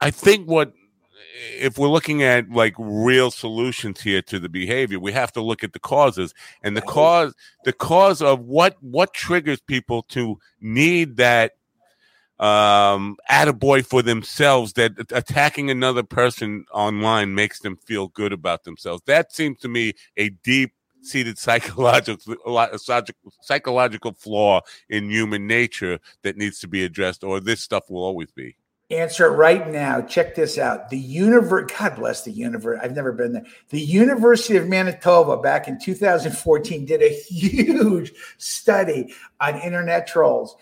I 0.00 0.10
think 0.10 0.48
what 0.48 0.72
if 1.34 1.78
we're 1.78 1.88
looking 1.88 2.22
at 2.22 2.50
like 2.50 2.74
real 2.78 3.30
solutions 3.30 4.00
here 4.00 4.22
to 4.22 4.38
the 4.38 4.48
behavior, 4.48 5.00
we 5.00 5.12
have 5.12 5.32
to 5.32 5.42
look 5.42 5.64
at 5.64 5.72
the 5.72 5.78
causes. 5.78 6.32
And 6.62 6.76
the 6.76 6.82
cause 6.82 7.34
the 7.64 7.72
cause 7.72 8.22
of 8.22 8.40
what 8.40 8.76
what 8.80 9.12
triggers 9.12 9.60
people 9.60 10.02
to 10.10 10.38
need 10.60 11.16
that 11.16 11.52
um 12.40 13.16
attaboy 13.30 13.84
for 13.86 14.02
themselves 14.02 14.72
that 14.72 14.92
attacking 15.10 15.70
another 15.70 16.02
person 16.02 16.64
online 16.72 17.34
makes 17.34 17.60
them 17.60 17.76
feel 17.76 18.08
good 18.08 18.32
about 18.32 18.64
themselves. 18.64 19.02
That 19.06 19.32
seems 19.32 19.58
to 19.60 19.68
me 19.68 19.94
a 20.16 20.30
deep 20.30 20.72
seated 21.02 21.38
psychological 21.38 22.36
psychological 23.40 24.12
flaw 24.12 24.60
in 24.88 25.10
human 25.10 25.46
nature 25.46 25.98
that 26.22 26.36
needs 26.36 26.60
to 26.60 26.68
be 26.68 26.84
addressed 26.84 27.24
or 27.24 27.40
this 27.40 27.60
stuff 27.60 27.90
will 27.90 28.04
always 28.04 28.30
be 28.30 28.56
answer 28.94 29.26
it 29.26 29.36
right 29.36 29.68
now 29.68 30.00
check 30.00 30.34
this 30.34 30.58
out 30.58 30.88
the 30.90 30.98
universe 30.98 31.70
god 31.78 31.96
bless 31.96 32.22
the 32.22 32.30
universe 32.30 32.78
i've 32.82 32.94
never 32.94 33.12
been 33.12 33.32
there 33.32 33.46
the 33.70 33.80
university 33.80 34.56
of 34.56 34.68
manitoba 34.68 35.36
back 35.36 35.68
in 35.68 35.78
2014 35.78 36.84
did 36.84 37.02
a 37.02 37.08
huge 37.08 38.12
study 38.38 39.12
on 39.40 39.56
internet 39.60 40.06
trolls 40.06 40.56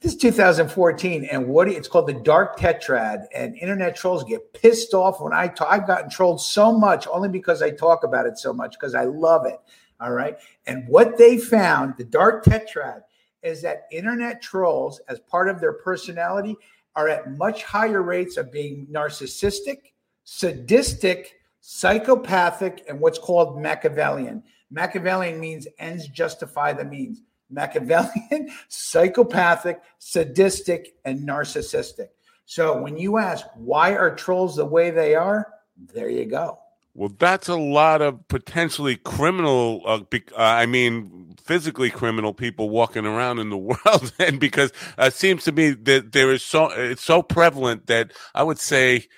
this 0.00 0.12
is 0.12 0.18
2014, 0.18 1.24
and 1.24 1.48
what 1.48 1.66
it's 1.68 1.88
called 1.88 2.06
the 2.06 2.12
dark 2.12 2.56
tetrad. 2.56 3.26
And 3.34 3.56
internet 3.56 3.96
trolls 3.96 4.22
get 4.22 4.52
pissed 4.54 4.94
off 4.94 5.20
when 5.20 5.32
I 5.32 5.48
talk. 5.48 5.66
I've 5.68 5.88
gotten 5.88 6.08
trolled 6.08 6.40
so 6.40 6.72
much 6.72 7.08
only 7.08 7.28
because 7.28 7.62
I 7.62 7.72
talk 7.72 8.04
about 8.04 8.26
it 8.26 8.38
so 8.38 8.52
much 8.52 8.76
because 8.78 8.94
I 8.94 9.04
love 9.04 9.44
it. 9.44 9.58
All 10.00 10.12
right. 10.12 10.36
And 10.68 10.86
what 10.86 11.18
they 11.18 11.36
found, 11.36 11.96
the 11.96 12.04
dark 12.04 12.44
tetrad, 12.44 13.00
is 13.42 13.60
that 13.62 13.88
internet 13.90 14.40
trolls, 14.40 15.00
as 15.08 15.18
part 15.18 15.48
of 15.48 15.60
their 15.60 15.72
personality, 15.72 16.56
are 16.96 17.08
at 17.08 17.36
much 17.36 17.64
higher 17.64 18.02
rates 18.02 18.36
of 18.36 18.52
being 18.52 18.86
narcissistic, 18.90 19.92
sadistic, 20.24 21.34
psychopathic, 21.60 22.84
and 22.88 23.00
what's 23.00 23.18
called 23.18 23.60
Machiavellian. 23.60 24.42
Machiavellian 24.70 25.40
means 25.40 25.66
ends 25.78 26.06
justify 26.08 26.72
the 26.72 26.84
means. 26.84 27.22
Machiavellian, 27.50 28.50
psychopathic, 28.68 29.80
sadistic, 29.98 30.94
and 31.04 31.26
narcissistic. 31.26 32.08
So 32.44 32.80
when 32.80 32.96
you 32.96 33.18
ask 33.18 33.46
why 33.56 33.94
are 33.94 34.14
trolls 34.14 34.56
the 34.56 34.64
way 34.64 34.90
they 34.90 35.14
are, 35.14 35.48
there 35.94 36.08
you 36.08 36.24
go. 36.24 36.58
Well, 36.94 37.12
that's 37.18 37.48
a 37.48 37.56
lot 37.56 38.02
of 38.02 38.26
potentially 38.28 38.96
criminal. 38.96 39.82
Uh, 39.84 39.98
be, 39.98 40.22
uh, 40.32 40.42
I 40.42 40.66
mean, 40.66 41.27
physically 41.48 41.90
criminal 41.90 42.32
people 42.32 42.70
walking 42.70 43.06
around 43.06 43.40
in 43.40 43.50
the 43.50 43.56
world, 43.58 44.12
and 44.20 44.38
because 44.38 44.70
uh, 44.98 45.06
it 45.06 45.14
seems 45.14 45.42
to 45.44 45.52
me 45.52 45.70
that 45.70 46.12
there 46.12 46.30
is 46.30 46.44
so 46.44 46.70
it's 46.70 47.02
so 47.02 47.22
prevalent 47.22 47.86
that 47.88 48.12
I 48.34 48.44
would 48.44 48.60
say 48.60 49.08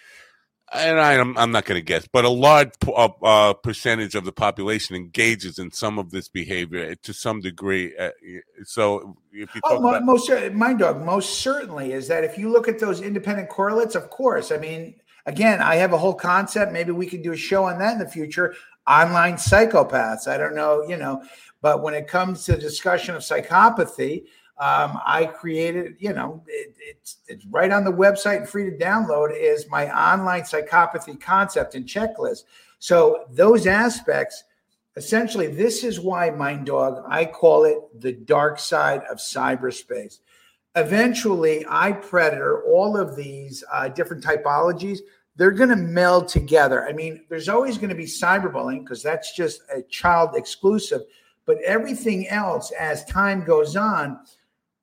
and 0.72 1.00
I, 1.00 1.14
am 1.14 1.36
I'm 1.36 1.50
not 1.50 1.64
going 1.64 1.78
to 1.78 1.84
guess, 1.84 2.06
but 2.10 2.24
a 2.24 2.28
large 2.28 2.70
uh, 2.86 3.08
uh, 3.22 3.52
percentage 3.54 4.14
of 4.14 4.24
the 4.24 4.32
population 4.32 4.94
engages 4.94 5.58
in 5.58 5.72
some 5.72 5.98
of 5.98 6.10
this 6.10 6.28
behavior 6.28 6.94
to 6.94 7.12
some 7.12 7.40
degree. 7.40 7.96
Uh, 7.96 8.10
so, 8.64 9.16
if 9.32 9.52
you 9.54 9.60
talk 9.62 9.72
oh, 9.72 9.88
about- 9.88 10.04
most 10.04 10.30
Mind 10.52 10.78
Dog, 10.78 11.04
most 11.04 11.40
certainly 11.40 11.92
is 11.92 12.08
that 12.08 12.24
if 12.24 12.38
you 12.38 12.50
look 12.50 12.68
at 12.68 12.78
those 12.78 13.00
independent 13.00 13.48
correlates, 13.48 13.94
of 13.94 14.10
course. 14.10 14.52
I 14.52 14.58
mean, 14.58 14.94
again, 15.26 15.60
I 15.60 15.76
have 15.76 15.92
a 15.92 15.98
whole 15.98 16.14
concept. 16.14 16.72
Maybe 16.72 16.92
we 16.92 17.06
could 17.06 17.22
do 17.22 17.32
a 17.32 17.36
show 17.36 17.64
on 17.64 17.78
that 17.80 17.94
in 17.94 17.98
the 17.98 18.08
future. 18.08 18.54
Online 18.86 19.34
psychopaths. 19.34 20.28
I 20.28 20.36
don't 20.36 20.54
know, 20.54 20.84
you 20.88 20.96
know, 20.96 21.22
but 21.62 21.82
when 21.82 21.94
it 21.94 22.08
comes 22.08 22.44
to 22.44 22.56
discussion 22.56 23.14
of 23.14 23.22
psychopathy, 23.22 24.24
um, 24.60 25.00
I 25.06 25.24
created, 25.24 25.96
you 25.98 26.12
know, 26.12 26.42
it, 26.46 26.74
it's 26.78 27.16
it's 27.28 27.46
right 27.46 27.70
on 27.70 27.82
the 27.82 27.92
website 27.92 28.38
and 28.38 28.48
free 28.48 28.70
to 28.70 28.76
download 28.76 29.30
is 29.34 29.66
my 29.70 29.90
online 29.90 30.42
psychopathy 30.42 31.18
concept 31.18 31.74
and 31.74 31.86
checklist. 31.86 32.44
So 32.78 33.24
those 33.30 33.66
aspects, 33.66 34.44
essentially, 34.96 35.46
this 35.46 35.82
is 35.82 35.98
why 35.98 36.28
Mind 36.28 36.66
Dog, 36.66 37.02
I 37.08 37.24
call 37.24 37.64
it 37.64 37.78
the 37.98 38.12
dark 38.12 38.58
side 38.58 39.02
of 39.10 39.16
cyberspace. 39.16 40.18
Eventually, 40.76 41.64
iPredator 41.64 42.60
all 42.66 42.98
of 42.98 43.16
these 43.16 43.64
uh, 43.72 43.88
different 43.88 44.22
typologies. 44.22 44.98
They're 45.36 45.50
going 45.52 45.70
to 45.70 45.76
meld 45.76 46.28
together. 46.28 46.86
I 46.86 46.92
mean, 46.92 47.24
there's 47.30 47.48
always 47.48 47.78
going 47.78 47.88
to 47.88 47.94
be 47.94 48.04
cyberbullying 48.04 48.80
because 48.80 49.02
that's 49.02 49.34
just 49.34 49.62
a 49.74 49.80
child 49.82 50.36
exclusive. 50.36 51.00
But 51.50 51.60
everything 51.62 52.28
else, 52.28 52.70
as 52.78 53.04
time 53.06 53.42
goes 53.44 53.74
on, 53.74 54.20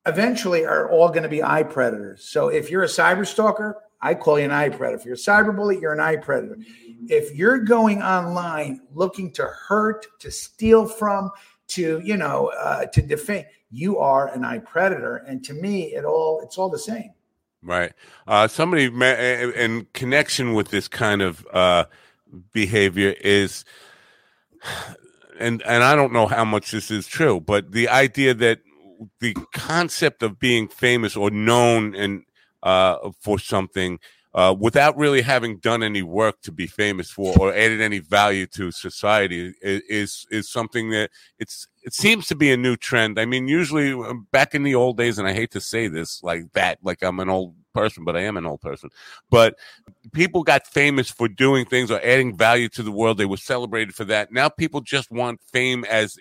eventually 0.05 0.65
are 0.65 0.91
all 0.91 1.07
going 1.07 1.23
to 1.23 1.29
be 1.29 1.39
iPredators. 1.39 2.19
So 2.19 2.49
if 2.49 2.69
you're 2.69 2.83
a 2.83 2.87
cyber 2.87 3.25
stalker, 3.25 3.77
I 4.01 4.15
call 4.15 4.37
you 4.37 4.43
an 4.43 4.51
iPredator. 4.51 4.95
If 4.95 5.05
you're 5.05 5.13
a 5.13 5.17
cyber 5.17 5.55
bully, 5.55 5.79
you're 5.79 5.93
an 5.93 5.99
iPredator. 5.99 6.61
If 7.07 7.33
you're 7.33 7.59
going 7.59 8.01
online 8.03 8.81
looking 8.93 9.31
to 9.35 9.45
hurt, 9.45 10.07
to 10.19 10.29
steal 10.29 10.89
from, 10.89 11.31
to 11.69 12.01
you 12.03 12.17
know, 12.17 12.51
uh, 12.59 12.87
to 12.87 13.01
defame, 13.01 13.45
you 13.71 13.99
are 13.99 14.27
an 14.27 14.41
iPredator. 14.41 15.21
And 15.25 15.45
to 15.45 15.53
me, 15.53 15.93
it 15.95 16.03
all 16.03 16.41
it's 16.43 16.57
all 16.57 16.69
the 16.69 16.79
same. 16.79 17.11
Right. 17.63 17.93
Uh, 18.27 18.49
somebody 18.49 18.87
in 18.87 19.87
connection 19.93 20.53
with 20.53 20.67
this 20.67 20.89
kind 20.89 21.21
of 21.21 21.47
uh, 21.47 21.85
behavior 22.51 23.15
is, 23.21 23.63
and 25.39 25.61
and 25.63 25.83
I 25.83 25.95
don't 25.95 26.13
know 26.13 26.27
how 26.27 26.45
much 26.45 26.71
this 26.71 26.91
is 26.91 27.07
true, 27.07 27.39
but 27.39 27.71
the 27.71 27.89
idea 27.89 28.33
that 28.35 28.59
the 29.19 29.35
concept 29.53 30.23
of 30.23 30.39
being 30.39 30.67
famous 30.67 31.15
or 31.15 31.29
known 31.29 31.95
and 31.95 32.23
uh, 32.63 33.11
for 33.19 33.37
something 33.39 33.99
uh, 34.33 34.53
without 34.57 34.95
really 34.97 35.21
having 35.21 35.57
done 35.57 35.81
any 35.81 36.03
work 36.03 36.41
to 36.41 36.51
be 36.51 36.67
famous 36.67 37.09
for 37.09 37.35
or 37.39 37.51
added 37.53 37.81
any 37.81 37.99
value 37.99 38.45
to 38.45 38.71
society 38.71 39.53
is 39.61 40.27
is 40.29 40.49
something 40.49 40.91
that 40.91 41.09
it's 41.39 41.67
it 41.83 41.93
seems 41.93 42.27
to 42.27 42.35
be 42.35 42.51
a 42.51 42.57
new 42.57 42.75
trend. 42.75 43.19
I 43.19 43.25
mean, 43.25 43.47
usually 43.47 43.93
uh, 43.93 44.13
back 44.31 44.53
in 44.53 44.63
the 44.63 44.75
old 44.75 44.97
days, 44.97 45.17
and 45.17 45.27
I 45.27 45.33
hate 45.33 45.51
to 45.51 45.61
say 45.61 45.87
this 45.87 46.21
like 46.21 46.51
that, 46.53 46.79
like 46.83 47.01
I'm 47.01 47.19
an 47.19 47.29
old 47.29 47.55
person, 47.77 48.03
but 48.03 48.17
I 48.17 48.21
am 48.21 48.37
an 48.37 48.45
old 48.45 48.61
person. 48.61 48.89
But 49.29 49.55
people 50.13 50.43
got 50.43 50.65
famous 50.65 51.09
for 51.11 51.27
doing 51.27 51.65
things 51.65 51.91
or 51.91 51.99
adding 52.03 52.35
value 52.35 52.69
to 52.69 52.81
the 52.83 52.91
world. 52.91 53.17
They 53.17 53.25
were 53.25 53.37
celebrated 53.37 53.93
for 53.93 54.05
that. 54.05 54.31
Now 54.31 54.49
people 54.49 54.81
just 54.81 55.11
want 55.11 55.41
fame 55.53 55.85
as 55.85 56.17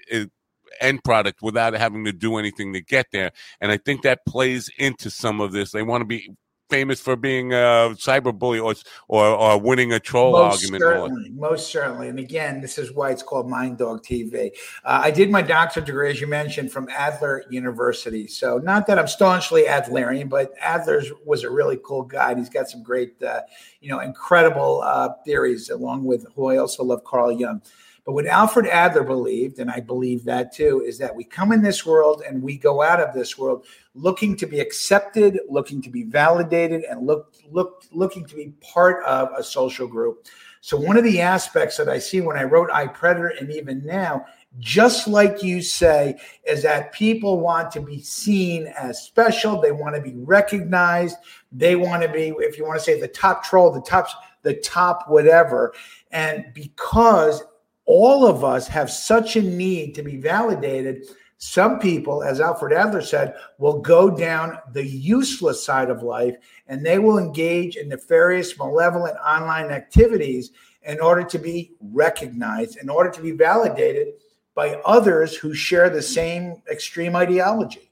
end 0.81 1.03
product 1.03 1.41
without 1.43 1.73
having 1.75 2.05
to 2.05 2.13
do 2.13 2.37
anything 2.37 2.75
to 2.75 2.83
get 2.83 3.07
there. 3.13 3.33
And 3.61 3.73
I 3.73 3.79
think 3.79 4.03
that 4.03 4.27
plays 4.27 4.71
into 4.79 5.11
some 5.11 5.41
of 5.41 5.53
this. 5.53 5.73
They 5.73 5.83
want 5.83 6.03
to 6.03 6.07
be 6.07 6.31
famous 6.69 7.01
for 7.01 7.17
being 7.17 7.53
a 7.53 7.95
cyberbully 7.95 8.63
or, 8.63 8.75
or, 9.09 9.27
or 9.27 9.61
winning 9.61 9.93
a 9.93 10.01
troll 10.01 10.33
most 10.33 10.63
argument. 10.63 10.83
Certainly, 10.83 11.31
most 11.31 11.71
certainly. 11.71 12.09
And 12.09 12.19
again, 12.19 12.61
this 12.61 12.79
is 12.79 12.93
why 12.93 13.11
it's 13.11 13.23
called 13.23 13.49
Mind 13.49 13.79
Dog 13.79 14.03
TV. 14.03 14.51
Uh, 14.85 15.01
I 15.05 15.11
did 15.11 15.31
my 15.31 15.43
doctorate 15.43 15.87
degree, 15.87 16.11
as 16.11 16.21
you 16.21 16.27
mentioned, 16.27 16.73
from 16.73 16.89
Adler 16.91 17.45
University. 17.51 18.27
So 18.27 18.59
not 18.59 18.87
that 18.87 18.99
I'm 18.99 19.09
staunchly 19.09 19.65
Adlerian, 19.65 20.29
but 20.29 20.53
Adler 20.61 21.03
was 21.25 21.45
a 21.45 21.51
really 21.51 21.79
cool 21.85 22.03
guy. 22.03 22.31
And 22.31 22.39
he's 22.39 22.49
got 22.49 22.69
some 22.69 22.83
great, 22.83 23.23
uh, 23.23 23.43
you 23.81 23.89
know, 23.89 24.01
incredible 24.01 24.83
uh, 24.83 25.11
theories 25.25 25.71
along 25.71 26.05
with 26.05 26.27
who 26.35 26.49
I 26.49 26.57
also 26.59 26.85
love, 26.85 27.05
Carl 27.05 27.33
Jung. 27.33 27.63
But 28.07 28.13
what 28.13 28.27
Alfred 28.27 28.69
Adler 28.69 29.03
believed, 29.03 29.59
and 29.59 29.69
I 29.69 29.81
believe 29.81 30.25
that 30.25 30.55
too, 30.55 30.83
is 30.87 30.97
that 30.99 31.15
we 31.15 31.25
come 31.25 31.51
in 31.51 31.61
this 31.61 31.85
world 31.85 32.23
and 32.27 32.41
we 32.41 32.57
go 32.57 32.81
out 32.81 33.01
of 33.01 33.13
this 33.13 33.37
world 33.37 33.67
looking 33.95 34.37
to 34.37 34.47
be 34.47 34.61
accepted, 34.61 35.41
looking 35.49 35.83
to 35.83 35.91
be 35.91 36.05
validated, 36.05 36.85
and 36.85 37.05
look, 37.05 37.35
look, 37.51 37.85
looking 37.91 38.25
to 38.27 38.37
be 38.37 38.55
part 38.61 39.05
of 39.05 39.31
a 39.37 39.43
social 39.43 39.89
group. 39.89 40.29
So 40.61 40.77
one 40.77 40.97
of 40.97 41.05
the 41.05 41.21
aspects 41.21 41.77
that 41.77 41.89
I 41.89 41.99
see 41.99 42.21
when 42.21 42.39
I 42.39 42.45
wrote 42.45 42.71
iPredator 42.71 43.41
and 43.41 43.51
even 43.51 43.85
now 43.85 44.25
just 44.59 45.07
like 45.07 45.43
you 45.43 45.61
say, 45.61 46.19
is 46.45 46.63
that 46.63 46.93
people 46.93 47.41
want 47.41 47.71
to 47.73 47.81
be 47.81 48.01
seen 48.01 48.67
as 48.79 49.03
special. 49.03 49.61
They 49.61 49.73
want 49.73 49.95
to 49.97 50.01
be 50.01 50.15
recognized. 50.17 51.17
They 51.53 51.77
want 51.77 52.03
to 52.03 52.09
be, 52.09 52.33
if 52.39 52.57
you 52.57 52.65
want 52.65 52.79
to 52.79 52.85
say 52.85 53.01
the 53.01 53.09
top 53.09 53.45
troll, 53.45 53.71
the 53.71 53.83
top, 53.83 54.09
the 54.43 54.55
top 54.55 55.09
whatever. 55.09 55.75
And 56.11 56.47
because 56.55 57.43
all 57.87 58.27
of 58.27 58.45
us 58.45 58.69
have 58.69 58.91
such 58.91 59.37
a 59.37 59.43
need 59.43 59.95
to 59.95 60.03
be 60.03 60.17
validated, 60.17 61.07
some 61.39 61.79
people, 61.79 62.23
as 62.23 62.41
Alfred 62.41 62.73
Adler 62.73 63.03
said, 63.03 63.35
will 63.59 63.81
go 63.81 64.11
down 64.11 64.59
the 64.73 64.85
useless 64.85 65.65
side 65.65 65.91
of 65.91 66.03
life 66.03 66.37
and 66.67 66.85
they 66.85 66.99
will 66.99 67.19
engage 67.19 67.77
in 67.77 67.89
nefarious, 67.89 68.59
malevolent 68.59 69.17
online 69.19 69.71
activities 69.71 70.51
in 70.83 71.01
order 71.01 71.23
to 71.25 71.39
be 71.39 71.73
recognized, 71.81 72.79
in 72.79 72.89
order 72.89 73.11
to 73.11 73.21
be 73.21 73.33
validated 73.33 74.15
by 74.55 74.77
others 74.87 75.37
who 75.37 75.53
share 75.53 75.91
the 75.91 76.03
same 76.03 76.63
extreme 76.71 77.15
ideology. 77.15 77.91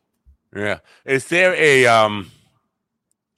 Yeah. 0.56 0.78
Is 1.04 1.28
there 1.28 1.54
a 1.54 1.86
um 1.86 2.30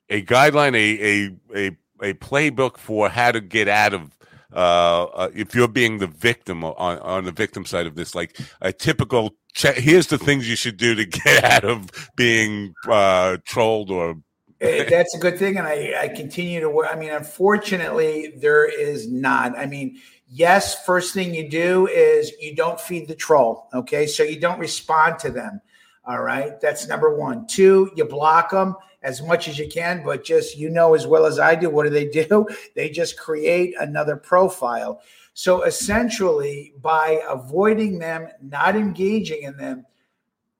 a 0.08 0.22
guideline, 0.22 0.74
a 0.76 1.34
a 1.56 1.68
a, 1.68 2.10
a 2.10 2.14
playbook 2.14 2.76
for 2.76 3.08
how 3.08 3.32
to 3.32 3.40
get 3.40 3.68
out 3.68 3.92
of 3.92 4.15
uh, 4.52 5.04
uh, 5.04 5.30
if 5.34 5.54
you're 5.54 5.68
being 5.68 5.98
the 5.98 6.06
victim 6.06 6.64
on 6.64 6.98
on 6.98 7.24
the 7.24 7.32
victim 7.32 7.64
side 7.64 7.86
of 7.86 7.94
this, 7.94 8.14
like 8.14 8.38
a 8.60 8.72
typical 8.72 9.36
check, 9.54 9.76
here's 9.76 10.08
the 10.08 10.18
things 10.18 10.48
you 10.48 10.56
should 10.56 10.76
do 10.76 10.94
to 10.94 11.04
get 11.24 11.44
out 11.44 11.64
of 11.64 11.90
being 12.16 12.74
uh, 12.88 13.38
trolled 13.44 13.90
or 13.90 14.16
eh, 14.60 14.88
that's 14.88 15.14
a 15.14 15.18
good 15.18 15.38
thing 15.38 15.58
and 15.58 15.66
I, 15.66 15.94
I 16.04 16.08
continue 16.08 16.60
to 16.60 16.70
work 16.70 16.88
i 16.90 16.96
mean 16.96 17.10
unfortunately 17.10 18.32
there 18.38 18.64
is 18.64 19.06
not 19.06 19.58
i 19.58 19.66
mean 19.66 20.00
yes, 20.28 20.84
first 20.84 21.14
thing 21.14 21.34
you 21.34 21.48
do 21.48 21.86
is 21.86 22.32
you 22.40 22.54
don't 22.54 22.80
feed 22.80 23.08
the 23.08 23.14
troll. 23.14 23.68
Okay. 23.72 24.06
So 24.06 24.22
you 24.22 24.40
don't 24.40 24.58
respond 24.58 25.18
to 25.20 25.30
them. 25.30 25.60
All 26.06 26.22
right. 26.22 26.60
That's 26.60 26.86
number 26.86 27.16
one. 27.16 27.46
Two, 27.46 27.90
you 27.96 28.04
block 28.04 28.50
them 28.50 28.76
as 29.02 29.22
much 29.22 29.48
as 29.48 29.58
you 29.58 29.68
can, 29.68 30.04
but 30.04 30.24
just 30.24 30.56
you 30.56 30.70
know 30.70 30.94
as 30.94 31.06
well 31.06 31.26
as 31.26 31.38
I 31.38 31.54
do, 31.54 31.68
what 31.70 31.84
do 31.84 31.90
they 31.90 32.06
do? 32.28 32.46
They 32.74 32.90
just 32.90 33.18
create 33.18 33.74
another 33.78 34.16
profile. 34.16 35.00
So 35.34 35.62
essentially, 35.64 36.72
by 36.80 37.20
avoiding 37.28 37.98
them, 37.98 38.28
not 38.40 38.74
engaging 38.76 39.42
in 39.42 39.56
them, 39.56 39.84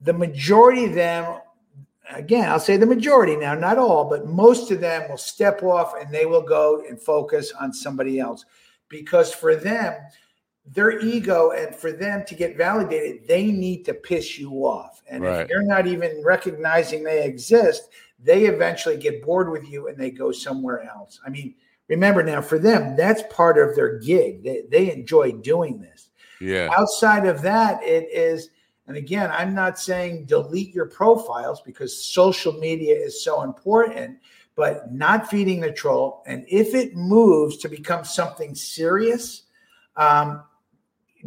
the 0.00 0.12
majority 0.12 0.84
of 0.84 0.94
them, 0.94 1.40
again, 2.10 2.50
I'll 2.50 2.60
say 2.60 2.76
the 2.76 2.86
majority 2.86 3.36
now, 3.36 3.54
not 3.54 3.78
all, 3.78 4.04
but 4.04 4.26
most 4.26 4.70
of 4.70 4.80
them 4.80 5.08
will 5.08 5.16
step 5.16 5.62
off 5.62 5.94
and 5.98 6.12
they 6.12 6.26
will 6.26 6.42
go 6.42 6.84
and 6.86 7.00
focus 7.00 7.52
on 7.58 7.72
somebody 7.72 8.20
else 8.20 8.44
because 8.88 9.32
for 9.32 9.56
them, 9.56 9.94
their 10.66 10.98
ego 11.00 11.52
and 11.52 11.74
for 11.74 11.92
them 11.92 12.24
to 12.26 12.34
get 12.34 12.56
validated, 12.56 13.26
they 13.26 13.46
need 13.46 13.84
to 13.84 13.94
piss 13.94 14.38
you 14.38 14.52
off. 14.66 14.95
And 15.08 15.22
right. 15.22 15.42
if 15.42 15.48
you're 15.48 15.62
not 15.62 15.86
even 15.86 16.22
recognizing 16.24 17.04
they 17.04 17.24
exist, 17.24 17.90
they 18.22 18.46
eventually 18.46 18.96
get 18.96 19.22
bored 19.22 19.50
with 19.50 19.68
you 19.68 19.88
and 19.88 19.98
they 19.98 20.10
go 20.10 20.32
somewhere 20.32 20.82
else. 20.82 21.20
I 21.24 21.30
mean, 21.30 21.54
remember 21.88 22.22
now, 22.22 22.40
for 22.40 22.58
them, 22.58 22.96
that's 22.96 23.22
part 23.30 23.58
of 23.58 23.76
their 23.76 23.98
gig. 23.98 24.42
They, 24.42 24.62
they 24.70 24.92
enjoy 24.92 25.32
doing 25.32 25.80
this. 25.80 26.10
Yeah. 26.40 26.70
Outside 26.76 27.26
of 27.26 27.42
that, 27.42 27.82
it 27.82 28.08
is, 28.12 28.50
and 28.86 28.96
again, 28.96 29.30
I'm 29.32 29.54
not 29.54 29.78
saying 29.78 30.26
delete 30.26 30.74
your 30.74 30.86
profiles 30.86 31.60
because 31.60 31.96
social 31.96 32.52
media 32.52 32.94
is 32.94 33.22
so 33.22 33.42
important 33.42 34.18
but 34.56 34.90
not 34.90 35.28
feeding 35.28 35.60
the 35.60 35.70
troll. 35.70 36.22
And 36.26 36.44
if 36.48 36.74
it 36.74 36.96
moves 36.96 37.58
to 37.58 37.68
become 37.68 38.04
something 38.04 38.54
serious, 38.54 39.42
um, 39.96 40.42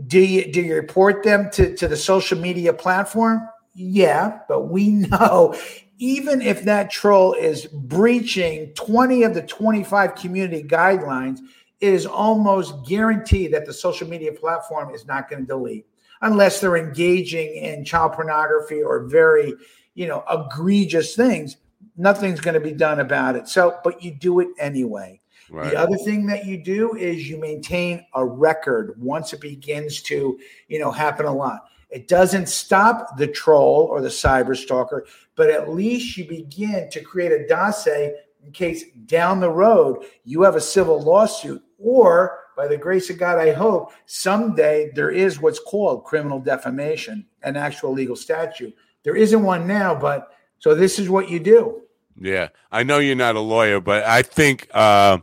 do 0.08 0.20
you 0.20 0.52
do 0.52 0.62
you 0.62 0.76
report 0.76 1.24
them 1.24 1.50
to, 1.52 1.76
to 1.76 1.88
the 1.88 1.96
social 1.96 2.40
media 2.40 2.74
platform? 2.74 3.48
Yeah, 3.80 4.40
but 4.48 4.70
we 4.70 4.90
know 4.92 5.56
even 5.98 6.42
if 6.42 6.64
that 6.64 6.90
troll 6.90 7.34
is 7.34 7.66
breaching 7.66 8.74
20 8.76 9.24
of 9.24 9.34
the 9.34 9.42
25 9.42 10.16
community 10.16 10.64
guidelines, 10.64 11.40
it 11.82 11.94
is 11.94 12.06
almost 12.06 12.86
guaranteed 12.88 13.54
that 13.54 13.66
the 13.66 13.74
social 13.74 14.08
media 14.08 14.32
platform 14.32 14.94
is 14.94 15.06
not 15.06 15.30
going 15.30 15.42
to 15.42 15.48
delete 15.48 15.86
unless 16.22 16.62
they're 16.62 16.78
engaging 16.78 17.54
in 17.56 17.84
child 17.84 18.14
pornography 18.14 18.82
or 18.82 19.08
very, 19.08 19.54
you 19.96 20.08
know, 20.08 20.24
egregious 20.30 21.16
things 21.16 21.58
nothing's 22.00 22.40
going 22.40 22.54
to 22.56 22.60
be 22.60 22.72
done 22.72 23.00
about 23.00 23.36
it. 23.36 23.48
So, 23.48 23.80
but 23.84 24.02
you 24.02 24.12
do 24.12 24.40
it 24.40 24.48
anyway. 24.58 25.20
Right. 25.52 25.72
The 25.72 25.80
other 25.80 25.98
thing 25.98 26.26
that 26.28 26.46
you 26.46 26.64
do 26.64 26.96
is 26.96 27.30
you 27.30 27.40
maintain 27.40 28.06
a 28.14 28.26
record 28.26 28.96
once 28.98 29.34
it 29.34 29.42
begins 29.42 30.02
to, 30.04 30.40
you 30.68 30.80
know, 30.80 30.92
happen 30.92 31.26
a 31.26 31.34
lot. 31.34 31.66
It 31.90 32.08
doesn't 32.08 32.50
stop 32.50 33.18
the 33.18 33.28
troll 33.28 33.88
or 33.90 34.02
the 34.02 34.10
cyber 34.10 34.56
stalker, 34.56 35.06
but 35.36 35.50
at 35.50 35.70
least 35.70 36.18
you 36.18 36.28
begin 36.28 36.90
to 36.92 37.02
create 37.02 37.32
a 37.32 37.48
dossier 37.48 38.16
in 38.46 38.52
case 38.52 38.84
down 39.06 39.40
the 39.40 39.50
road 39.50 40.06
you 40.24 40.44
have 40.44 40.56
a 40.56 40.62
civil 40.62 41.02
lawsuit 41.02 41.62
or 41.78 42.40
by 42.60 42.68
the 42.68 42.78
grace 42.78 43.10
of 43.10 43.18
God, 43.18 43.40
I 43.40 43.54
hope 43.54 43.94
someday 44.06 44.92
there 44.94 45.10
is 45.10 45.40
what's 45.40 45.62
called 45.62 46.04
criminal 46.04 46.42
defamation, 46.42 47.26
an 47.42 47.56
actual 47.56 47.94
legal 47.94 48.18
statute. 48.18 48.76
There 49.04 49.16
isn't 49.16 49.42
one 49.42 49.66
now, 49.66 49.96
but 49.96 50.34
so 50.58 50.76
this 50.76 51.00
is 51.00 51.10
what 51.10 51.30
you 51.30 51.40
do. 51.40 51.84
Yeah, 52.20 52.50
I 52.70 52.84
know 52.84 53.00
you're 53.00 53.16
not 53.16 53.38
a 53.38 53.40
lawyer, 53.40 53.80
but 53.80 54.04
I 54.04 54.24
think 54.24 54.68
uh, 54.74 55.20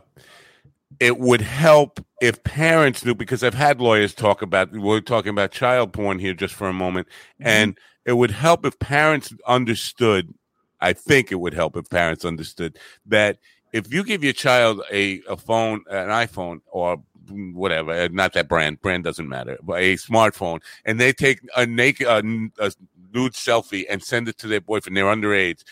it 0.99 1.19
would 1.19 1.41
help 1.41 2.03
if 2.21 2.43
parents 2.43 3.05
knew 3.05 3.15
because 3.15 3.43
I've 3.43 3.53
had 3.53 3.79
lawyers 3.79 4.13
talk 4.13 4.41
about 4.41 4.71
we're 4.71 5.01
talking 5.01 5.29
about 5.29 5.51
child 5.51 5.93
porn 5.93 6.19
here 6.19 6.33
just 6.33 6.53
for 6.53 6.67
a 6.67 6.73
moment, 6.73 7.07
mm-hmm. 7.07 7.47
and 7.47 7.77
it 8.05 8.13
would 8.13 8.31
help 8.31 8.65
if 8.65 8.77
parents 8.79 9.33
understood. 9.47 10.33
I 10.79 10.93
think 10.93 11.31
it 11.31 11.35
would 11.35 11.53
help 11.53 11.75
if 11.75 11.89
parents 11.89 12.23
understood 12.23 12.77
that 13.07 13.39
if 13.73 13.91
you 13.91 14.03
give 14.03 14.23
your 14.23 14.33
child 14.33 14.81
a, 14.91 15.21
a 15.27 15.35
phone, 15.35 15.83
an 15.89 16.09
iPhone 16.09 16.61
or 16.67 17.01
whatever, 17.29 17.91
uh, 17.91 18.07
not 18.11 18.33
that 18.33 18.47
brand, 18.47 18.81
brand 18.81 19.03
doesn't 19.03 19.27
matter, 19.27 19.57
but 19.63 19.81
a 19.81 19.95
smartphone, 19.95 20.61
and 20.85 20.99
they 20.99 21.11
take 21.11 21.39
a 21.55 21.65
naked, 21.65 22.07
a, 22.07 22.19
a 22.59 22.71
nude 23.13 23.33
selfie 23.33 23.85
and 23.89 24.03
send 24.03 24.27
it 24.27 24.37
to 24.37 24.47
their 24.47 24.61
boyfriend, 24.61 24.95
they're 24.95 25.05
underage 25.05 25.63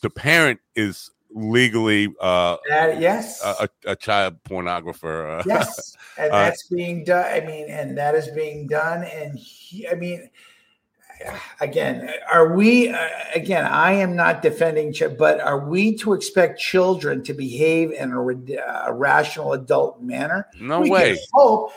the 0.00 0.10
parent 0.10 0.60
is 0.74 1.10
legally 1.30 2.08
uh, 2.20 2.54
uh 2.54 2.56
yes. 2.98 3.42
a, 3.44 3.68
a, 3.86 3.96
child 3.96 4.42
pornographer 4.44 5.40
uh, 5.40 5.42
yes 5.46 5.96
and 6.16 6.32
uh, 6.32 6.38
that's 6.38 6.66
being 6.68 7.04
done 7.04 7.26
i 7.32 7.40
mean 7.44 7.68
and 7.68 7.96
that 7.96 8.14
is 8.14 8.28
being 8.28 8.66
done 8.66 9.04
and 9.04 9.38
he, 9.38 9.86
i 9.88 9.94
mean 9.94 10.30
again 11.60 12.10
are 12.30 12.54
we 12.54 12.88
uh, 12.88 13.08
again 13.34 13.64
i 13.66 13.92
am 13.92 14.16
not 14.16 14.42
defending 14.42 14.94
but 15.18 15.40
are 15.40 15.68
we 15.68 15.94
to 15.94 16.12
expect 16.12 16.58
children 16.58 17.22
to 17.22 17.34
behave 17.34 17.92
in 17.92 18.12
a, 18.12 18.20
a 18.86 18.92
rational 18.92 19.52
adult 19.52 20.00
manner? 20.00 20.46
No 20.60 20.80
we 20.80 20.90
way. 20.90 21.18
hope. 21.32 21.72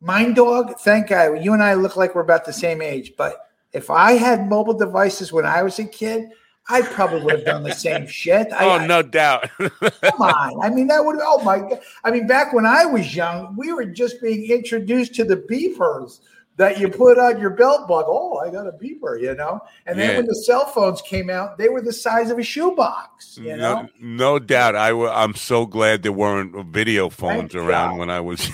Mind 0.00 0.36
dog 0.36 0.78
thank 0.80 1.08
god 1.08 1.44
you 1.44 1.52
and 1.52 1.62
i 1.62 1.74
look 1.74 1.96
like 1.96 2.14
we're 2.14 2.20
about 2.22 2.44
the 2.44 2.52
same 2.52 2.82
age 2.82 3.12
but 3.16 3.48
if 3.72 3.88
i 3.88 4.12
had 4.12 4.48
mobile 4.48 4.76
devices 4.76 5.32
when 5.32 5.46
i 5.46 5.62
was 5.62 5.78
a 5.78 5.84
kid 5.84 6.28
I 6.68 6.82
probably 6.82 7.22
would 7.22 7.34
have 7.36 7.44
done 7.44 7.62
the 7.62 7.74
same 7.74 8.06
shit. 8.08 8.52
I, 8.52 8.64
oh, 8.64 8.86
no 8.86 9.02
doubt. 9.02 9.50
come 9.58 10.22
on. 10.22 10.62
I 10.62 10.70
mean, 10.70 10.88
that 10.88 11.04
would, 11.04 11.18
oh 11.20 11.42
my 11.42 11.58
God. 11.58 11.80
I 12.04 12.10
mean, 12.10 12.26
back 12.26 12.52
when 12.52 12.66
I 12.66 12.84
was 12.86 13.14
young, 13.14 13.54
we 13.56 13.72
were 13.72 13.84
just 13.84 14.20
being 14.20 14.50
introduced 14.50 15.14
to 15.16 15.24
the 15.24 15.36
beepers 15.36 16.20
that 16.56 16.80
you 16.80 16.88
put 16.88 17.18
on 17.18 17.38
your 17.38 17.50
belt 17.50 17.86
buckle. 17.86 18.32
Oh, 18.34 18.38
I 18.38 18.50
got 18.50 18.66
a 18.66 18.72
beeper, 18.72 19.20
you 19.20 19.34
know? 19.34 19.60
And 19.86 19.98
then 19.98 20.10
yeah. 20.10 20.16
when 20.16 20.26
the 20.26 20.34
cell 20.34 20.66
phones 20.66 21.02
came 21.02 21.28
out, 21.28 21.58
they 21.58 21.68
were 21.68 21.82
the 21.82 21.92
size 21.92 22.30
of 22.30 22.38
a 22.38 22.42
shoebox, 22.42 23.36
you 23.36 23.56
know? 23.56 23.82
No, 23.82 23.88
no 24.00 24.38
doubt. 24.38 24.74
I 24.74 24.88
w- 24.88 25.10
I'm 25.10 25.34
so 25.34 25.66
glad 25.66 26.02
there 26.02 26.12
weren't 26.12 26.66
video 26.66 27.10
phones 27.10 27.52
Thank 27.52 27.64
around 27.64 27.90
God. 27.92 27.98
when 27.98 28.10
I 28.10 28.20
was. 28.20 28.50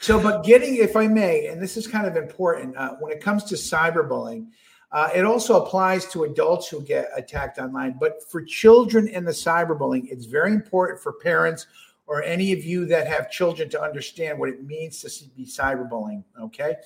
so, 0.00 0.20
but 0.20 0.42
getting, 0.42 0.76
if 0.76 0.96
I 0.96 1.06
may, 1.06 1.46
and 1.46 1.60
this 1.60 1.76
is 1.76 1.86
kind 1.86 2.06
of 2.06 2.16
important, 2.16 2.74
uh, 2.76 2.94
when 2.98 3.12
it 3.12 3.20
comes 3.20 3.44
to 3.44 3.54
cyberbullying, 3.54 4.46
uh, 4.90 5.10
it 5.14 5.24
also 5.24 5.62
applies 5.62 6.06
to 6.06 6.24
adults 6.24 6.68
who 6.68 6.80
get 6.80 7.08
attacked 7.14 7.58
online, 7.58 7.96
but 8.00 8.22
for 8.30 8.42
children 8.42 9.08
and 9.08 9.26
the 9.26 9.32
cyberbullying, 9.32 10.10
it's 10.10 10.24
very 10.24 10.52
important 10.52 11.00
for 11.00 11.12
parents 11.12 11.66
or 12.06 12.22
any 12.22 12.52
of 12.52 12.64
you 12.64 12.86
that 12.86 13.06
have 13.06 13.30
children 13.30 13.68
to 13.68 13.80
understand 13.80 14.38
what 14.38 14.48
it 14.48 14.64
means 14.64 15.00
to 15.02 15.24
be 15.36 15.44
cyberbullying. 15.44 16.24
Okay. 16.40 16.76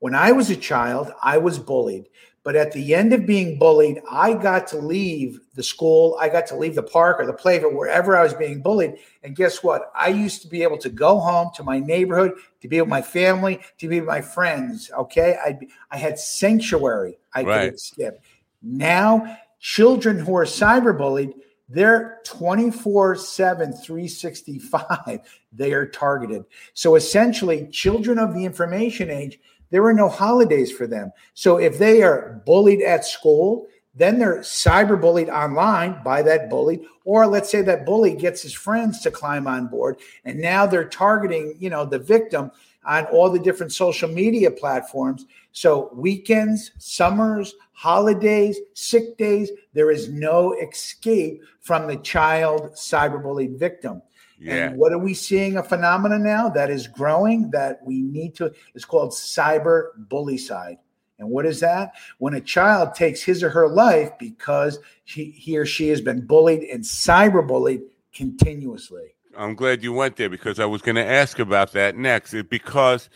When 0.00 0.14
I 0.14 0.30
was 0.30 0.50
a 0.50 0.56
child, 0.56 1.10
I 1.22 1.38
was 1.38 1.58
bullied, 1.58 2.08
But 2.44 2.56
at 2.56 2.72
the 2.72 2.94
end 2.94 3.12
of 3.12 3.26
being 3.26 3.58
bullied, 3.58 4.00
I 4.10 4.32
got 4.32 4.66
to 4.68 4.78
leave 4.78 5.40
the 5.54 5.62
school. 5.62 6.16
I 6.20 6.28
got 6.28 6.46
to 6.48 6.56
leave 6.56 6.74
the 6.74 6.82
park 6.82 7.20
or 7.20 7.26
the 7.26 7.32
playground, 7.32 7.76
wherever 7.76 8.16
I 8.16 8.22
was 8.22 8.32
being 8.32 8.62
bullied. 8.62 8.94
And 9.22 9.36
guess 9.36 9.62
what? 9.62 9.90
I 9.94 10.08
used 10.08 10.42
to 10.42 10.48
be 10.48 10.62
able 10.62 10.78
to 10.78 10.88
go 10.88 11.18
home 11.18 11.50
to 11.56 11.62
my 11.62 11.78
neighborhood, 11.78 12.32
to 12.62 12.68
be 12.68 12.80
with 12.80 12.88
my 12.88 13.02
family, 13.02 13.60
to 13.78 13.88
be 13.88 14.00
with 14.00 14.08
my 14.08 14.22
friends. 14.22 14.90
Okay. 14.96 15.36
I, 15.44 15.58
I 15.90 15.98
had 15.98 16.18
sanctuary 16.18 17.18
I 17.34 17.42
Right. 17.42 17.70
could 17.70 17.80
skip. 17.80 18.22
Now, 18.62 19.36
children 19.60 20.18
who 20.18 20.36
are 20.36 20.44
cyberbullied, 20.44 21.34
they're 21.68 22.20
24 22.24 23.16
7, 23.16 23.72
365. 23.72 25.20
They 25.52 25.72
are 25.72 25.86
targeted. 25.86 26.44
So 26.72 26.94
essentially, 26.94 27.66
children 27.68 28.18
of 28.18 28.34
the 28.34 28.44
information 28.44 29.10
age, 29.10 29.38
there 29.70 29.84
are 29.84 29.94
no 29.94 30.08
holidays 30.08 30.72
for 30.72 30.86
them. 30.86 31.12
So 31.34 31.58
if 31.58 31.78
they 31.78 32.02
are 32.02 32.42
bullied 32.46 32.82
at 32.82 33.04
school, 33.04 33.66
then 33.94 34.18
they're 34.18 34.38
cyberbullied 34.38 35.28
online 35.28 36.02
by 36.04 36.22
that 36.22 36.48
bully. 36.48 36.86
Or 37.04 37.26
let's 37.26 37.50
say 37.50 37.62
that 37.62 37.84
bully 37.84 38.14
gets 38.14 38.42
his 38.42 38.52
friends 38.52 39.00
to 39.00 39.10
climb 39.10 39.46
on 39.46 39.66
board 39.66 39.98
and 40.24 40.38
now 40.38 40.66
they're 40.66 40.88
targeting 40.88 41.56
you 41.58 41.70
know 41.70 41.84
the 41.84 41.98
victim 41.98 42.50
on 42.84 43.04
all 43.06 43.28
the 43.28 43.38
different 43.38 43.72
social 43.72 44.08
media 44.08 44.50
platforms. 44.50 45.26
So 45.52 45.90
weekends 45.94 46.70
summers 46.78 47.54
holidays 47.72 48.58
sick 48.74 49.16
days 49.18 49.50
there 49.72 49.90
is 49.90 50.08
no 50.08 50.52
escape 50.54 51.42
from 51.60 51.86
the 51.86 51.96
child 51.98 52.72
cyberbullied 52.72 53.58
victim 53.58 54.02
Yeah. 54.40 54.68
and 54.68 54.76
what 54.76 54.92
are 54.92 54.98
we 54.98 55.14
seeing 55.14 55.56
a 55.56 55.62
phenomenon 55.62 56.22
now 56.22 56.48
that 56.50 56.70
is 56.70 56.86
growing 56.86 57.50
that 57.50 57.80
we 57.84 58.02
need 58.02 58.36
to 58.36 58.52
it's 58.74 58.84
called 58.84 59.10
cyber 59.10 59.88
bullycide 60.08 60.78
and 61.18 61.30
what 61.30 61.46
is 61.46 61.60
that? 61.60 61.94
When 62.18 62.34
a 62.34 62.40
child 62.40 62.94
takes 62.94 63.22
his 63.22 63.42
or 63.42 63.50
her 63.50 63.68
life 63.68 64.12
because 64.18 64.78
he, 65.04 65.24
he 65.32 65.58
or 65.58 65.66
she 65.66 65.88
has 65.88 66.00
been 66.00 66.24
bullied 66.24 66.62
and 66.62 66.82
cyberbullied 66.84 67.82
continuously. 68.14 69.14
I'm 69.36 69.54
glad 69.54 69.82
you 69.82 69.92
went 69.92 70.16
there 70.16 70.30
because 70.30 70.58
I 70.58 70.64
was 70.64 70.82
going 70.82 70.96
to 70.96 71.04
ask 71.04 71.38
about 71.38 71.72
that 71.72 71.96
next. 71.96 72.34
It, 72.34 72.48
because 72.48 73.08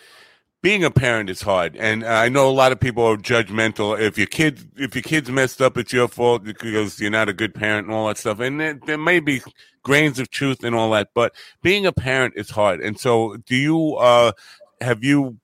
being 0.62 0.84
a 0.84 0.90
parent 0.92 1.28
is 1.28 1.42
hard, 1.42 1.76
and 1.76 2.04
I 2.04 2.28
know 2.28 2.48
a 2.48 2.52
lot 2.52 2.70
of 2.70 2.78
people 2.78 3.04
are 3.04 3.16
judgmental. 3.16 3.98
If 4.00 4.16
your 4.16 4.28
kid, 4.28 4.70
if 4.76 4.94
your 4.94 5.02
kid's 5.02 5.28
messed 5.28 5.60
up, 5.60 5.76
it's 5.76 5.92
your 5.92 6.06
fault 6.06 6.44
because 6.44 7.00
you're 7.00 7.10
not 7.10 7.28
a 7.28 7.32
good 7.32 7.52
parent 7.52 7.88
and 7.88 7.94
all 7.94 8.06
that 8.06 8.16
stuff. 8.16 8.38
And 8.38 8.60
there, 8.60 8.78
there 8.86 8.98
may 8.98 9.18
be 9.18 9.42
grains 9.82 10.20
of 10.20 10.30
truth 10.30 10.62
and 10.62 10.74
all 10.74 10.92
that, 10.92 11.10
but 11.14 11.34
being 11.62 11.84
a 11.84 11.92
parent 11.92 12.34
is 12.36 12.50
hard. 12.50 12.80
And 12.80 12.98
so, 12.98 13.36
do 13.44 13.56
you 13.56 13.96
uh, 13.96 14.32
have 14.80 15.02
you 15.02 15.38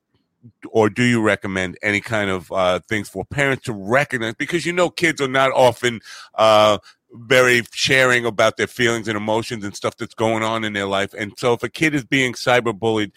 or 0.70 0.88
do 0.88 1.02
you 1.02 1.20
recommend 1.20 1.76
any 1.82 2.00
kind 2.00 2.30
of 2.30 2.50
uh, 2.52 2.78
things 2.88 3.08
for 3.08 3.24
parents 3.24 3.64
to 3.64 3.72
recognize? 3.72 4.34
Because 4.34 4.64
you 4.64 4.72
know, 4.72 4.88
kids 4.88 5.20
are 5.20 5.26
not 5.28 5.50
often 5.50 6.00
uh, 6.36 6.78
very 7.12 7.62
sharing 7.72 8.24
about 8.24 8.56
their 8.56 8.68
feelings 8.68 9.08
and 9.08 9.16
emotions 9.16 9.64
and 9.64 9.74
stuff 9.74 9.96
that's 9.96 10.14
going 10.14 10.44
on 10.44 10.62
in 10.62 10.74
their 10.74 10.86
life. 10.86 11.12
And 11.12 11.32
so, 11.36 11.54
if 11.54 11.64
a 11.64 11.68
kid 11.68 11.92
is 11.96 12.04
being 12.04 12.34
cyberbullied, 12.34 13.10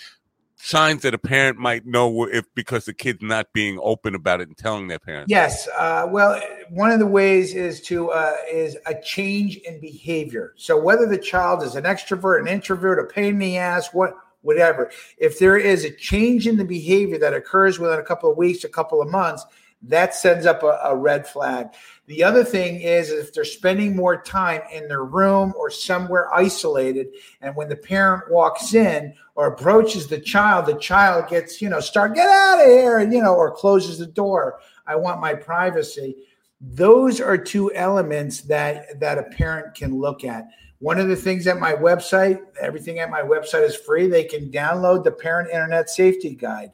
signs 0.62 1.02
that 1.02 1.14
a 1.14 1.18
parent 1.18 1.58
might 1.58 1.86
know 1.86 2.26
if 2.26 2.46
because 2.56 2.86
the 2.86 2.94
kid's 2.94 3.22
not 3.22 3.52
being 3.54 3.80
open 3.82 4.16
about 4.16 4.42
it 4.42 4.48
and 4.48 4.58
telling 4.58 4.88
their 4.88 5.00
parents. 5.00 5.30
Yes. 5.30 5.68
Uh, 5.78 6.08
well, 6.10 6.40
one 6.70 6.92
of 6.92 7.00
the 7.00 7.08
ways 7.08 7.54
is 7.54 7.82
to 7.82 8.12
uh, 8.12 8.36
is 8.52 8.78
a 8.86 8.96
change 9.02 9.58
in 9.58 9.80
behavior. 9.80 10.54
So 10.58 10.80
whether 10.80 11.06
the 11.06 11.18
child 11.18 11.64
is 11.64 11.76
an 11.76 11.84
extrovert, 11.84 12.40
an 12.40 12.48
introvert, 12.48 13.00
a 13.00 13.12
pain 13.12 13.34
in 13.34 13.40
the 13.40 13.58
ass, 13.58 13.90
what 13.94 14.14
whatever, 14.42 14.92
if 15.18 15.40
there 15.40 15.58
is 15.58 15.84
a 15.84 15.92
change 15.92 16.48
in 16.48 16.58
the 16.58 16.66
behavior 16.66 17.18
that 17.20 17.34
occurs 17.34 17.80
within 17.80 18.00
a 18.00 18.04
couple 18.04 18.32
of 18.32 18.38
weeks, 18.38 18.64
a 18.64 18.70
couple 18.70 19.02
of 19.02 19.10
months, 19.10 19.46
that 19.84 20.14
sends 20.14 20.46
up 20.46 20.64
a, 20.64 20.80
a 20.84 20.96
red 20.96 21.28
flag. 21.28 21.68
The 22.12 22.26
other 22.26 22.44
thing 22.44 22.82
is 22.82 23.10
if 23.10 23.34
they're 23.34 23.46
spending 23.46 23.96
more 23.96 24.22
time 24.22 24.64
in 24.70 24.90
their 24.90 25.06
room 25.06 25.54
or 25.58 25.70
somewhere 25.70 26.28
isolated, 26.34 27.08
and 27.40 27.56
when 27.56 27.70
the 27.70 27.78
parent 27.78 28.30
walks 28.30 28.74
in 28.74 29.14
or 29.36 29.48
approaches 29.48 30.08
the 30.08 30.20
child, 30.20 30.66
the 30.66 30.74
child 30.74 31.30
gets, 31.30 31.62
you 31.62 31.70
know, 31.70 31.80
start, 31.80 32.14
get 32.14 32.28
out 32.28 32.60
of 32.60 32.66
here, 32.66 32.98
and, 32.98 33.14
you 33.14 33.22
know, 33.24 33.34
or 33.34 33.50
closes 33.50 33.98
the 33.98 34.06
door. 34.06 34.60
I 34.86 34.98
want 34.98 35.22
my 35.22 35.34
privacy. 35.34 36.18
Those 36.60 37.22
are 37.22 37.38
two 37.38 37.74
elements 37.76 38.42
that 38.42 39.00
that 39.00 39.18
a 39.18 39.24
parent 39.24 39.74
can 39.74 39.98
look 39.98 40.26
at. 40.26 40.50
One 40.80 41.00
of 41.00 41.08
the 41.08 41.16
things 41.16 41.48
at 41.48 41.62
my 41.62 41.72
website, 41.72 42.42
everything 42.60 43.00
at 43.00 43.10
my 43.10 43.22
website 43.22 43.64
is 43.64 43.78
free. 43.78 44.08
They 44.08 44.26
can 44.26 44.52
download 44.52 45.06
the 45.06 45.12
Parent 45.14 45.50
Internet 45.50 45.90
Safety 45.90 46.36
Guide. 46.36 46.74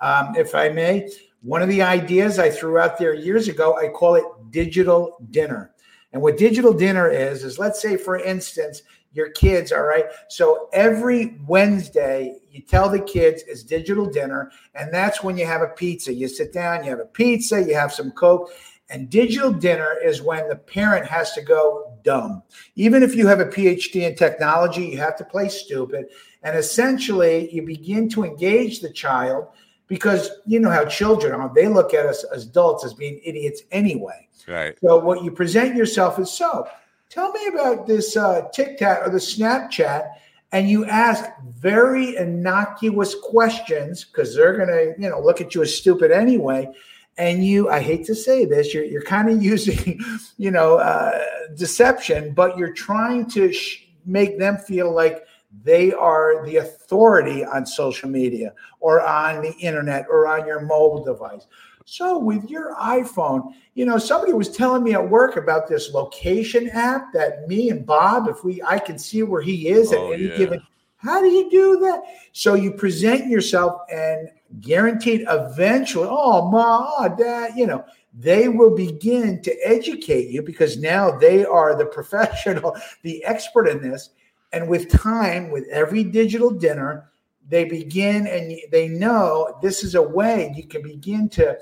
Um, 0.00 0.34
if 0.34 0.54
I 0.54 0.70
may, 0.70 1.10
one 1.42 1.62
of 1.62 1.68
the 1.68 1.82
ideas 1.82 2.38
I 2.38 2.50
threw 2.50 2.78
out 2.78 2.98
there 2.98 3.14
years 3.14 3.48
ago, 3.48 3.76
I 3.76 3.88
call 3.88 4.16
it 4.16 4.24
digital 4.50 5.16
dinner. 5.30 5.72
And 6.12 6.22
what 6.22 6.36
digital 6.36 6.72
dinner 6.72 7.08
is, 7.08 7.44
is 7.44 7.58
let's 7.58 7.80
say, 7.80 7.96
for 7.96 8.18
instance, 8.18 8.82
your 9.12 9.30
kids, 9.30 9.72
all 9.72 9.82
right. 9.82 10.06
So 10.28 10.68
every 10.72 11.38
Wednesday, 11.46 12.38
you 12.50 12.62
tell 12.62 12.88
the 12.88 13.00
kids 13.00 13.42
it's 13.46 13.62
digital 13.62 14.06
dinner, 14.06 14.50
and 14.74 14.92
that's 14.92 15.22
when 15.22 15.36
you 15.36 15.46
have 15.46 15.62
a 15.62 15.68
pizza. 15.68 16.12
You 16.12 16.28
sit 16.28 16.52
down, 16.52 16.84
you 16.84 16.90
have 16.90 17.00
a 17.00 17.04
pizza, 17.06 17.62
you 17.62 17.74
have 17.74 17.92
some 17.92 18.10
Coke. 18.12 18.50
And 18.90 19.10
digital 19.10 19.52
dinner 19.52 19.98
is 20.02 20.22
when 20.22 20.48
the 20.48 20.56
parent 20.56 21.06
has 21.06 21.32
to 21.32 21.42
go 21.42 21.98
dumb. 22.04 22.42
Even 22.74 23.02
if 23.02 23.14
you 23.14 23.26
have 23.26 23.40
a 23.40 23.44
PhD 23.44 24.08
in 24.08 24.14
technology, 24.14 24.86
you 24.86 24.98
have 24.98 25.16
to 25.16 25.24
play 25.24 25.48
stupid. 25.50 26.06
And 26.42 26.56
essentially, 26.56 27.52
you 27.54 27.62
begin 27.62 28.08
to 28.10 28.24
engage 28.24 28.80
the 28.80 28.90
child 28.90 29.48
because 29.88 30.30
you 30.46 30.60
know 30.60 30.70
how 30.70 30.84
children 30.84 31.32
are. 31.32 31.50
They 31.52 31.66
look 31.66 31.94
at 31.94 32.06
us 32.06 32.24
as 32.24 32.46
adults 32.46 32.84
as 32.84 32.94
being 32.94 33.20
idiots 33.24 33.62
anyway. 33.72 34.28
Right. 34.46 34.78
So 34.80 34.98
what 34.98 35.24
you 35.24 35.30
present 35.30 35.74
yourself 35.74 36.18
is 36.18 36.30
so. 36.30 36.68
Tell 37.10 37.32
me 37.32 37.46
about 37.48 37.86
this 37.86 38.16
uh, 38.16 38.48
TikTok 38.52 39.06
or 39.06 39.10
the 39.10 39.18
Snapchat, 39.18 40.10
and 40.52 40.68
you 40.68 40.84
ask 40.84 41.24
very 41.42 42.16
innocuous 42.16 43.14
questions 43.22 44.04
because 44.04 44.34
they're 44.34 44.56
gonna, 44.56 44.94
you 44.98 45.08
know, 45.10 45.20
look 45.20 45.40
at 45.40 45.54
you 45.54 45.62
as 45.62 45.74
stupid 45.74 46.10
anyway. 46.10 46.70
And 47.16 47.44
you, 47.44 47.68
I 47.68 47.80
hate 47.80 48.04
to 48.06 48.14
say 48.14 48.44
this, 48.44 48.72
you're 48.72 48.84
you're 48.84 49.02
kind 49.02 49.30
of 49.30 49.42
using, 49.42 50.00
you 50.36 50.50
know, 50.50 50.76
uh, 50.76 51.18
deception, 51.56 52.32
but 52.34 52.58
you're 52.58 52.74
trying 52.74 53.28
to 53.30 53.52
sh- 53.52 53.86
make 54.04 54.38
them 54.38 54.58
feel 54.58 54.92
like 54.92 55.24
they 55.64 55.92
are 55.92 56.44
the 56.44 56.56
authority 56.56 57.44
on 57.44 57.64
social 57.64 58.08
media 58.08 58.52
or 58.80 59.00
on 59.00 59.42
the 59.42 59.52
internet 59.54 60.06
or 60.08 60.26
on 60.26 60.46
your 60.46 60.60
mobile 60.60 61.04
device. 61.04 61.46
So 61.84 62.18
with 62.18 62.50
your 62.50 62.74
iPhone, 62.74 63.54
you 63.74 63.86
know, 63.86 63.96
somebody 63.96 64.34
was 64.34 64.50
telling 64.50 64.84
me 64.84 64.92
at 64.92 65.08
work 65.08 65.36
about 65.36 65.68
this 65.68 65.90
location 65.94 66.68
app 66.70 67.14
that 67.14 67.48
me 67.48 67.70
and 67.70 67.86
Bob, 67.86 68.28
if 68.28 68.44
we 68.44 68.62
I 68.62 68.78
can 68.78 68.98
see 68.98 69.22
where 69.22 69.40
he 69.40 69.68
is 69.68 69.92
Oh, 69.92 70.08
at 70.08 70.20
any 70.20 70.28
yeah. 70.28 70.36
given. 70.36 70.62
How 70.98 71.20
do 71.22 71.28
you 71.28 71.48
do 71.50 71.78
that? 71.80 72.02
So 72.32 72.54
you 72.54 72.72
present 72.72 73.28
yourself 73.28 73.80
and 73.90 74.28
guaranteed 74.60 75.24
eventually, 75.28 76.08
oh 76.10 76.50
ma, 76.50 76.90
oh, 76.98 77.16
dad, 77.16 77.52
you 77.56 77.66
know, 77.66 77.84
they 78.12 78.48
will 78.48 78.74
begin 78.74 79.40
to 79.42 79.56
educate 79.64 80.28
you 80.28 80.42
because 80.42 80.76
now 80.76 81.16
they 81.16 81.44
are 81.44 81.76
the 81.76 81.86
professional, 81.98 82.76
the 83.02 83.24
expert 83.24 83.66
in 83.68 83.80
this. 83.80 84.10
And 84.52 84.68
with 84.68 84.90
time, 84.90 85.50
with 85.50 85.66
every 85.68 86.04
digital 86.04 86.50
dinner, 86.50 87.10
they 87.48 87.64
begin 87.64 88.26
and 88.26 88.56
they 88.70 88.88
know 88.88 89.58
this 89.62 89.82
is 89.82 89.94
a 89.94 90.02
way 90.02 90.52
you 90.54 90.66
can 90.66 90.82
begin 90.82 91.28
to, 91.30 91.58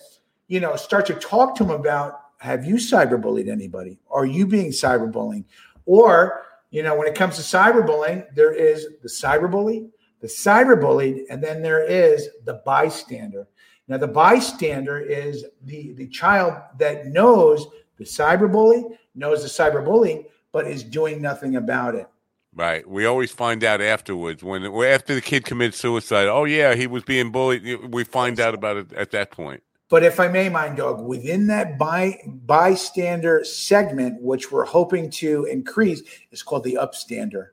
you 0.49 0.61
know, 0.61 0.77
start 0.77 1.07
to 1.07 1.15
talk 1.15 1.55
to 1.57 1.65
them 1.65 1.73
about 1.73 2.21
have 2.39 2.65
you 2.65 2.75
cyberbullied 2.75 3.49
anybody? 3.49 3.99
Are 4.11 4.27
you 4.27 4.47
being 4.47 4.71
cyberbullying? 4.71 5.45
Or, 5.87 6.43
you 6.71 6.83
know, 6.83 6.97
when 6.97 7.09
it 7.09 7.15
comes 7.15 7.37
to 7.37 7.43
cyberbullying, 7.43 8.27
there 8.35 8.53
is 8.53 8.89
the 9.03 9.09
cyberbully, 9.09 9.89
the 10.21 10.27
cyberbullied, 10.27 11.25
and 11.31 11.43
then 11.43 11.63
there 11.63 11.85
is 11.85 12.29
the 12.45 12.63
bystander. 12.67 13.49
Now, 13.89 13.99
the 13.99 14.09
bystander 14.09 14.99
is 14.99 15.45
the, 15.65 15.93
the 15.93 16.09
child 16.09 16.55
that 16.79 17.07
knows 17.07 17.69
the 17.99 18.05
cyberbully, 18.05 18.97
knows 19.15 19.43
the 19.43 19.49
cyberbullying, 19.49 20.27
but 20.53 20.67
is 20.67 20.83
doing 20.83 21.23
nothing 21.23 21.57
about 21.57 21.95
it. 21.95 22.09
Right. 22.57 22.89
We 22.89 23.05
always 23.05 23.31
find 23.31 23.63
out 23.63 23.83
afterwards 23.83 24.43
when 24.43 24.65
after 24.65 25.15
the 25.15 25.21
kid 25.21 25.45
commits 25.45 25.77
suicide. 25.77 26.27
Oh 26.27 26.45
yeah, 26.45 26.75
he 26.75 26.87
was 26.87 27.05
being 27.05 27.31
bullied. 27.31 27.93
We 27.93 28.03
find 28.03 28.41
out 28.41 28.55
about 28.55 28.79
it 28.79 28.93
at 28.95 29.11
that 29.11 29.31
point. 29.31 29.63
But 29.91 30.03
if 30.03 30.19
I 30.19 30.29
may, 30.29 30.49
mind 30.49 30.79
dog, 30.79 31.05
within 31.07 31.49
that 31.49 31.79
by, 31.79 32.19
bystander 32.27 33.45
segment, 33.45 34.23
which 34.23 34.51
we're 34.51 34.65
hoping 34.65 35.11
to 35.11 35.45
increase, 35.45 36.03
is 36.33 36.43
called 36.43 36.65
the 36.65 36.79
upstander. 36.81 37.49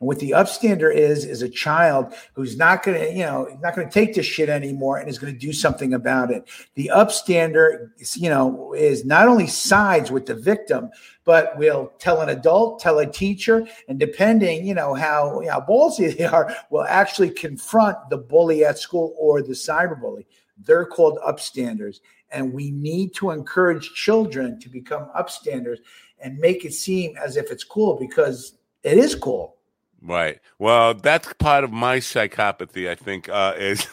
And 0.00 0.06
what 0.06 0.18
the 0.18 0.32
upstander 0.32 0.92
is 0.94 1.24
is 1.24 1.42
a 1.42 1.48
child 1.48 2.14
who's 2.34 2.56
not 2.56 2.82
going 2.82 3.00
to, 3.00 3.12
you 3.12 3.24
know, 3.24 3.48
not 3.60 3.74
going 3.74 3.88
to 3.88 3.92
take 3.92 4.14
this 4.14 4.26
shit 4.26 4.48
anymore 4.48 4.98
and 4.98 5.08
is 5.08 5.18
going 5.18 5.32
to 5.32 5.38
do 5.38 5.52
something 5.52 5.94
about 5.94 6.30
it. 6.30 6.48
The 6.74 6.90
upstander, 6.94 7.90
you 8.16 8.30
know, 8.30 8.74
is 8.74 9.04
not 9.04 9.28
only 9.28 9.46
sides 9.46 10.10
with 10.10 10.26
the 10.26 10.34
victim, 10.34 10.90
but 11.24 11.56
will 11.58 11.92
tell 11.98 12.20
an 12.20 12.28
adult, 12.28 12.80
tell 12.80 12.98
a 12.98 13.06
teacher, 13.06 13.66
and 13.88 13.98
depending, 13.98 14.66
you 14.66 14.74
know, 14.74 14.94
how 14.94 15.42
how 15.48 15.60
ballsy 15.60 16.16
they 16.16 16.24
are, 16.24 16.54
will 16.70 16.84
actually 16.84 17.30
confront 17.30 17.96
the 18.10 18.18
bully 18.18 18.64
at 18.64 18.78
school 18.78 19.14
or 19.18 19.42
the 19.42 19.52
cyberbully. 19.52 20.26
They're 20.58 20.86
called 20.86 21.18
upstanders. 21.26 22.00
And 22.32 22.52
we 22.52 22.70
need 22.70 23.14
to 23.14 23.30
encourage 23.30 23.92
children 23.94 24.60
to 24.60 24.68
become 24.68 25.10
upstanders 25.18 25.78
and 26.20 26.38
make 26.38 26.64
it 26.64 26.74
seem 26.74 27.16
as 27.16 27.36
if 27.36 27.50
it's 27.50 27.64
cool 27.64 27.96
because 27.98 28.54
it 28.82 28.98
is 28.98 29.14
cool. 29.14 29.56
Right. 30.02 30.40
Well, 30.58 30.94
that's 30.94 31.30
part 31.34 31.62
of 31.62 31.72
my 31.72 31.98
psychopathy. 31.98 32.88
I 32.88 32.94
think 32.94 33.28
uh, 33.28 33.54
is 33.58 33.86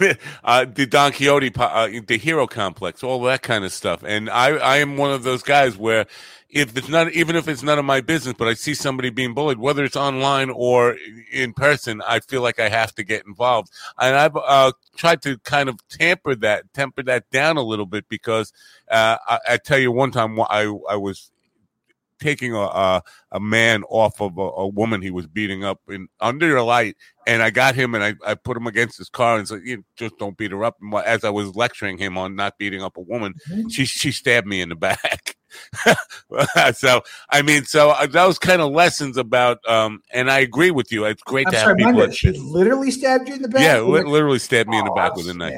uh, 0.43 0.65
the 0.65 0.85
Don 0.85 1.11
Quixote, 1.11 1.51
uh, 1.57 1.89
the 2.07 2.17
hero 2.17 2.47
complex, 2.47 3.03
all 3.03 3.21
that 3.23 3.41
kind 3.41 3.65
of 3.65 3.73
stuff. 3.73 4.03
And 4.05 4.29
I, 4.29 4.51
I 4.57 4.77
am 4.77 4.95
one 4.97 5.11
of 5.11 5.23
those 5.23 5.43
guys 5.43 5.77
where 5.77 6.05
if 6.49 6.77
it's 6.77 6.87
not, 6.87 7.11
even 7.11 7.35
if 7.35 7.49
it's 7.49 7.61
none 7.61 7.77
of 7.77 7.83
my 7.83 7.99
business, 7.99 8.35
but 8.37 8.47
I 8.47 8.53
see 8.53 8.73
somebody 8.73 9.09
being 9.09 9.33
bullied, 9.33 9.57
whether 9.59 9.83
it's 9.83 9.97
online 9.97 10.49
or 10.49 10.95
in 11.29 11.51
person, 11.51 12.01
I 12.07 12.21
feel 12.21 12.41
like 12.41 12.57
I 12.57 12.69
have 12.69 12.95
to 12.95 13.03
get 13.03 13.25
involved. 13.25 13.69
And 13.99 14.15
I've 14.15 14.37
uh, 14.37 14.71
tried 14.95 15.21
to 15.23 15.37
kind 15.39 15.67
of 15.67 15.77
tamper 15.89 16.35
that, 16.35 16.73
temper 16.73 17.03
that 17.03 17.29
down 17.31 17.57
a 17.57 17.63
little 17.63 17.85
bit 17.85 18.07
because 18.07 18.53
uh, 18.89 19.17
I, 19.27 19.39
I 19.49 19.57
tell 19.57 19.77
you, 19.77 19.91
one 19.91 20.11
time 20.11 20.39
I, 20.39 20.73
I 20.89 20.95
was 20.95 21.31
taking 22.19 22.53
a 22.53 22.59
a, 22.59 23.01
a 23.31 23.39
man 23.39 23.83
off 23.89 24.21
of 24.21 24.37
a, 24.37 24.41
a, 24.41 24.67
woman 24.67 25.01
he 25.01 25.11
was 25.11 25.27
beating 25.27 25.63
up 25.63 25.79
in 25.87 26.07
under 26.19 26.55
a 26.55 26.63
light, 26.63 26.95
and 27.25 27.41
I 27.41 27.49
got 27.49 27.75
him 27.75 27.95
and 27.95 28.03
I, 28.03 28.15
I 28.25 28.35
put 28.35 28.57
him 28.57 28.67
against 28.67 28.97
his 28.97 29.09
car 29.09 29.37
and 29.37 29.47
said, 29.47 29.61
you 29.63 29.83
"Just 29.95 30.17
don't 30.17 30.37
beat 30.37 30.51
her 30.51 30.63
up." 30.63 30.77
And 30.81 30.93
as 30.93 31.23
I 31.23 31.29
was 31.29 31.55
lecturing 31.55 31.97
him 31.97 32.17
on 32.17 32.35
not 32.35 32.57
beating 32.57 32.81
up 32.81 32.97
a 32.97 33.01
woman, 33.01 33.35
mm-hmm. 33.49 33.69
she 33.69 33.85
she 33.85 34.11
stabbed 34.11 34.47
me 34.47 34.61
in 34.61 34.69
the 34.69 34.75
back. 34.87 35.36
so 36.73 37.01
I 37.29 37.41
mean, 37.41 37.65
so 37.65 37.91
uh, 37.91 38.07
those 38.07 38.39
kind 38.39 38.61
of 38.61 38.71
lessons 38.71 39.17
about, 39.17 39.59
um, 39.67 40.01
and 40.11 40.29
I 40.29 40.39
agree 40.39 40.71
with 40.71 40.91
you. 40.91 41.05
It's 41.05 41.21
great 41.23 41.47
I'm 41.47 41.53
to 41.53 41.59
sorry, 41.59 41.83
have 41.83 41.95
people. 41.95 42.11
she 42.11 42.31
literally 42.31 42.91
stabbed 42.91 43.29
you 43.29 43.35
in 43.35 43.41
the 43.41 43.47
back. 43.47 43.61
Yeah, 43.61 43.79
li- 43.81 44.03
literally 44.03 44.39
stabbed 44.39 44.69
me 44.69 44.77
oh, 44.77 44.79
in 44.79 44.85
the 44.85 44.91
back 44.91 45.15
with 45.15 45.29
a 45.29 45.33
knife. 45.33 45.55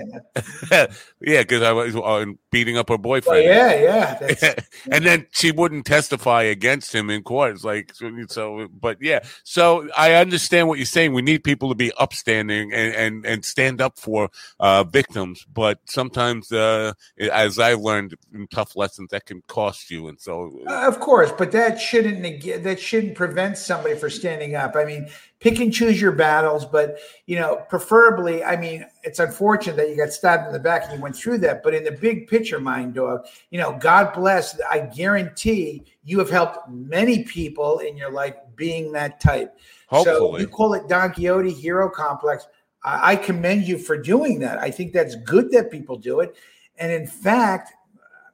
yeah, 1.22 1.42
because 1.42 1.64
I 1.64 1.72
was 1.72 1.96
uh, 1.96 2.26
beating 2.52 2.78
up 2.78 2.90
her 2.90 2.98
boyfriend. 2.98 3.46
Well, 3.46 3.80
yeah, 3.80 4.20
yeah. 4.20 4.54
and 4.92 5.06
then 5.06 5.28
she 5.32 5.52
wouldn't 5.52 5.86
testify 5.86 6.44
against 6.44 6.94
him 6.94 7.10
in 7.10 7.24
court. 7.24 7.54
It's 7.54 7.64
like 7.64 7.94
so, 8.28 8.68
but 8.72 8.98
yeah. 9.02 9.20
So 9.44 9.90
I 9.98 10.14
understand 10.14 10.68
what 10.68 10.78
you're 10.78 10.86
saying. 10.86 11.14
We 11.14 11.22
need 11.22 11.44
people 11.44 11.70
to 11.70 11.76
be 11.76 11.92
upstanding 11.94 12.74
and 12.74 12.94
and, 12.94 13.26
and 13.26 13.46
stand 13.46 13.82
up 13.82 13.98
for 13.98 14.30
uh, 14.60 14.84
victims, 14.84 15.46
but 15.52 15.80
sometimes, 15.86 16.52
uh, 16.52 16.94
as 17.20 17.60
I 17.60 17.74
learned 17.74 18.16
in 18.34 18.48
tough 18.48 18.76
lessons, 18.76 19.10
that 19.12 19.26
can 19.26 19.42
cost 19.48 19.79
you. 19.90 20.08
And 20.08 20.20
so, 20.20 20.60
uh, 20.68 20.88
of 20.88 21.00
course, 21.00 21.32
but 21.38 21.52
that 21.52 21.80
shouldn't 21.80 22.24
that 22.64 22.80
shouldn't 22.80 23.16
prevent 23.16 23.58
somebody 23.58 23.96
from 23.96 24.10
standing 24.10 24.56
up. 24.56 24.76
I 24.76 24.86
mean, 24.86 25.08
pick 25.40 25.60
and 25.60 25.74
choose 25.74 26.02
your 26.02 26.12
battles, 26.12 26.66
but 26.66 27.00
you 27.26 27.38
know, 27.38 27.66
preferably, 27.70 28.44
I 28.44 28.56
mean, 28.58 28.86
it's 29.04 29.20
unfortunate 29.20 29.78
that 29.78 29.90
you 29.90 29.98
got 29.98 30.12
stabbed 30.12 30.48
in 30.48 30.54
the 30.54 30.60
back 30.60 30.86
and 30.86 30.94
you 30.98 31.02
went 31.02 31.16
through 31.16 31.40
that. 31.40 31.64
But 31.64 31.74
in 31.74 31.84
the 31.84 31.92
big 31.92 32.28
picture, 32.28 32.60
mind 32.60 32.96
dog, 32.96 33.26
you 33.52 33.60
know, 33.60 33.78
God 33.80 34.14
bless. 34.14 34.60
I 34.70 34.80
guarantee 34.80 35.86
you 36.04 36.20
have 36.20 36.30
helped 36.30 36.70
many 36.70 37.24
people 37.24 37.80
in 37.80 37.96
your 37.96 38.12
life 38.12 38.36
being 38.56 38.92
that 38.94 39.20
type. 39.20 39.58
Hopefully. 39.88 40.16
So 40.16 40.38
you 40.40 40.48
call 40.48 40.74
it 40.74 40.88
Don 40.88 41.14
Quixote 41.14 41.52
hero 41.52 41.90
complex. 41.90 42.48
I 42.84 43.18
commend 43.18 43.68
you 43.68 43.78
for 43.78 43.98
doing 43.98 44.40
that. 44.40 44.58
I 44.60 44.72
think 44.72 44.94
that's 44.94 45.16
good 45.16 45.52
that 45.52 45.70
people 45.70 45.98
do 45.98 46.22
it. 46.22 46.36
And 46.78 46.92
in 46.92 47.06
fact, 47.06 47.74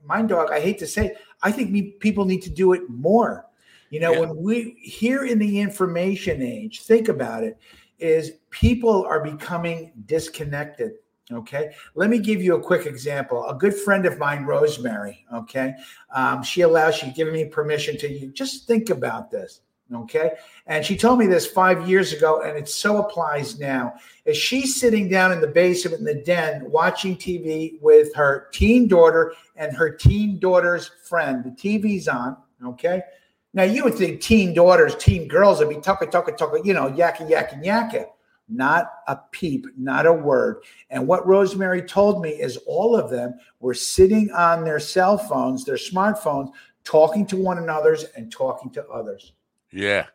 mind 0.06 0.30
dog, 0.30 0.52
I 0.52 0.60
hate 0.60 0.78
to 0.80 0.88
say, 0.88 1.16
I 1.44 1.52
think 1.52 2.00
people 2.00 2.26
need 2.26 2.42
to 2.44 2.50
do 2.50 2.74
it 2.74 2.90
more. 2.90 3.46
You 3.90 4.00
know, 4.00 4.14
yeah. 4.14 4.20
when 4.20 4.36
we 4.36 4.78
here 4.82 5.26
in 5.26 5.40
the 5.40 5.60
information 5.60 6.42
age, 6.42 6.82
think 6.82 7.08
about 7.08 7.44
it, 7.44 7.58
is 8.00 8.34
people 8.50 9.06
are 9.06 9.24
becoming 9.24 9.92
disconnected. 10.06 10.94
Okay. 11.32 11.74
Let 11.96 12.10
me 12.10 12.20
give 12.20 12.42
you 12.42 12.56
a 12.56 12.62
quick 12.62 12.86
example. 12.86 13.48
A 13.48 13.56
good 13.56 13.74
friend 13.74 14.06
of 14.06 14.20
mine, 14.20 14.44
Rosemary, 14.46 15.26
okay, 15.34 15.74
um, 16.14 16.44
she 16.44 16.62
allows, 16.62 16.96
she 16.96 17.12
giving 17.12 17.34
me 17.34 17.46
permission 17.46 17.98
to 17.98 18.12
you. 18.12 18.32
Just 18.32 18.68
think 18.68 18.92
about 18.92 19.32
this. 19.32 19.62
Okay. 19.94 20.32
And 20.66 20.84
she 20.84 20.98
told 20.98 21.20
me 21.20 21.28
this 21.28 21.46
five 21.46 21.88
years 21.88 22.12
ago, 22.12 22.42
and 22.42 22.58
it 22.58 22.68
so 22.68 22.98
applies 22.98 23.60
now. 23.60 23.94
Is 24.26 24.36
she's 24.36 24.80
sitting 24.80 25.08
down 25.08 25.32
in 25.32 25.42
the 25.42 25.48
basement 25.48 26.00
in 26.00 26.06
the 26.06 26.16
den 26.16 26.70
watching 26.72 27.16
TV 27.16 27.80
with 27.82 28.14
her 28.16 28.48
teen 28.52 28.88
daughter 28.88 29.34
and 29.56 29.76
her 29.76 29.92
teen 29.92 30.40
daughter's 30.40 30.90
friend. 31.04 31.44
The 31.44 31.52
TV's 31.52 32.08
on. 32.08 32.36
Okay. 32.66 33.04
Now 33.54 33.64
you 33.64 33.84
would 33.84 33.96
think 33.96 34.22
teen 34.22 34.54
daughters, 34.54 34.96
teen 34.96 35.28
girls 35.28 35.60
would 35.60 35.70
be 35.70 35.76
tucka, 35.76 36.12
tucka, 36.12 36.38
tucka, 36.38 36.66
you 36.66 36.74
know, 36.74 36.90
yakka, 36.90 37.30
yakka, 37.30 37.64
yakka. 37.64 38.06
Not 38.50 38.92
a 39.08 39.18
peep, 39.32 39.66
not 39.78 40.06
a 40.06 40.14
word. 40.14 40.64
And 40.90 41.08
what 41.08 41.26
Rosemary 41.26 41.82
told 41.82 42.22
me 42.22 42.30
is 42.30 42.58
all 42.68 42.96
of 42.96 43.10
them 43.10 43.36
were 43.60 43.74
sitting 43.74 44.30
on 44.32 44.64
their 44.64 44.80
cell 44.80 45.18
phones, 45.18 45.64
their 45.64 45.78
smartphones, 45.78 46.52
talking 46.84 47.26
to 47.28 47.38
one 47.38 47.58
another's 47.58 48.04
and 48.16 48.32
talking 48.32 48.70
to 48.72 48.86
others. 48.88 49.34
Yeah. 49.76 50.06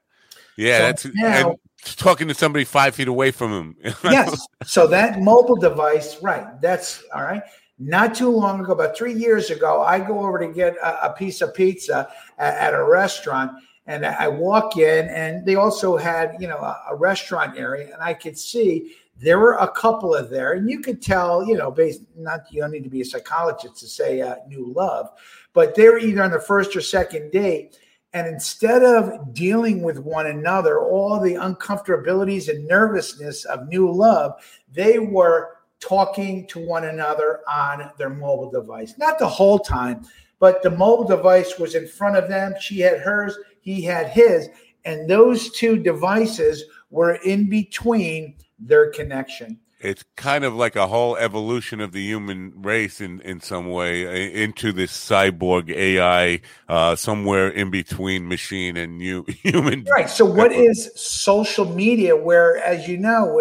Yeah, 0.56 0.78
so 0.78 0.82
that's 0.82 1.06
now, 1.14 1.56
talking 1.96 2.28
to 2.28 2.34
somebody 2.34 2.64
five 2.64 2.94
feet 2.94 3.08
away 3.08 3.30
from 3.30 3.50
him. 3.52 3.76
yes. 4.04 4.46
So 4.64 4.86
that 4.88 5.20
mobile 5.20 5.56
device, 5.56 6.20
right? 6.22 6.60
That's 6.60 7.02
all 7.14 7.22
right. 7.22 7.42
Not 7.78 8.14
too 8.14 8.28
long 8.28 8.60
ago, 8.60 8.72
about 8.72 8.94
three 8.94 9.14
years 9.14 9.48
ago, 9.48 9.80
I 9.82 10.00
go 10.00 10.20
over 10.20 10.38
to 10.38 10.48
get 10.48 10.76
a, 10.76 11.06
a 11.06 11.12
piece 11.14 11.40
of 11.40 11.54
pizza 11.54 12.10
at, 12.36 12.54
at, 12.54 12.74
a 12.74 12.84
restaurant, 12.84 13.52
and 13.86 14.04
I 14.04 14.28
walk 14.28 14.76
in, 14.76 15.08
and 15.08 15.46
they 15.46 15.54
also 15.54 15.96
had, 15.96 16.36
you 16.38 16.46
know, 16.46 16.58
a, 16.58 16.78
a 16.90 16.96
restaurant 16.96 17.58
area, 17.58 17.90
and 17.94 18.02
I 18.02 18.12
could 18.12 18.38
see 18.38 18.96
there 19.16 19.38
were 19.38 19.54
a 19.54 19.68
couple 19.68 20.14
of 20.14 20.28
there, 20.28 20.52
and 20.52 20.68
you 20.68 20.80
could 20.80 21.00
tell, 21.00 21.46
you 21.46 21.56
know, 21.56 21.70
based 21.70 22.02
not 22.16 22.40
you 22.50 22.60
don't 22.60 22.70
need 22.70 22.84
to 22.84 22.90
be 22.90 23.00
a 23.00 23.04
psychologist 23.04 23.78
to 23.78 23.86
say 23.86 24.20
uh, 24.20 24.34
new 24.46 24.74
love, 24.76 25.08
but 25.54 25.74
they 25.74 25.88
were 25.88 25.98
either 25.98 26.22
on 26.22 26.32
the 26.32 26.40
first 26.40 26.76
or 26.76 26.82
second 26.82 27.30
date 27.32 27.78
and 28.12 28.26
instead 28.26 28.82
of 28.82 29.32
dealing 29.32 29.82
with 29.82 29.98
one 29.98 30.26
another, 30.26 30.80
all 30.80 31.20
the 31.20 31.34
uncomfortabilities 31.34 32.48
and 32.48 32.66
nervousness 32.66 33.44
of 33.44 33.68
new 33.68 33.90
love, 33.90 34.32
they 34.72 34.98
were 34.98 35.58
talking 35.78 36.46
to 36.48 36.64
one 36.66 36.84
another 36.84 37.40
on 37.50 37.90
their 37.98 38.10
mobile 38.10 38.50
device. 38.50 38.94
Not 38.98 39.18
the 39.18 39.28
whole 39.28 39.58
time, 39.58 40.04
but 40.40 40.62
the 40.62 40.70
mobile 40.70 41.06
device 41.06 41.58
was 41.58 41.74
in 41.74 41.86
front 41.86 42.16
of 42.16 42.28
them. 42.28 42.54
She 42.60 42.80
had 42.80 43.00
hers, 43.00 43.38
he 43.60 43.82
had 43.82 44.08
his. 44.08 44.48
And 44.84 45.08
those 45.08 45.52
two 45.52 45.78
devices 45.78 46.64
were 46.90 47.14
in 47.24 47.48
between 47.48 48.34
their 48.58 48.90
connection 48.90 49.58
it's 49.80 50.04
kind 50.16 50.44
of 50.44 50.54
like 50.54 50.76
a 50.76 50.86
whole 50.86 51.16
evolution 51.16 51.80
of 51.80 51.92
the 51.92 52.02
human 52.02 52.52
race 52.56 53.00
in, 53.00 53.20
in 53.22 53.40
some 53.40 53.70
way 53.70 54.32
into 54.34 54.72
this 54.72 54.92
cyborg 54.92 55.70
AI, 55.70 56.40
uh, 56.68 56.94
somewhere 56.96 57.48
in 57.48 57.70
between 57.70 58.28
machine 58.28 58.76
and 58.76 59.00
you, 59.00 59.24
human. 59.42 59.84
Right. 59.84 60.10
So, 60.10 60.24
what 60.24 60.52
is 60.52 60.90
social 60.94 61.64
media? 61.64 62.16
Where, 62.16 62.58
as 62.58 62.86
you 62.86 62.98
know, 62.98 63.40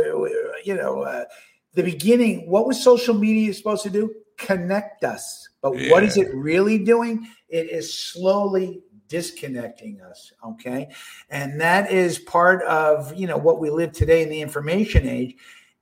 you 0.63 0.75
know, 0.75 1.01
uh, 1.01 1.25
the 1.73 1.83
beginning. 1.83 2.49
What 2.49 2.67
was 2.67 2.81
social 2.81 3.13
media 3.13 3.53
supposed 3.53 3.83
to 3.83 3.89
do? 3.89 4.13
Connect 4.37 5.03
us. 5.03 5.49
But 5.61 5.77
yeah. 5.77 5.91
what 5.91 6.03
is 6.03 6.17
it 6.17 6.33
really 6.33 6.77
doing? 6.77 7.27
It 7.49 7.69
is 7.69 7.93
slowly 7.93 8.81
disconnecting 9.07 9.99
us 10.01 10.31
okay 10.45 10.87
and 11.31 11.59
that 11.59 11.91
is 11.91 12.19
part 12.19 12.61
of 12.65 13.11
you 13.15 13.25
know 13.25 13.37
what 13.37 13.59
we 13.59 13.71
live 13.71 13.91
today 13.91 14.21
in 14.21 14.29
the 14.29 14.39
information 14.39 15.09
age 15.09 15.35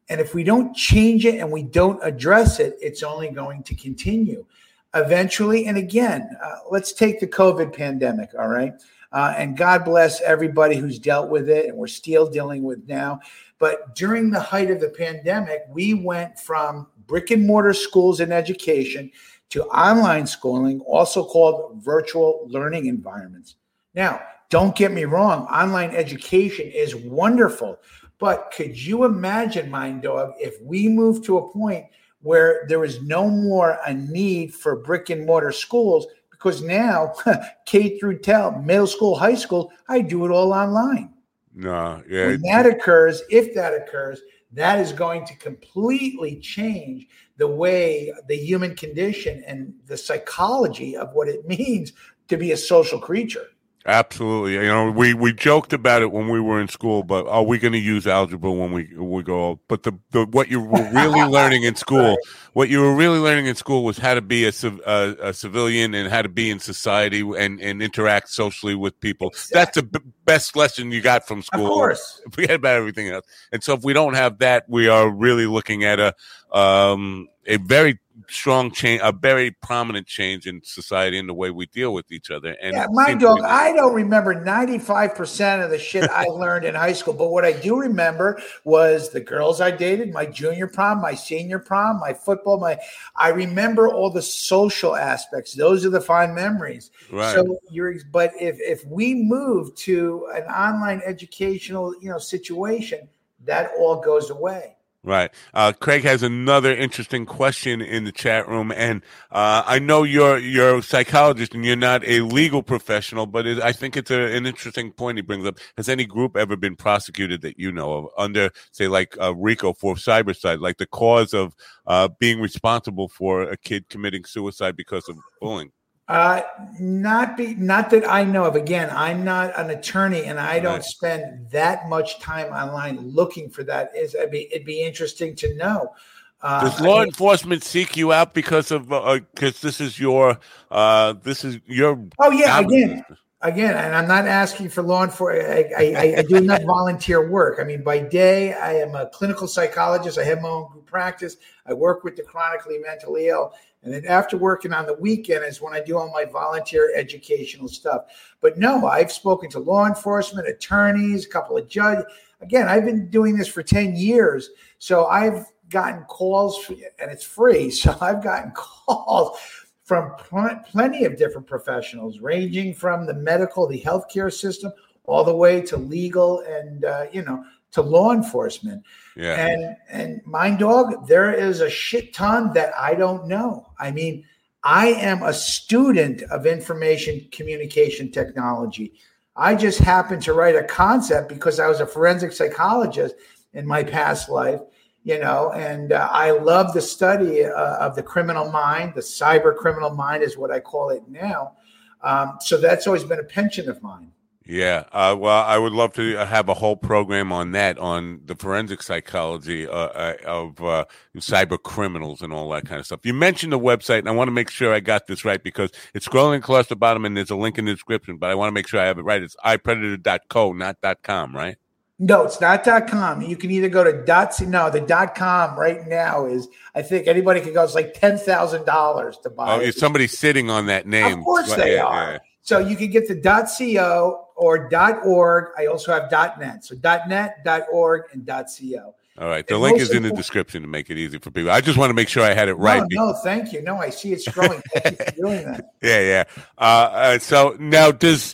and 0.09 0.21
if 0.21 0.33
we 0.33 0.43
don't 0.43 0.75
change 0.75 1.25
it 1.25 1.35
and 1.35 1.51
we 1.51 1.63
don't 1.63 1.99
address 2.03 2.59
it, 2.59 2.77
it's 2.81 3.03
only 3.03 3.29
going 3.29 3.63
to 3.63 3.75
continue. 3.75 4.45
Eventually, 4.93 5.65
and 5.65 5.77
again, 5.77 6.29
uh, 6.41 6.55
let's 6.71 6.93
take 6.93 7.19
the 7.19 7.27
COVID 7.27 7.75
pandemic, 7.75 8.29
all 8.39 8.47
right? 8.47 8.73
Uh, 9.11 9.33
and 9.37 9.57
God 9.57 9.85
bless 9.85 10.21
everybody 10.21 10.77
who's 10.77 10.99
dealt 10.99 11.29
with 11.29 11.49
it, 11.49 11.67
and 11.67 11.77
we're 11.77 11.87
still 11.87 12.29
dealing 12.29 12.63
with 12.63 12.87
now. 12.87 13.19
But 13.59 13.95
during 13.95 14.29
the 14.29 14.39
height 14.39 14.71
of 14.71 14.79
the 14.79 14.89
pandemic, 14.89 15.61
we 15.69 15.93
went 15.93 16.39
from 16.39 16.87
brick 17.07 17.31
and 17.31 17.45
mortar 17.45 17.73
schools 17.73 18.19
and 18.19 18.33
education 18.33 19.11
to 19.49 19.63
online 19.65 20.27
schooling, 20.27 20.81
also 20.81 21.23
called 21.23 21.81
virtual 21.83 22.45
learning 22.49 22.87
environments. 22.87 23.55
Now, 23.93 24.21
don't 24.49 24.75
get 24.75 24.91
me 24.91 25.05
wrong, 25.05 25.45
online 25.47 25.91
education 25.91 26.67
is 26.67 26.95
wonderful. 26.95 27.79
But 28.19 28.51
could 28.55 28.81
you 28.81 29.03
imagine, 29.03 29.69
Mind 29.69 30.01
Dog, 30.01 30.33
if 30.39 30.59
we 30.61 30.87
move 30.87 31.23
to 31.25 31.37
a 31.37 31.51
point 31.51 31.85
where 32.21 32.65
there 32.67 32.83
is 32.83 33.01
no 33.03 33.29
more 33.29 33.77
a 33.85 33.93
need 33.93 34.53
for 34.53 34.77
brick 34.77 35.09
and 35.09 35.25
mortar 35.25 35.51
schools? 35.51 36.07
Because 36.31 36.61
now, 36.61 37.13
K 37.65 37.99
through 37.99 38.19
12, 38.19 38.63
middle 38.63 38.87
school, 38.87 39.15
high 39.15 39.35
school, 39.35 39.71
I 39.87 40.01
do 40.01 40.25
it 40.25 40.31
all 40.31 40.53
online. 40.53 41.13
No, 41.53 42.03
yeah. 42.07 42.27
When 42.27 42.41
that 42.43 42.65
occurs, 42.65 43.23
if 43.29 43.53
that 43.55 43.73
occurs, 43.73 44.21
that 44.53 44.79
is 44.79 44.93
going 44.93 45.25
to 45.25 45.35
completely 45.35 46.39
change 46.39 47.07
the 47.37 47.47
way 47.47 48.13
the 48.27 48.35
human 48.35 48.75
condition 48.75 49.43
and 49.45 49.73
the 49.85 49.97
psychology 49.97 50.95
of 50.95 51.13
what 51.13 51.27
it 51.27 51.45
means 51.47 51.93
to 52.27 52.37
be 52.37 52.51
a 52.51 52.57
social 52.57 52.99
creature. 52.99 53.47
Absolutely. 53.87 54.55
You 54.55 54.63
know, 54.63 54.91
we, 54.91 55.13
we 55.13 55.31
joked 55.31 55.71
about 55.71 56.01
it 56.01 56.11
when 56.11 56.27
we 56.27 56.41
were 56.41 56.59
in 56.59 56.67
school, 56.67 57.03
but 57.03 57.25
are 57.25 57.43
we 57.43 57.57
going 57.57 57.71
to 57.71 57.79
use 57.79 58.05
algebra 58.05 58.51
when 58.51 58.73
we 58.73 58.93
we 58.97 59.23
go? 59.23 59.61
But 59.69 59.83
the, 59.83 59.97
the 60.11 60.25
what 60.25 60.49
you 60.49 60.59
were 60.59 60.83
really 60.91 61.23
learning 61.29 61.63
in 61.63 61.75
school, 61.75 62.17
what 62.51 62.67
you 62.67 62.81
were 62.81 62.93
really 62.93 63.19
learning 63.19 63.45
in 63.45 63.55
school 63.55 63.85
was 63.85 63.97
how 63.97 64.13
to 64.13 64.21
be 64.21 64.45
a, 64.45 64.51
a, 64.85 65.15
a 65.29 65.33
civilian 65.33 65.93
and 65.93 66.09
how 66.09 66.21
to 66.21 66.27
be 66.27 66.49
in 66.49 66.59
society 66.59 67.21
and, 67.21 67.61
and 67.61 67.81
interact 67.81 68.27
socially 68.29 68.75
with 68.75 68.99
people. 68.99 69.29
Exactly. 69.29 69.53
That's 69.57 69.75
the 69.75 69.83
b- 69.83 70.11
best 70.25 70.57
lesson 70.57 70.91
you 70.91 70.99
got 70.99 71.25
from 71.25 71.41
school. 71.41 71.67
Of 71.67 71.71
course. 71.71 72.21
Forget 72.31 72.51
about 72.51 72.75
everything 72.75 73.07
else. 73.07 73.25
And 73.53 73.63
so 73.63 73.73
if 73.73 73.85
we 73.85 73.93
don't 73.93 74.15
have 74.15 74.39
that, 74.39 74.65
we 74.67 74.89
are 74.89 75.09
really 75.09 75.45
looking 75.45 75.85
at 75.85 76.01
a 76.01 76.13
um, 76.51 77.29
a 77.45 77.55
very 77.57 77.99
strong 78.27 78.71
change, 78.71 79.01
a 79.03 79.11
very 79.11 79.51
prominent 79.51 80.07
change 80.07 80.47
in 80.47 80.61
society 80.63 81.17
in 81.17 81.27
the 81.27 81.33
way 81.33 81.51
we 81.51 81.65
deal 81.67 81.93
with 81.93 82.11
each 82.11 82.31
other. 82.31 82.55
And 82.61 82.73
yeah, 82.73 82.87
Mind 82.89 83.19
Dog, 83.19 83.41
I 83.41 83.73
don't 83.73 83.93
remember 83.93 84.33
95% 84.33 85.63
of 85.63 85.69
the 85.69 85.77
shit 85.77 86.09
I 86.09 86.25
learned 86.25 86.65
in 86.65 86.75
high 86.75 86.93
school, 86.93 87.13
but 87.13 87.29
what 87.29 87.45
I 87.45 87.51
do 87.51 87.77
remember 87.77 88.41
was 88.63 89.09
the 89.09 89.19
girls 89.19 89.61
I 89.61 89.71
dated, 89.71 90.13
my 90.13 90.25
junior 90.25 90.67
prom, 90.67 91.01
my 91.01 91.13
senior 91.13 91.59
prom, 91.59 91.99
my 91.99 92.13
football, 92.13 92.59
my 92.59 92.77
I 93.15 93.29
remember 93.29 93.87
all 93.87 94.09
the 94.09 94.21
social 94.21 94.95
aspects. 94.95 95.53
Those 95.53 95.85
are 95.85 95.89
the 95.89 96.01
fine 96.01 96.33
memories. 96.33 96.91
Right. 97.11 97.33
So 97.33 97.59
you're 97.69 97.95
but 98.11 98.31
if 98.39 98.57
if 98.59 98.85
we 98.85 99.13
move 99.13 99.75
to 99.75 100.27
an 100.33 100.43
online 100.43 101.01
educational, 101.05 101.93
you 102.01 102.09
know, 102.09 102.17
situation, 102.17 103.07
that 103.45 103.71
all 103.77 104.01
goes 104.01 104.29
away. 104.29 104.76
Right. 105.03 105.31
Uh, 105.53 105.71
Craig 105.71 106.03
has 106.03 106.21
another 106.21 106.75
interesting 106.75 107.25
question 107.25 107.81
in 107.81 108.03
the 108.03 108.11
chat 108.11 108.47
room, 108.47 108.71
and 108.71 109.01
uh, 109.31 109.63
I 109.65 109.79
know 109.79 110.03
you're 110.03 110.37
you're 110.37 110.77
a 110.79 110.83
psychologist 110.83 111.55
and 111.55 111.65
you're 111.65 111.77
not 111.77 112.05
a 112.05 112.21
legal 112.21 112.61
professional, 112.61 113.25
but 113.25 113.47
it, 113.47 113.61
I 113.63 113.71
think 113.71 113.97
it's 113.97 114.11
a, 114.11 114.35
an 114.35 114.45
interesting 114.45 114.91
point 114.91 115.17
he 115.17 115.21
brings 115.21 115.47
up. 115.47 115.59
Has 115.77 115.87
any 115.87 116.05
group 116.05 116.35
ever 116.37 116.57
been 116.57 116.75
prosecuted 116.75 117.41
that 117.41 117.57
you 117.57 117.71
know 117.71 117.93
of 117.93 118.07
under, 118.17 118.51
say, 118.71 118.89
like 118.89 119.17
uh, 119.21 119.33
RICO 119.35 119.73
for 119.73 119.95
cybercide, 119.95 120.59
like 120.59 120.77
the 120.77 120.87
cause 120.87 121.33
of 121.33 121.55
uh, 121.87 122.09
being 122.19 122.41
responsible 122.41 123.07
for 123.07 123.43
a 123.43 123.55
kid 123.57 123.87
committing 123.89 124.25
suicide 124.25 124.75
because 124.75 125.07
of 125.07 125.17
bullying? 125.41 125.71
Uh, 126.07 126.41
not 126.79 127.35
be 127.35 127.53
not 127.55 127.89
that 127.89 128.09
I 128.09 128.23
know 128.23 128.45
of. 128.45 128.55
Again, 128.55 128.89
I'm 128.91 129.25
not 129.25 129.51
an 129.59 129.71
attorney, 129.71 130.23
and 130.23 130.39
I 130.39 130.59
don't 130.59 130.75
right. 130.75 130.83
spend 130.83 131.49
that 131.51 131.89
much 131.89 132.19
time 132.19 132.53
online 132.53 132.97
looking 133.09 133.49
for 133.49 133.63
that. 133.65 133.91
Is 133.93 134.15
it'd 134.15 134.31
be, 134.31 134.47
it'd 134.53 134.65
be 134.65 134.83
interesting 134.83 135.35
to 135.35 135.53
know. 135.55 135.93
Uh, 136.41 136.61
Does 136.61 136.79
law 136.79 136.97
I 136.97 136.99
mean, 136.99 137.07
enforcement 137.09 137.63
seek 137.63 137.97
you 137.97 138.13
out 138.13 138.33
because 138.33 138.71
of 138.71 138.87
because 138.87 139.55
uh, 139.55 139.59
this 139.61 139.81
is 139.81 139.99
your 139.99 140.39
uh, 140.71 141.15
this 141.23 141.43
is 141.43 141.59
your? 141.65 142.01
Oh 142.19 142.31
yeah, 142.31 142.59
again, 142.59 143.03
again, 143.41 143.75
and 143.75 143.95
I'm 143.95 144.07
not 144.07 144.27
asking 144.27 144.69
for 144.69 144.83
law 144.83 145.03
enforcement. 145.03 145.73
I, 145.75 145.93
I, 145.93 146.15
I, 146.19 146.21
do 146.21 146.39
not 146.39 146.61
volunteer 146.63 147.27
work. 147.27 147.59
I 147.59 147.63
mean, 147.63 147.83
by 147.83 147.99
day, 147.99 148.53
I 148.53 148.75
am 148.75 148.95
a 148.95 149.07
clinical 149.07 149.47
psychologist. 149.47 150.17
I 150.17 150.23
have 150.23 150.41
my 150.41 150.49
own 150.49 150.71
group 150.71 150.85
practice. 150.85 151.37
I 151.65 151.73
work 151.73 152.03
with 152.03 152.15
the 152.15 152.23
chronically 152.23 152.77
mentally 152.79 153.27
ill, 153.29 153.53
and 153.83 153.93
then 153.93 154.05
after 154.05 154.37
working 154.37 154.73
on 154.73 154.85
the 154.85 154.95
weekend 154.95 155.45
is 155.45 155.61
when 155.61 155.73
I 155.73 155.81
do 155.81 155.97
all 155.97 156.11
my 156.11 156.25
volunteer 156.25 156.91
educational 156.95 157.67
stuff. 157.67 158.05
But 158.41 158.57
no, 158.57 158.87
I've 158.87 159.11
spoken 159.11 159.49
to 159.51 159.59
law 159.59 159.85
enforcement, 159.85 160.47
attorneys, 160.47 161.25
a 161.25 161.29
couple 161.29 161.57
of 161.57 161.67
judges. 161.67 162.05
Again, 162.41 162.67
I've 162.67 162.85
been 162.85 163.09
doing 163.09 163.37
this 163.37 163.47
for 163.47 163.63
10 163.63 163.95
years. 163.95 164.49
So 164.79 165.05
I've 165.05 165.45
gotten 165.69 166.03
calls, 166.05 166.69
and 166.69 167.11
it's 167.11 167.23
free. 167.23 167.71
So 167.77 167.95
I've 168.01 168.23
gotten 168.23 168.51
calls 168.51 169.39
from 169.83 170.15
pl- 170.17 170.59
plenty 170.69 171.05
of 171.05 171.17
different 171.17 171.47
professionals, 171.47 172.19
ranging 172.19 172.73
from 172.73 173.05
the 173.05 173.13
medical, 173.13 173.67
the 173.67 173.81
healthcare 173.81 174.33
system, 174.33 174.71
all 175.05 175.23
the 175.23 175.35
way 175.35 175.61
to 175.61 175.77
legal 175.77 176.41
and, 176.41 176.83
uh, 176.83 177.05
you 177.13 177.21
know, 177.21 177.43
to 177.71 177.81
law 177.81 178.13
enforcement. 178.13 178.83
Yeah. 179.15 179.47
And 179.47 179.75
and 179.89 180.21
Mind 180.25 180.59
Dog, 180.59 181.07
there 181.07 181.33
is 181.33 181.61
a 181.61 181.69
shit 181.69 182.13
ton 182.13 182.53
that 182.53 182.73
I 182.77 182.95
don't 182.95 183.27
know. 183.27 183.67
I 183.79 183.91
mean, 183.91 184.25
I 184.63 184.87
am 184.87 185.23
a 185.23 185.33
student 185.33 186.23
of 186.23 186.45
information 186.45 187.27
communication 187.31 188.11
technology. 188.11 188.93
I 189.35 189.55
just 189.55 189.79
happened 189.79 190.23
to 190.23 190.33
write 190.33 190.55
a 190.55 190.63
concept 190.63 191.29
because 191.29 191.59
I 191.59 191.67
was 191.67 191.79
a 191.79 191.85
forensic 191.85 192.31
psychologist 192.31 193.15
in 193.53 193.67
my 193.67 193.83
past 193.83 194.29
life, 194.29 194.61
you 195.03 195.19
know, 195.19 195.51
and 195.51 195.93
uh, 195.93 196.09
I 196.11 196.31
love 196.31 196.73
the 196.73 196.81
study 196.81 197.45
uh, 197.45 197.77
of 197.77 197.95
the 197.95 198.03
criminal 198.03 198.51
mind. 198.51 198.93
The 198.95 199.01
cyber 199.01 199.55
criminal 199.55 199.91
mind 199.91 200.23
is 200.23 200.37
what 200.37 200.51
I 200.51 200.59
call 200.59 200.89
it 200.89 201.03
now. 201.07 201.53
Um, 202.01 202.37
so 202.39 202.57
that's 202.57 202.87
always 202.87 203.03
been 203.03 203.19
a 203.19 203.23
penchant 203.23 203.67
of 203.67 203.81
mine. 203.83 204.11
Yeah, 204.49 204.85
uh, 204.93 205.15
well, 205.19 205.43
I 205.43 205.57
would 205.57 205.73
love 205.73 205.91
to 205.93 206.15
have 206.15 206.47
a 206.47 206.53
whole 206.53 206.77
program 206.77 207.33
on 207.33 207.51
that, 207.51 207.77
on 207.77 208.21
the 208.25 208.35
forensic 208.35 208.81
psychology 208.81 209.67
uh, 209.67 209.71
uh, 209.71 210.13
of 210.25 210.61
uh, 210.61 210.85
cyber 211.17 211.61
criminals 211.61 212.21
and 212.21 212.31
all 212.31 212.49
that 212.51 212.65
kind 212.65 212.79
of 212.79 212.85
stuff. 212.85 213.01
You 213.03 213.13
mentioned 213.13 213.51
the 213.51 213.59
website, 213.59 213.99
and 213.99 214.07
I 214.07 214.11
want 214.11 214.29
to 214.29 214.33
make 214.33 214.49
sure 214.49 214.73
I 214.73 214.79
got 214.79 215.07
this 215.07 215.25
right 215.25 215.43
because 215.43 215.71
it's 215.93 216.07
scrolling 216.07 216.37
across 216.37 216.67
the 216.67 216.77
bottom, 216.77 217.03
and 217.03 217.17
there's 217.17 217.29
a 217.29 217.35
link 217.35 217.57
in 217.57 217.65
the 217.65 217.73
description. 217.73 218.17
But 218.17 218.29
I 218.29 218.35
want 218.35 218.47
to 218.47 218.53
make 218.53 218.67
sure 218.67 218.79
I 218.79 218.85
have 218.85 218.97
it 218.97 219.03
right. 219.03 219.21
It's 219.21 219.35
ipredator.co, 219.43 220.53
not 220.53 220.77
.com, 221.03 221.35
right? 221.35 221.57
No, 221.99 222.23
it's 222.23 222.39
not 222.39 222.63
.com. 222.87 223.21
You 223.23 223.35
can 223.35 223.51
either 223.51 223.69
go 223.69 223.83
to 223.83 224.05
dot. 224.05 224.39
No, 224.41 224.69
the 224.69 224.81
dot 224.81 225.15
.com 225.15 225.57
right 225.57 225.85
now 225.87 226.25
is. 226.25 226.47
I 226.75 226.83
think 226.83 227.07
anybody 227.07 227.41
can 227.41 227.53
go. 227.53 227.63
It's 227.63 227.73
like 227.73 227.95
ten 227.95 228.17
thousand 228.17 228.65
dollars 228.65 229.17
to 229.23 229.31
buy. 229.31 229.55
Oh, 229.55 229.59
it. 229.59 229.75
somebody's 229.75 230.17
sitting 230.17 230.49
on 230.49 230.67
that 230.67 230.85
name. 230.85 231.19
Of 231.19 231.25
course 231.25 231.53
they 231.55 231.75
yeah, 231.75 231.83
are. 231.83 232.11
Yeah. 232.13 232.19
So 232.47 232.59
you 232.59 232.77
can 232.77 232.89
get 232.89 233.09
the 233.09 233.15
.co 233.57 234.27
or 234.37 234.69
.org. 235.03 235.47
I 235.57 235.65
also 235.65 235.91
have 235.91 236.09
.net. 236.39 236.63
So 236.63 236.75
.net, 236.81 237.45
.org, 237.69 238.03
and 238.13 238.25
.co. 238.25 238.95
All 239.19 239.27
right. 239.27 239.45
The 239.45 239.55
and 239.55 239.63
link 239.63 239.79
is 239.79 239.91
in 239.91 240.03
the 240.03 240.11
description 240.11 240.61
to 240.61 240.67
make 240.69 240.89
it 240.89 240.97
easy 240.97 241.17
for 241.17 241.29
people. 241.29 241.51
I 241.51 241.59
just 241.59 241.77
want 241.77 241.89
to 241.89 241.93
make 241.93 242.07
sure 242.07 242.23
I 242.23 242.33
had 242.33 242.47
it 242.47 242.53
right. 242.53 242.81
No, 242.89 243.07
no 243.07 243.13
thank 243.21 243.51
you. 243.51 243.61
No, 243.63 243.75
I 243.75 243.89
see 243.89 244.13
it 244.13 244.23
scrolling. 244.25 244.61
thank 244.73 244.97
you 244.97 245.05
for 245.05 245.11
doing 245.11 245.45
that. 245.45 245.65
Yeah, 245.81 245.99
yeah. 245.99 246.23
Uh, 246.57 246.61
uh, 246.61 247.19
so 247.19 247.57
now 247.59 247.91
does 247.91 248.33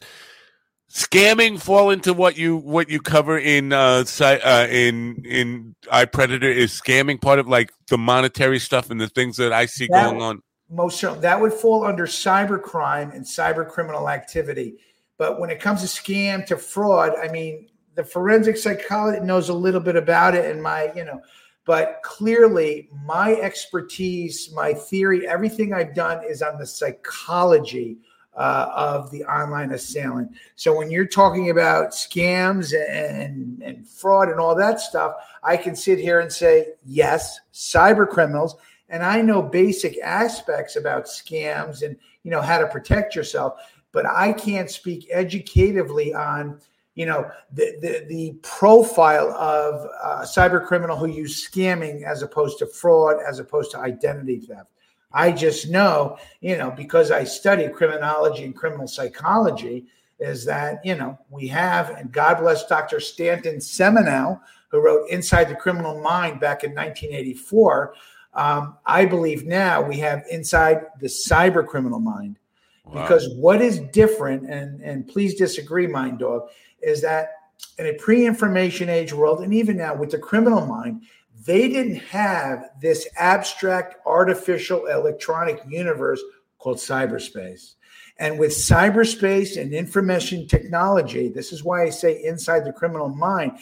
scamming 0.91 1.59
fall 1.59 1.89
into 1.89 2.14
what 2.14 2.38
you 2.38 2.57
what 2.57 2.89
you 2.89 3.01
cover 3.01 3.39
in 3.39 3.74
uh, 3.74 4.05
uh 4.22 4.68
in 4.70 5.24
in 5.26 5.76
iPredator 5.86 6.43
is 6.43 6.80
scamming 6.80 7.20
part 7.20 7.39
of 7.39 7.47
like 7.47 7.72
the 7.88 7.97
monetary 7.97 8.59
stuff 8.59 8.91
and 8.91 9.01
the 9.01 9.09
things 9.09 9.38
that 9.38 9.51
I 9.51 9.66
see 9.66 9.88
that, 9.88 10.03
going 10.03 10.22
on 10.22 10.43
most 10.74 10.99
certainly 10.99 11.21
that 11.21 11.39
would 11.39 11.53
fall 11.53 11.86
under 11.86 12.07
cyber 12.07 12.61
crime 12.61 13.11
and 13.11 13.24
cyber 13.24 13.67
criminal 13.67 14.09
activity. 14.09 14.78
But 15.17 15.39
when 15.39 15.49
it 15.49 15.61
comes 15.61 15.82
to 15.82 15.88
scam 15.88 16.45
to 16.47 16.57
fraud, 16.57 17.13
I 17.21 17.28
mean, 17.28 17.67
the 17.95 18.03
forensic 18.03 18.57
psychologist 18.57 19.24
knows 19.24 19.49
a 19.49 19.53
little 19.53 19.80
bit 19.80 19.95
about 19.95 20.34
it, 20.34 20.49
and 20.49 20.61
my, 20.61 20.91
you 20.95 21.05
know, 21.05 21.21
but 21.65 21.99
clearly 22.03 22.89
my 23.05 23.36
expertise, 23.36 24.51
my 24.53 24.74
theory, 24.74 25.28
everything 25.28 25.74
I've 25.74 25.93
done 25.93 26.24
is 26.28 26.41
on 26.41 26.57
the 26.57 26.65
psychology 26.65 27.99
uh, 28.36 28.67
of 28.76 29.11
the 29.11 29.24
online 29.26 29.71
assailant. 29.71 30.32
So 30.55 30.76
when 30.76 30.89
you're 30.89 31.05
talking 31.05 31.51
about 31.51 31.91
scams 31.91 32.74
and, 32.74 33.61
and 33.61 33.88
fraud 33.88 34.30
and 34.30 34.39
all 34.39 34.55
that 34.55 34.82
stuff, 34.82 35.13
I 35.43 35.55
can 35.55 35.76
sit 35.76 35.99
here 35.99 36.19
and 36.19 36.32
say, 36.32 36.74
yes, 36.84 37.39
cyber 37.53 38.09
criminals 38.09 38.55
and 38.93 39.01
I 39.03 39.23
know 39.23 39.41
basic 39.41 39.97
aspects 40.03 40.75
about 40.75 41.05
scams 41.05 41.81
and 41.81 41.97
you 42.21 42.29
know 42.29 42.41
how 42.41 42.59
to 42.59 42.67
protect 42.67 43.15
yourself, 43.15 43.55
but 43.91 44.05
I 44.05 44.33
can't 44.33 44.69
speak 44.69 45.09
educatively 45.11 46.13
on 46.13 46.61
you 46.93 47.07
know 47.07 47.27
the 47.51 47.75
the, 47.81 48.05
the 48.07 48.37
profile 48.43 49.31
of 49.31 49.89
a 50.03 50.25
cyber 50.25 50.63
criminal 50.63 50.95
who 50.95 51.07
use 51.07 51.49
scamming 51.49 52.03
as 52.03 52.21
opposed 52.21 52.59
to 52.59 52.67
fraud, 52.67 53.17
as 53.27 53.39
opposed 53.39 53.71
to 53.71 53.79
identity 53.79 54.39
theft. 54.39 54.69
I 55.11 55.31
just 55.31 55.69
know, 55.71 56.19
you 56.41 56.55
know, 56.55 56.69
because 56.69 57.09
I 57.09 57.23
study 57.23 57.67
criminology 57.69 58.43
and 58.43 58.55
criminal 58.55 58.87
psychology, 58.87 59.87
is 60.19 60.45
that 60.45 60.85
you 60.85 60.93
know 60.93 61.17
we 61.31 61.47
have, 61.47 61.89
and 61.89 62.11
God 62.11 62.41
bless 62.41 62.67
Dr. 62.67 62.99
Stanton 62.99 63.55
Samenow, 63.55 64.39
who 64.69 64.81
wrote 64.81 65.09
Inside 65.09 65.45
the 65.45 65.55
Criminal 65.55 65.99
Mind 65.99 66.39
back 66.39 66.63
in 66.63 66.75
1984 66.75 67.95
um, 68.36 68.77
I 68.86 69.05
believe 69.05 69.45
now 69.45 69.81
we 69.81 69.97
have 69.99 70.23
inside 70.29 70.81
the 70.99 71.07
cyber 71.07 71.65
criminal 71.65 71.99
mind. 71.99 72.39
Wow. 72.86 73.01
Because 73.01 73.29
what 73.36 73.61
is 73.61 73.79
different, 73.79 74.49
and, 74.49 74.81
and 74.81 75.07
please 75.07 75.36
disagree, 75.36 75.88
Mind 75.88 76.19
Dog, 76.19 76.49
is 76.81 77.01
that 77.01 77.29
in 77.77 77.86
a 77.88 77.93
pre 77.93 78.25
information 78.25 78.89
age 78.89 79.13
world, 79.13 79.41
and 79.41 79.53
even 79.53 79.77
now 79.77 79.95
with 79.95 80.11
the 80.11 80.17
criminal 80.17 80.65
mind, 80.65 81.03
they 81.45 81.67
didn't 81.67 81.95
have 81.95 82.71
this 82.81 83.07
abstract 83.17 83.95
artificial 84.05 84.88
electronic 84.88 85.61
universe 85.67 86.21
called 86.57 86.77
cyberspace. 86.77 87.75
And 88.17 88.38
with 88.38 88.51
cyberspace 88.51 89.59
and 89.59 89.73
information 89.73 90.47
technology, 90.47 91.29
this 91.29 91.51
is 91.51 91.63
why 91.63 91.84
I 91.84 91.89
say 91.89 92.23
inside 92.23 92.63
the 92.63 92.71
criminal 92.71 93.09
mind, 93.09 93.57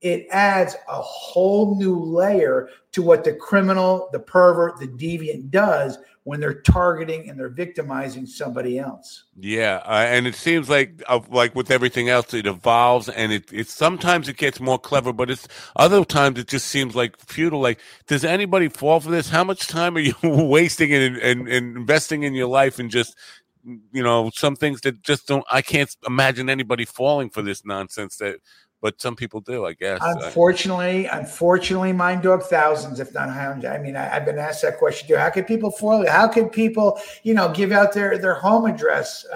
it 0.00 0.26
adds 0.30 0.74
a 0.88 1.00
whole 1.00 1.76
new 1.76 1.98
layer 1.98 2.68
to 2.92 3.02
what 3.02 3.24
the 3.24 3.32
criminal, 3.32 4.08
the 4.12 4.18
pervert, 4.18 4.78
the 4.78 4.88
deviant 4.88 5.50
does 5.50 5.98
when 6.26 6.40
they're 6.40 6.60
targeting 6.62 7.30
and 7.30 7.38
they're 7.38 7.48
victimizing 7.48 8.26
somebody 8.26 8.80
else. 8.80 9.26
Yeah, 9.38 9.80
uh, 9.86 10.06
and 10.08 10.26
it 10.26 10.34
seems 10.34 10.68
like 10.68 11.00
uh, 11.08 11.20
like 11.30 11.54
with 11.54 11.70
everything 11.70 12.08
else, 12.08 12.34
it 12.34 12.46
evolves, 12.46 13.08
and 13.08 13.32
it, 13.32 13.52
it 13.52 13.68
sometimes 13.68 14.28
it 14.28 14.36
gets 14.36 14.58
more 14.58 14.78
clever, 14.78 15.12
but 15.12 15.30
it's 15.30 15.46
other 15.76 16.04
times 16.04 16.40
it 16.40 16.48
just 16.48 16.66
seems 16.66 16.96
like 16.96 17.16
futile. 17.20 17.60
Like, 17.60 17.78
does 18.08 18.24
anybody 18.24 18.68
fall 18.68 18.98
for 18.98 19.10
this? 19.12 19.28
How 19.28 19.44
much 19.44 19.68
time 19.68 19.96
are 19.96 20.00
you 20.00 20.14
wasting 20.24 20.92
and, 20.92 21.16
and, 21.18 21.46
and 21.46 21.76
investing 21.76 22.24
in 22.24 22.34
your 22.34 22.48
life 22.48 22.80
and 22.80 22.90
just 22.90 23.16
you 23.64 24.02
know 24.02 24.30
some 24.34 24.56
things 24.56 24.80
that 24.80 25.02
just 25.02 25.28
don't? 25.28 25.44
I 25.48 25.62
can't 25.62 25.94
imagine 26.08 26.50
anybody 26.50 26.86
falling 26.86 27.30
for 27.30 27.40
this 27.42 27.64
nonsense 27.64 28.16
that 28.16 28.40
but 28.86 29.00
some 29.00 29.16
people 29.16 29.40
do, 29.40 29.66
I 29.66 29.72
guess. 29.72 29.98
Unfortunately, 30.00 31.06
unfortunately, 31.06 31.92
mind 31.92 32.22
dog 32.22 32.44
thousands, 32.44 33.00
if 33.00 33.12
not 33.12 33.28
hundreds. 33.28 33.64
I 33.64 33.78
mean, 33.78 33.96
I, 33.96 34.04
have 34.04 34.24
been 34.24 34.38
asked 34.38 34.62
that 34.62 34.78
question 34.78 35.08
too. 35.08 35.16
How 35.16 35.28
could 35.28 35.48
people 35.48 35.72
foil 35.72 36.08
How 36.08 36.28
could 36.28 36.52
people, 36.52 37.00
you 37.24 37.34
know, 37.34 37.50
give 37.52 37.72
out 37.72 37.94
their 37.94 38.16
their 38.16 38.34
home 38.34 38.64
address? 38.64 39.26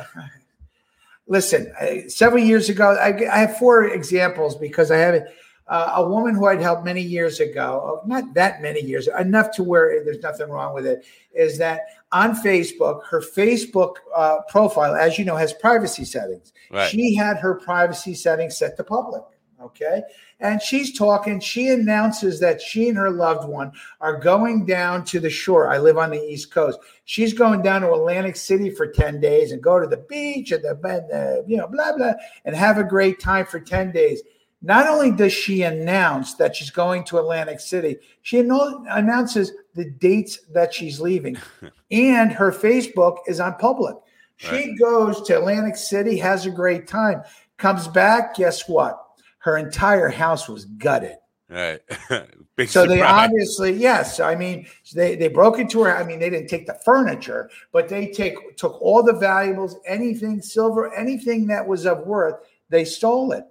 Listen, 1.27 1.73
I, 1.81 2.05
several 2.07 2.45
years 2.45 2.69
ago, 2.69 2.93
I, 2.93 3.09
I, 3.29 3.39
have 3.41 3.57
four 3.59 3.89
examples 3.89 4.55
because 4.55 4.93
I 4.93 4.99
have 4.99 5.25
uh, 5.67 5.95
a 5.97 6.09
woman 6.09 6.37
who 6.37 6.47
I'd 6.47 6.61
helped 6.61 6.85
many 6.85 7.03
years 7.03 7.41
ago, 7.41 8.03
not 8.07 8.33
that 8.35 8.63
many 8.63 8.81
years, 8.81 9.09
enough 9.19 9.51
to 9.57 9.65
where 9.65 10.05
there's 10.05 10.23
nothing 10.23 10.49
wrong 10.49 10.77
with 10.77 10.87
it, 10.87 11.05
is 11.35 11.59
that 11.59 11.81
on 12.13 12.37
Facebook, 12.37 13.03
her 13.07 13.21
Facebook 13.21 13.95
uh, 14.15 14.43
profile, 14.49 14.95
as 14.95 15.19
you 15.19 15.25
know, 15.25 15.35
has 15.35 15.53
privacy 15.53 16.05
settings. 16.05 16.53
Right. 16.71 16.89
She 16.89 17.17
had 17.17 17.37
her 17.39 17.57
privacy 17.57 18.15
settings 18.15 18.57
set 18.57 18.77
to 18.77 18.85
public. 18.85 19.23
Okay. 19.63 20.03
And 20.41 20.63
she's 20.63 20.97
talking. 20.97 21.39
She 21.39 21.69
announces 21.69 22.41
that 22.41 22.63
she 22.63 22.89
and 22.89 22.97
her 22.97 23.11
loved 23.11 23.47
one 23.47 23.73
are 24.01 24.19
going 24.19 24.65
down 24.65 25.05
to 25.07 25.21
the 25.21 25.29
shore. 25.29 25.71
I 25.71 25.79
live 25.79 25.99
on 25.99 26.11
the 26.11 26.23
East 26.23 26.51
Coast. 26.51 26.79
She's 27.05 27.35
going 27.35 27.63
down 27.63 27.83
to 27.83 27.93
Atlantic 27.93 28.37
City 28.37 28.71
for 28.71 28.87
10 28.87 29.21
days 29.21 29.53
and 29.53 29.63
go 29.63 29.79
to 29.79 29.87
the 29.87 29.99
beach 30.09 30.51
and 30.53 30.65
the, 30.65 30.75
the 30.75 31.45
you 31.47 31.59
know, 31.59 31.67
blah, 31.67 31.95
blah, 31.95 32.15
and 32.45 32.57
have 32.57 32.79
a 32.79 32.85
great 32.85 33.21
time 33.21 33.45
for 33.45 33.61
10 33.61 33.93
days. 33.93 34.23
Not 34.63 34.87
only 34.87 35.11
does 35.11 35.33
she 35.33 35.63
announce 35.63 36.35
that 36.35 36.55
she's 36.55 36.71
going 36.71 37.05
to 37.05 37.19
Atlantic 37.19 37.61
City, 37.61 37.97
she 38.23 38.39
announces 38.41 39.53
the 39.75 39.87
dates 39.87 40.39
that 40.53 40.73
she's 40.73 41.01
leaving. 41.01 41.37
and 41.91 42.33
her 42.33 42.53
Facebook 42.53 43.19
is 43.27 43.41
on 43.41 43.55
public. 43.57 43.97
She 44.37 44.51
right. 44.51 44.79
goes 44.79 45.21
to 45.23 45.37
Atlantic 45.37 45.77
City, 45.77 46.17
has 46.19 46.47
a 46.47 46.51
great 46.51 46.87
time, 46.87 47.23
comes 47.59 47.89
back. 47.89 48.37
Guess 48.37 48.69
what? 48.69 48.99
Her 49.41 49.57
entire 49.59 50.09
house 50.09 50.49
was 50.49 50.65
gutted. 50.65 51.17
Right. 51.49 51.81
so 52.69 52.87
they 52.87 53.03
obviously, 53.03 53.73
yes. 53.73 54.21
I 54.21 54.37
mean, 54.37 54.67
they, 54.95 55.17
they 55.17 55.29
broke 55.29 55.59
into 55.59 55.83
her. 55.83 55.97
I 55.97 56.05
mean, 56.05 56.21
they 56.21 56.31
didn't 56.31 56.49
take 56.49 56.67
the 56.67 56.79
furniture, 56.85 57.51
but 57.73 57.89
they 57.89 58.07
take 58.07 58.57
took 58.57 58.81
all 58.81 59.03
the 59.03 59.15
valuables, 59.15 59.77
anything 59.87 60.41
silver, 60.41 60.95
anything 60.95 61.47
that 61.49 61.67
was 61.67 61.87
of 61.87 62.07
worth, 62.07 62.37
they 62.69 62.85
stole 62.85 63.33
it. 63.33 63.45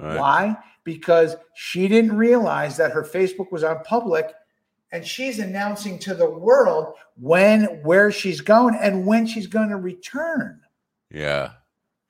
Right. 0.00 0.18
Why? 0.18 0.56
Because 0.82 1.36
she 1.54 1.86
didn't 1.88 2.16
realize 2.16 2.76
that 2.78 2.92
her 2.92 3.04
Facebook 3.04 3.52
was 3.52 3.62
on 3.62 3.82
public 3.84 4.34
and 4.92 5.06
she's 5.06 5.38
announcing 5.38 5.98
to 6.00 6.14
the 6.14 6.28
world 6.28 6.94
when 7.20 7.64
where 7.82 8.10
she's 8.10 8.40
going 8.40 8.74
and 8.74 9.06
when 9.06 9.26
she's 9.26 9.46
going 9.46 9.68
to 9.68 9.76
return 9.76 10.60
yeah 11.10 11.52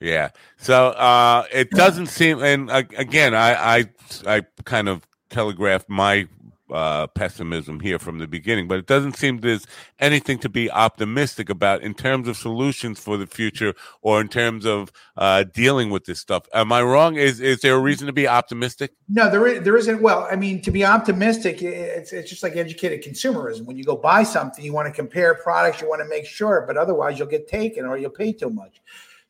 yeah 0.01 0.29
so 0.59 0.89
uh 0.89 1.45
it 1.53 1.71
doesn't 1.71 2.07
seem 2.07 2.43
and 2.43 2.71
again 2.71 3.35
i 3.35 3.79
i 3.79 3.85
i 4.27 4.43
kind 4.65 4.89
of 4.89 5.07
telegraphed 5.31 5.89
my 5.89 6.27
uh, 6.71 7.07
pessimism 7.09 7.81
here 7.81 7.99
from 7.99 8.19
the 8.19 8.27
beginning, 8.27 8.67
but 8.67 8.79
it 8.79 8.87
doesn't 8.87 9.17
seem 9.17 9.39
there's 9.39 9.67
anything 10.01 10.39
to 10.39 10.49
be 10.49 10.71
optimistic 10.71 11.49
about 11.49 11.83
in 11.83 11.95
terms 11.95 12.27
of 12.29 12.37
solutions 12.37 12.99
for 12.99 13.17
the 13.17 13.27
future 13.27 13.75
or 14.03 14.21
in 14.21 14.29
terms 14.29 14.67
of 14.67 14.91
uh, 15.17 15.45
dealing 15.45 15.91
with 15.91 16.05
this 16.05 16.19
stuff. 16.19 16.49
Am 16.53 16.73
I 16.73 16.83
wrong? 16.83 17.17
Is 17.17 17.41
is 17.41 17.61
there 17.61 17.75
a 17.75 17.79
reason 17.79 18.07
to 18.07 18.13
be 18.13 18.27
optimistic? 18.27 18.93
No, 19.09 19.31
there 19.31 19.47
is, 19.47 19.63
there 19.63 19.77
isn't. 19.77 20.03
Well, 20.03 20.27
I 20.31 20.37
mean, 20.37 20.61
to 20.63 20.71
be 20.71 20.85
optimistic, 20.85 21.63
it's 21.63 22.13
it's 22.13 22.31
just 22.31 22.43
like 22.43 22.57
educated 22.57 23.03
consumerism. 23.03 23.65
When 23.65 23.77
you 23.77 23.85
go 23.85 23.97
buy 23.97 24.23
something, 24.25 24.65
you 24.65 24.73
want 24.73 24.87
to 24.89 24.93
compare 24.93 25.35
products, 25.35 25.81
you 25.81 25.89
want 25.89 26.03
to 26.03 26.09
make 26.09 26.27
sure, 26.27 26.65
but 26.67 26.77
otherwise 26.77 27.19
you'll 27.19 27.29
get 27.29 27.49
taken 27.49 27.87
or 27.87 27.97
you'll 27.97 28.11
pay 28.11 28.33
too 28.33 28.51
much. 28.51 28.81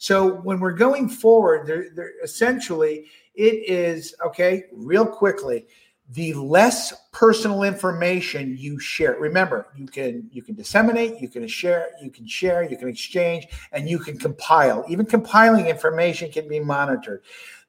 So 0.07 0.36
when 0.42 0.61
we're 0.61 0.70
going 0.70 1.09
forward, 1.09 1.66
there, 1.66 1.86
there 1.96 2.12
essentially 2.22 3.07
it 3.34 3.68
is 3.68 4.14
okay. 4.24 4.66
Real 4.72 5.04
quickly 5.04 5.66
the 6.11 6.32
less 6.34 6.94
personal 7.11 7.64
information 7.64 8.57
you 8.57 8.78
share 8.78 9.16
remember 9.18 9.66
you 9.76 9.88
can 9.88 10.28
you 10.30 10.40
can 10.40 10.54
disseminate 10.54 11.20
you 11.20 11.28
can 11.28 11.48
share 11.48 11.88
you 12.00 12.09
can 12.09 12.24
share 12.24 12.62
you 12.62 12.76
can 12.76 12.88
exchange 12.88 13.48
and 13.72 13.90
you 13.90 13.98
can 13.98 14.16
compile. 14.16 14.84
Even 14.88 15.04
compiling 15.04 15.66
information 15.66 16.30
can 16.30 16.46
be 16.46 16.61
monitored. 16.61 17.22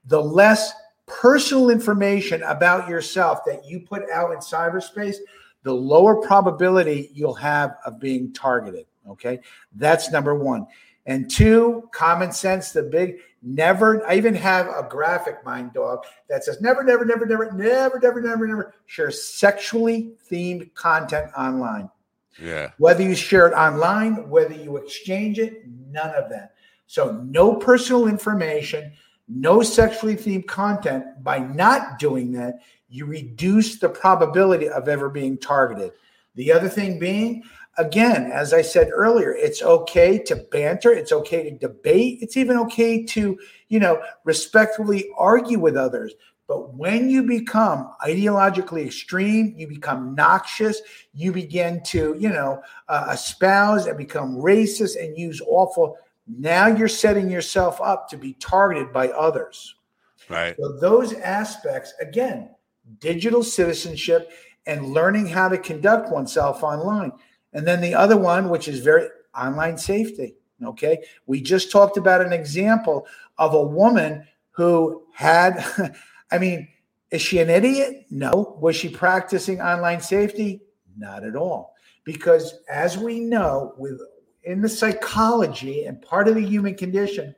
The 0.05 0.21
less 0.21 0.71
personal 1.07 1.71
information 1.71 2.43
about 2.43 2.87
yourself 2.87 3.39
that 3.47 3.65
you 3.65 3.79
put 3.79 4.03
out 4.11 4.31
in 4.31 4.37
cyberspace 4.37 5.15
the 5.63 5.73
lower 5.73 6.21
probability 6.21 7.09
you'll 7.15 7.33
have 7.33 7.77
of 7.83 7.99
being 7.99 8.31
targeted 8.31 8.85
okay? 9.09 9.39
That's 9.75 10.11
number 10.11 10.35
1 10.35 10.67
and 11.07 11.29
two 11.29 11.89
common 11.91 12.31
sense 12.31 12.71
the 12.71 12.83
big 12.83 13.17
Never, 13.43 14.05
I 14.07 14.15
even 14.15 14.33
have 14.35 14.67
a 14.67 14.85
graphic 14.89 15.45
mind 15.45 15.73
dog 15.73 16.03
that 16.27 16.43
says 16.43 16.59
never, 16.59 16.83
never, 16.83 17.05
never, 17.05 17.25
never, 17.25 17.51
never, 17.51 17.99
never, 17.99 18.21
never, 18.21 18.47
never 18.47 18.73
share 18.87 19.11
sexually 19.11 20.13
themed 20.29 20.73
content 20.73 21.31
online. 21.37 21.89
Yeah. 22.41 22.71
Whether 22.77 23.03
you 23.03 23.15
share 23.15 23.47
it 23.47 23.53
online, 23.53 24.29
whether 24.29 24.53
you 24.53 24.77
exchange 24.77 25.39
it, 25.39 25.63
none 25.89 26.13
of 26.15 26.29
that. 26.29 26.55
So, 26.87 27.23
no 27.29 27.55
personal 27.55 28.07
information, 28.07 28.91
no 29.27 29.61
sexually 29.61 30.15
themed 30.15 30.47
content. 30.47 31.05
By 31.23 31.39
not 31.39 31.99
doing 31.99 32.31
that, 32.33 32.55
you 32.89 33.05
reduce 33.05 33.77
the 33.79 33.89
probability 33.89 34.67
of 34.67 34.87
ever 34.87 35.09
being 35.09 35.37
targeted. 35.37 35.91
The 36.35 36.51
other 36.51 36.69
thing 36.69 36.99
being, 36.99 37.43
again, 37.77 38.31
as 38.31 38.53
I 38.53 38.61
said 38.61 38.89
earlier, 38.91 39.33
it's 39.33 39.61
okay 39.61 40.17
to 40.23 40.35
banter, 40.35 40.91
it's 40.91 41.11
okay 41.11 41.49
to 41.49 41.57
debate, 41.57 42.19
it's 42.21 42.37
even 42.37 42.57
okay 42.59 43.05
to, 43.05 43.37
you 43.69 43.79
know, 43.79 44.01
respectfully 44.23 45.09
argue 45.17 45.59
with 45.59 45.77
others. 45.77 46.13
But 46.47 46.75
when 46.75 47.09
you 47.09 47.23
become 47.23 47.91
ideologically 48.01 48.85
extreme, 48.85 49.53
you 49.57 49.67
become 49.67 50.15
noxious, 50.15 50.81
you 51.13 51.33
begin 51.33 51.83
to, 51.87 52.15
you 52.17 52.29
know, 52.29 52.61
uh, 52.87 53.09
espouse 53.11 53.85
and 53.85 53.97
become 53.97 54.37
racist 54.37 55.01
and 55.01 55.17
use 55.17 55.41
awful. 55.45 55.97
Now 56.25 56.67
you're 56.67 56.87
setting 56.87 57.29
yourself 57.29 57.81
up 57.81 58.09
to 58.09 58.17
be 58.17 58.33
targeted 58.33 58.93
by 58.93 59.09
others. 59.09 59.75
Right. 60.29 60.55
So 60.57 60.77
those 60.79 61.13
aspects, 61.13 61.93
again, 62.01 62.49
digital 62.99 63.43
citizenship 63.43 64.31
and 64.65 64.93
learning 64.93 65.27
how 65.27 65.49
to 65.49 65.57
conduct 65.57 66.11
oneself 66.11 66.63
online. 66.63 67.11
And 67.57 67.65
then 67.65 67.81
the 67.81 67.95
other 67.95 68.17
one, 68.17 68.49
which 68.49 68.67
is 68.67 68.81
very 68.81 69.09
online 69.35 69.79
safety. 69.79 70.35
Okay. 70.63 71.03
We 71.25 71.41
just 71.41 71.71
talked 71.71 71.97
about 71.97 72.21
an 72.21 72.31
example 72.31 73.07
of 73.39 73.55
a 73.55 73.63
woman 73.63 74.27
who 74.51 75.01
had, 75.11 75.65
I 76.31 76.37
mean, 76.37 76.67
is 77.09 77.23
she 77.23 77.39
an 77.39 77.49
idiot? 77.49 78.05
No. 78.11 78.59
Was 78.61 78.75
she 78.75 78.89
practicing 78.89 79.59
online 79.59 80.01
safety? 80.01 80.61
Not 80.99 81.23
at 81.23 81.35
all. 81.35 81.73
Because 82.03 82.59
as 82.69 82.95
we 82.95 83.21
know, 83.21 83.73
with 83.75 83.99
in 84.43 84.61
the 84.61 84.69
psychology 84.69 85.85
and 85.85 85.99
part 85.99 86.27
of 86.27 86.35
the 86.35 86.45
human 86.45 86.75
condition, 86.75 87.33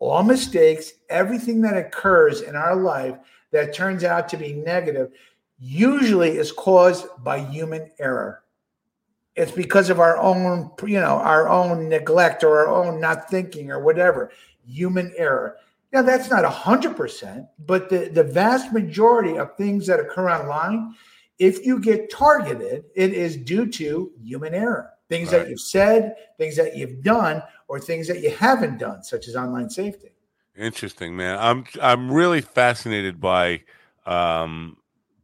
all 0.00 0.24
mistakes, 0.24 0.94
everything 1.08 1.60
that 1.60 1.76
occurs 1.76 2.40
in 2.40 2.56
our 2.56 2.74
life 2.74 3.16
that 3.52 3.72
turns 3.72 4.02
out 4.02 4.28
to 4.30 4.36
be 4.36 4.54
negative, 4.54 5.12
usually 5.60 6.30
is 6.30 6.50
caused 6.50 7.06
by 7.22 7.38
human 7.38 7.88
error 8.00 8.41
it's 9.34 9.52
because 9.52 9.90
of 9.90 10.00
our 10.00 10.18
own 10.18 10.70
you 10.86 11.00
know 11.00 11.16
our 11.18 11.48
own 11.48 11.88
neglect 11.88 12.44
or 12.44 12.60
our 12.60 12.68
own 12.68 13.00
not 13.00 13.30
thinking 13.30 13.70
or 13.70 13.80
whatever. 13.80 14.30
Human 14.66 15.12
error. 15.16 15.56
Now 15.92 16.02
that's 16.02 16.30
not 16.30 16.44
100% 16.44 17.48
but 17.66 17.90
the, 17.90 18.08
the 18.08 18.24
vast 18.24 18.72
majority 18.72 19.36
of 19.36 19.56
things 19.56 19.86
that 19.86 20.00
occur 20.00 20.30
online 20.30 20.94
if 21.38 21.66
you 21.66 21.78
get 21.80 22.10
targeted 22.10 22.84
it 22.94 23.12
is 23.12 23.36
due 23.36 23.66
to 23.66 24.10
human 24.22 24.54
error. 24.54 24.90
Things 25.08 25.32
right. 25.32 25.40
that 25.40 25.50
you've 25.50 25.60
said 25.60 26.14
things 26.38 26.56
that 26.56 26.76
you've 26.76 27.02
done 27.02 27.42
or 27.68 27.78
things 27.80 28.08
that 28.08 28.20
you 28.20 28.30
haven't 28.30 28.78
done 28.78 29.02
such 29.02 29.28
as 29.28 29.36
online 29.36 29.68
safety. 29.68 30.08
Interesting 30.56 31.16
man. 31.16 31.38
I'm 31.38 31.64
i'm 31.80 32.10
really 32.10 32.40
fascinated 32.40 33.20
by 33.20 33.62
um 34.06 34.76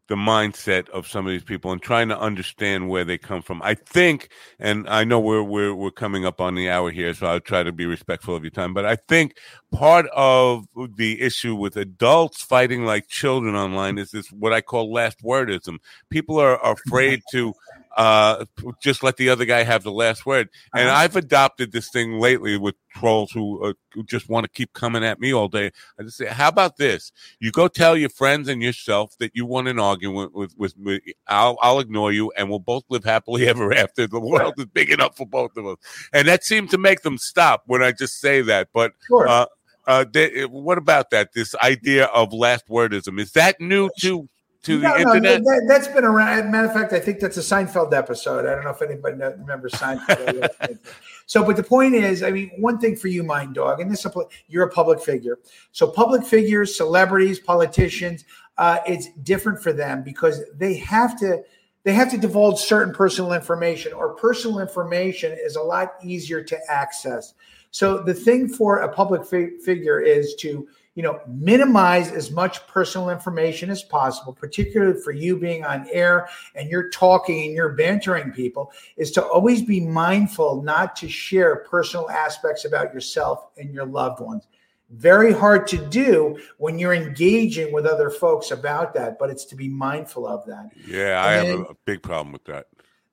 the 0.08 0.16
mindset 0.16 0.88
of 0.88 1.06
some 1.06 1.26
of 1.26 1.30
these 1.30 1.44
people 1.44 1.70
and 1.70 1.82
trying 1.82 2.08
to 2.08 2.18
understand 2.18 2.88
where 2.88 3.04
they 3.04 3.18
come 3.18 3.42
from. 3.42 3.60
I 3.62 3.74
think, 3.74 4.30
and 4.58 4.88
I 4.88 5.04
know 5.04 5.20
we're 5.20 5.42
we're 5.42 5.74
we're 5.74 5.90
coming 5.90 6.24
up 6.24 6.40
on 6.40 6.54
the 6.54 6.70
hour 6.70 6.90
here, 6.90 7.12
so 7.12 7.26
I'll 7.26 7.40
try 7.40 7.62
to 7.62 7.72
be 7.72 7.84
respectful 7.84 8.34
of 8.34 8.42
your 8.42 8.50
time. 8.50 8.72
But 8.72 8.86
I 8.86 8.96
think 8.96 9.36
part 9.70 10.06
of 10.14 10.66
the 10.96 11.20
issue 11.20 11.54
with 11.54 11.76
adults 11.76 12.42
fighting 12.42 12.84
like 12.84 13.08
children 13.08 13.54
online 13.54 13.98
is 13.98 14.10
this 14.10 14.28
what 14.32 14.52
I 14.52 14.62
call 14.62 14.92
last 14.92 15.22
wordism. 15.22 15.78
People 16.10 16.38
are 16.38 16.58
afraid 16.64 17.22
to 17.32 17.52
uh, 17.96 18.44
just 18.80 19.02
let 19.02 19.16
the 19.16 19.28
other 19.28 19.44
guy 19.44 19.62
have 19.62 19.82
the 19.82 19.92
last 19.92 20.26
word. 20.26 20.48
And 20.74 20.88
uh-huh. 20.88 20.98
I've 20.98 21.16
adopted 21.16 21.72
this 21.72 21.90
thing 21.90 22.18
lately 22.18 22.56
with 22.56 22.74
trolls 22.94 23.32
who, 23.32 23.64
uh, 23.64 23.72
who 23.92 24.04
just 24.04 24.28
want 24.28 24.44
to 24.44 24.50
keep 24.50 24.72
coming 24.72 25.04
at 25.04 25.20
me 25.20 25.32
all 25.32 25.48
day. 25.48 25.72
I 25.98 26.02
just 26.02 26.16
say, 26.16 26.26
how 26.26 26.48
about 26.48 26.76
this? 26.76 27.12
You 27.40 27.50
go 27.50 27.68
tell 27.68 27.96
your 27.96 28.10
friends 28.10 28.48
and 28.48 28.62
yourself 28.62 29.16
that 29.18 29.32
you 29.34 29.46
want 29.46 29.68
an 29.68 29.78
argument 29.78 30.34
with, 30.34 30.56
with, 30.56 30.74
with 30.78 31.02
I'll, 31.26 31.58
I'll 31.60 31.80
ignore 31.80 32.12
you 32.12 32.32
and 32.36 32.48
we'll 32.48 32.58
both 32.58 32.84
live 32.88 33.04
happily 33.04 33.48
ever 33.48 33.72
after. 33.72 34.06
The 34.06 34.20
world 34.20 34.54
is 34.58 34.66
big 34.66 34.90
enough 34.90 35.16
for 35.16 35.26
both 35.26 35.56
of 35.56 35.66
us. 35.66 35.76
And 36.12 36.28
that 36.28 36.44
seemed 36.44 36.70
to 36.70 36.78
make 36.78 37.02
them 37.02 37.18
stop 37.18 37.64
when 37.66 37.82
I 37.82 37.92
just 37.92 38.20
say 38.20 38.42
that. 38.42 38.68
But, 38.72 38.92
sure. 39.06 39.28
uh, 39.28 39.46
uh, 39.86 40.04
they, 40.12 40.44
what 40.44 40.76
about 40.76 41.10
that? 41.10 41.32
This 41.32 41.54
idea 41.56 42.04
of 42.06 42.34
last 42.34 42.68
wordism 42.68 43.18
is 43.18 43.32
that 43.32 43.58
new 43.58 43.88
to 44.00 44.28
to 44.68 44.78
no, 44.80 44.98
the 44.98 45.04
no, 45.04 45.14
internet? 45.14 45.44
that, 45.44 45.78
has 45.78 45.88
been 45.88 46.04
around. 46.04 46.50
Matter 46.50 46.66
of 46.66 46.72
fact, 46.72 46.92
I 46.92 47.00
think 47.00 47.20
that's 47.20 47.38
a 47.38 47.40
Seinfeld 47.40 47.94
episode. 47.94 48.46
I 48.46 48.54
don't 48.54 48.64
know 48.64 48.70
if 48.70 48.82
anybody 48.82 49.16
remembers 49.16 49.72
Seinfeld. 49.72 50.78
so, 51.26 51.42
but 51.42 51.56
the 51.56 51.62
point 51.62 51.94
is, 51.94 52.22
I 52.22 52.30
mean, 52.30 52.50
one 52.58 52.78
thing 52.78 52.94
for 52.94 53.08
you, 53.08 53.22
Mind 53.22 53.54
Dog, 53.54 53.80
and 53.80 53.90
this 53.90 54.06
you're 54.46 54.64
a 54.64 54.70
public 54.70 55.00
figure. 55.00 55.38
So, 55.72 55.88
public 55.88 56.22
figures, 56.24 56.76
celebrities, 56.76 57.38
politicians, 57.38 58.24
uh, 58.58 58.78
it's 58.86 59.08
different 59.22 59.62
for 59.62 59.72
them 59.72 60.02
because 60.02 60.42
they 60.54 60.74
have 60.74 61.18
to 61.20 61.42
they 61.84 61.94
have 61.94 62.10
to 62.10 62.18
divulge 62.18 62.58
certain 62.58 62.92
personal 62.92 63.32
information, 63.32 63.94
or 63.94 64.14
personal 64.14 64.58
information 64.58 65.32
is 65.32 65.56
a 65.56 65.62
lot 65.62 65.94
easier 66.04 66.42
to 66.42 66.58
access. 66.68 67.32
So, 67.70 68.02
the 68.02 68.14
thing 68.14 68.48
for 68.48 68.80
a 68.80 68.92
public 68.92 69.24
fi- 69.24 69.56
figure 69.64 70.00
is 70.00 70.34
to 70.40 70.68
you 70.98 71.04
know, 71.04 71.20
minimize 71.28 72.10
as 72.10 72.32
much 72.32 72.66
personal 72.66 73.08
information 73.08 73.70
as 73.70 73.84
possible, 73.84 74.32
particularly 74.32 75.00
for 75.00 75.12
you 75.12 75.38
being 75.38 75.64
on 75.64 75.86
air 75.92 76.28
and 76.56 76.68
you're 76.68 76.90
talking 76.90 77.46
and 77.46 77.54
you're 77.54 77.74
bantering 77.74 78.32
people, 78.32 78.72
is 78.96 79.12
to 79.12 79.24
always 79.24 79.62
be 79.62 79.78
mindful 79.78 80.60
not 80.60 80.96
to 80.96 81.08
share 81.08 81.64
personal 81.70 82.10
aspects 82.10 82.64
about 82.64 82.92
yourself 82.92 83.46
and 83.58 83.72
your 83.72 83.86
loved 83.86 84.18
ones. 84.18 84.48
Very 84.90 85.32
hard 85.32 85.68
to 85.68 85.76
do 85.76 86.36
when 86.56 86.80
you're 86.80 86.94
engaging 86.94 87.72
with 87.72 87.86
other 87.86 88.10
folks 88.10 88.50
about 88.50 88.92
that, 88.94 89.20
but 89.20 89.30
it's 89.30 89.44
to 89.44 89.54
be 89.54 89.68
mindful 89.68 90.26
of 90.26 90.44
that. 90.46 90.68
Yeah, 90.84 91.22
I 91.24 91.34
have 91.34 91.60
a 91.60 91.76
big 91.84 92.02
problem 92.02 92.32
with 92.32 92.44
that. 92.46 92.66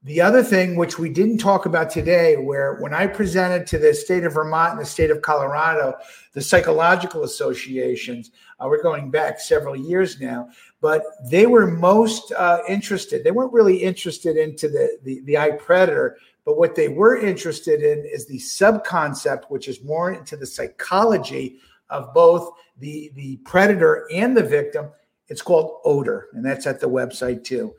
The 0.06 0.22
other 0.22 0.43
thing, 0.43 0.76
which 0.76 0.99
we 0.99 1.10
didn't 1.10 1.39
talk 1.39 1.66
about 1.66 1.89
today, 1.89 2.38
where 2.38 2.76
when 2.76 2.93
I 2.93 3.08
presented 3.08 3.66
to 3.66 3.80
the 3.80 3.91
state 3.91 4.24
of 4.24 4.34
Vermont 4.34 4.74
and 4.74 4.82
the 4.82 4.86
state 4.86 5.10
of 5.10 5.24
Colorado, 5.24 5.95
the 6.34 6.43
psychological 6.43 7.24
associations, 7.24 8.30
uh, 8.60 8.68
we're 8.68 8.84
going 8.84 9.10
back 9.10 9.39
several 9.39 9.76
years 9.76 10.22
now, 10.22 10.49
but 10.80 11.01
they 11.32 11.47
were 11.47 11.66
most 11.66 12.32
uh, 12.34 12.60
interested. 12.70 13.24
They 13.24 13.32
weren't 13.32 13.51
really 13.51 13.78
interested 13.78 14.38
into 14.38 14.68
the, 14.68 14.99
the, 15.01 15.22
the 15.22 15.58
predator, 15.58 16.18
but 16.45 16.60
what 16.60 16.76
they 16.76 16.88
were 16.88 17.18
interested 17.18 17.82
in 17.82 18.06
is 18.06 18.28
the 18.28 18.38
subconcept, 18.38 19.45
which 19.45 19.68
is 19.68 19.84
more 19.84 20.12
into 20.12 20.38
the 20.38 20.45
psychology 20.45 21.58
of 21.89 22.14
both 22.14 22.51
the, 22.78 23.12
the 23.16 23.38
predator 23.38 24.08
and 24.14 24.38
the 24.38 24.43
victim. 24.43 24.91
It's 25.30 25.41
called 25.41 25.80
odor, 25.84 26.28
and 26.34 26.45
that's 26.45 26.68
at 26.68 26.80
the 26.80 26.89
website 26.89 27.43
too. 27.43 27.74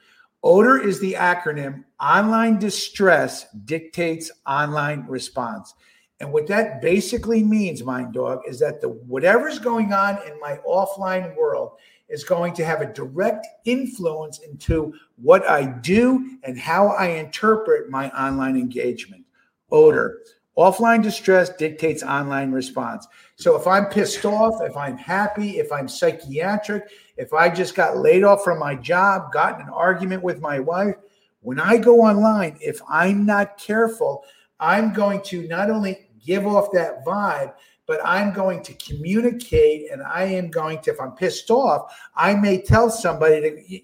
ODER 0.46 0.78
is 0.78 1.00
the 1.00 1.14
acronym 1.14 1.82
Online 2.00 2.56
Distress 2.56 3.46
Dictates 3.64 4.30
Online 4.46 5.04
Response. 5.08 5.74
And 6.20 6.32
what 6.32 6.46
that 6.46 6.80
basically 6.80 7.42
means, 7.42 7.82
Mind 7.82 8.12
Dog, 8.12 8.42
is 8.46 8.60
that 8.60 8.80
the 8.80 8.90
whatever's 8.90 9.58
going 9.58 9.92
on 9.92 10.20
in 10.24 10.38
my 10.38 10.60
offline 10.64 11.36
world 11.36 11.72
is 12.08 12.22
going 12.22 12.54
to 12.54 12.64
have 12.64 12.80
a 12.80 12.92
direct 12.92 13.44
influence 13.64 14.38
into 14.38 14.94
what 15.16 15.44
I 15.50 15.64
do 15.66 16.38
and 16.44 16.56
how 16.56 16.90
I 16.90 17.06
interpret 17.06 17.90
my 17.90 18.08
online 18.10 18.56
engagement. 18.56 19.24
Odor. 19.72 20.20
Offline 20.56 21.02
distress 21.02 21.50
dictates 21.56 22.04
online 22.04 22.52
response. 22.52 23.08
So 23.34 23.56
if 23.56 23.66
I'm 23.66 23.86
pissed 23.86 24.24
off, 24.24 24.62
if 24.62 24.76
I'm 24.76 24.96
happy, 24.96 25.58
if 25.58 25.72
I'm 25.72 25.88
psychiatric, 25.88 26.84
if 27.16 27.32
I 27.32 27.48
just 27.48 27.74
got 27.74 27.98
laid 27.98 28.24
off 28.24 28.44
from 28.44 28.58
my 28.58 28.74
job, 28.74 29.32
got 29.32 29.60
an 29.60 29.68
argument 29.68 30.22
with 30.22 30.40
my 30.40 30.60
wife, 30.60 30.96
when 31.40 31.60
I 31.60 31.78
go 31.78 32.00
online, 32.00 32.58
if 32.60 32.80
I'm 32.88 33.24
not 33.24 33.58
careful, 33.58 34.24
I'm 34.58 34.92
going 34.92 35.22
to 35.22 35.46
not 35.48 35.70
only 35.70 36.08
give 36.24 36.46
off 36.46 36.72
that 36.72 37.04
vibe, 37.04 37.54
but 37.86 38.00
I'm 38.04 38.32
going 38.32 38.62
to 38.64 38.74
communicate 38.74 39.90
and 39.92 40.02
I 40.02 40.24
am 40.24 40.50
going 40.50 40.80
to, 40.82 40.90
if 40.90 41.00
I'm 41.00 41.12
pissed 41.12 41.50
off, 41.50 41.96
I 42.16 42.34
may 42.34 42.60
tell 42.60 42.90
somebody 42.90 43.40
to, 43.40 43.80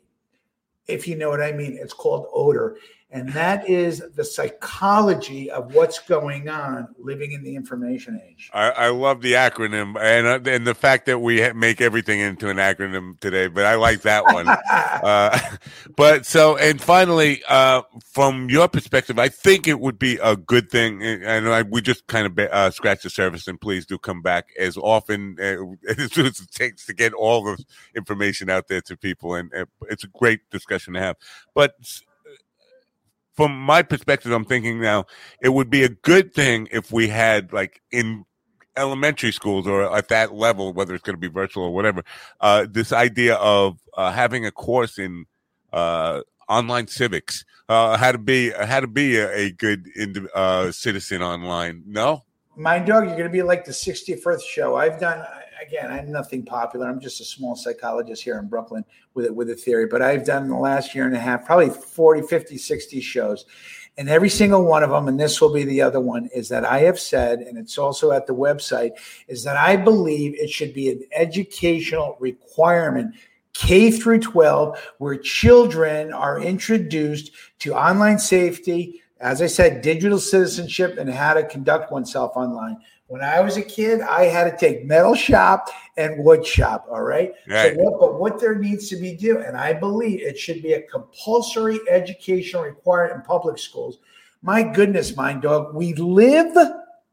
if 0.89 1.07
you 1.07 1.17
know 1.17 1.31
what 1.31 1.41
I 1.41 1.53
mean, 1.53 1.79
it's 1.81 1.95
called 1.95 2.27
odor. 2.33 2.77
And 3.13 3.29
that 3.35 3.69
is 3.69 4.03
the 4.17 4.25
psychology 4.25 5.51
of 5.51 5.75
what's 5.75 5.99
going 5.99 6.49
on 6.49 6.89
living 6.99 7.33
in 7.33 7.45
the 7.45 7.55
information 7.55 8.19
age. 8.27 8.51
I, 8.55 8.71
I 8.71 8.89
love 8.89 9.21
the 9.21 9.35
acronym 9.35 10.01
and, 10.01 10.27
uh, 10.27 10.51
and 10.51 10.67
the 10.67 10.75
fact 10.75 11.05
that 11.07 11.19
we 11.19 11.53
make 11.53 11.83
everything 11.83 12.21
into 12.21 12.49
an 12.49 12.57
acronym 12.57 13.21
today, 13.21 13.49
but 13.49 13.67
I 13.67 13.75
like 13.75 14.01
that 14.03 14.25
one. 14.25 14.49
uh, 14.73 15.39
but 15.97 16.25
so, 16.25 16.57
and 16.57 16.81
finally, 16.81 17.43
uh, 17.51 17.83
from 18.03 18.49
your 18.49 18.67
perspective, 18.67 19.19
I 19.19 19.29
think 19.29 19.69
it 19.69 19.79
would 19.79 19.99
be 19.99 20.19
a 20.23 20.35
good 20.35 20.71
thing. 20.71 21.03
And 21.03 21.51
I, 21.51 21.63
we 21.63 21.83
just 21.83 22.07
kind 22.07 22.27
of 22.27 22.39
uh, 22.39 22.71
scratch 22.71 23.03
the 23.03 23.11
surface 23.11 23.47
and 23.47 23.61
please 23.61 23.85
do 23.85 23.99
come 23.99 24.23
back 24.23 24.49
as 24.59 24.79
often 24.79 25.37
uh, 25.39 25.91
as 25.91 26.17
it 26.17 26.51
takes 26.51 26.87
to 26.87 26.95
get 26.95 27.13
all 27.13 27.45
the 27.45 27.63
information 27.95 28.49
out 28.49 28.69
there 28.69 28.81
to 28.81 28.97
people. 28.97 29.35
And 29.35 29.53
uh, 29.55 29.67
it's 29.91 30.05
a 30.05 30.09
great 30.09 30.49
discussion 30.51 30.95
to 30.95 31.01
have. 31.01 31.17
But 31.55 31.75
from 33.35 33.59
my 33.59 33.83
perspective, 33.83 34.33
I'm 34.33 34.45
thinking 34.45 34.81
now 34.81 35.07
it 35.41 35.51
would 35.51 35.71
be 35.71 35.85
a 35.85 35.89
good 35.89 36.35
thing 36.35 36.69
if 36.71 36.93
we 36.93 37.09
had 37.09 37.53
like 37.53 37.81
in 37.91 38.25
elementary 38.77 39.33
schools 39.33 39.67
or 39.67 39.95
at 39.97 40.09
that 40.09 40.35
level, 40.35 40.73
whether 40.73 40.95
it's 40.95 41.03
going 41.03 41.17
to 41.17 41.21
be 41.21 41.29
virtual 41.29 41.65
or 41.65 41.75
whatever, 41.75 42.03
uh, 42.41 42.67
this 42.71 42.93
idea 42.93 43.37
of 43.37 43.79
uh, 43.97 44.13
having 44.13 44.47
a 44.47 44.51
course 44.51 44.99
in 44.99 45.27
uh, 45.73 46.21
online 46.49 46.87
civics, 46.87 47.45
uh, 47.69 47.97
how 47.97 48.13
to 48.13 48.19
be 48.19 48.51
how 48.51 48.81
to 48.81 48.87
be 48.87 49.17
a, 49.17 49.31
a 49.35 49.51
good 49.53 49.89
uh, 50.35 50.71
citizen 50.71 51.23
online. 51.23 51.83
No, 51.87 52.25
Mind 52.57 52.87
Dog, 52.87 53.05
you're 53.05 53.17
going 53.17 53.25
to 53.25 53.31
be 53.31 53.43
like 53.43 53.65
the 53.65 53.73
61st 53.73 54.43
show. 54.43 54.77
I've 54.77 55.01
done 55.01 55.25
again, 55.63 55.91
I'm 55.91 56.11
nothing 56.11 56.45
popular. 56.45 56.89
I'm 56.89 57.01
just 57.01 57.21
a 57.21 57.25
small 57.25 57.57
psychologist 57.57 58.23
here 58.23 58.39
in 58.39 58.49
Brooklyn 58.49 58.85
with 59.15 59.27
it 59.27 59.35
with 59.35 59.51
a 59.51 59.55
theory, 59.55 59.87
but 59.87 60.03
I've 60.03 60.25
done 60.25 60.49
the 60.49 60.57
last 60.57 60.95
year 60.95 61.07
and 61.07 61.17
a 61.17 61.21
half, 61.21 61.47
probably 61.47 61.71
40, 61.71 62.23
50, 62.27 62.59
60 62.59 63.01
shows. 63.01 63.45
And 63.99 64.09
every 64.09 64.31
single 64.31 64.65
one 64.65 64.83
of 64.83 64.91
them, 64.91 65.07
and 65.07 65.21
this 65.21 65.41
will 65.41 65.53
be 65.53 65.65
the 65.65 65.83
other 65.83 66.01
one, 66.01 66.31
is 66.35 66.49
that 66.49 66.65
I 66.65 66.81
have 66.81 66.99
said, 66.99 67.41
and 67.41 67.59
it's 67.59 67.77
also 67.77 68.11
at 68.11 68.27
the 68.27 68.35
website, 68.35 68.93
is 69.29 69.45
that 69.45 69.57
I 69.57 69.77
believe 69.77 70.35
it 70.35 70.49
should 70.49 70.73
be 70.73 70.91
an 70.91 71.03
educational 71.13 72.17
requirement 72.19 73.15
K 73.53 73.91
through 73.91 74.21
12, 74.21 74.95
where 74.97 75.17
children 75.17 76.11
are 76.11 76.41
introduced 76.41 77.33
to 77.59 77.75
online 77.75 78.19
safety, 78.19 79.03
as 79.21 79.43
I 79.43 79.47
said, 79.47 79.83
digital 79.83 80.19
citizenship, 80.19 80.97
and 80.99 81.11
how 81.11 81.35
to 81.35 81.45
conduct 81.45 81.93
oneself 81.93 82.33
online. 82.35 82.79
When 83.13 83.23
I 83.23 83.41
was 83.41 83.59
a 83.59 83.63
kid, 83.63 84.01
I 84.01 84.25
had 84.25 84.51
to 84.51 84.57
take 84.57 84.87
metal 84.87 85.15
shop 85.15 85.69
and 85.99 86.25
wood 86.25 86.47
shop. 86.47 86.87
All 86.91 87.03
right. 87.03 87.35
right. 87.47 87.75
So 87.75 87.83
what, 87.83 88.01
but 88.01 88.19
what 88.19 88.41
there 88.41 88.55
needs 88.55 88.89
to 88.89 88.97
be 88.97 89.15
do, 89.15 89.39
and 89.39 89.55
I 89.55 89.75
believe 89.75 90.23
it 90.23 90.39
should 90.39 90.63
be 90.63 90.73
a 90.73 90.81
compulsory 90.81 91.79
educational 91.91 92.63
requirement 92.63 93.17
in 93.17 93.21
public 93.21 93.59
schools. 93.59 93.99
My 94.41 94.63
goodness, 94.63 95.15
Mind 95.15 95.43
Dog, 95.43 95.75
we 95.75 95.93
live 95.93 96.57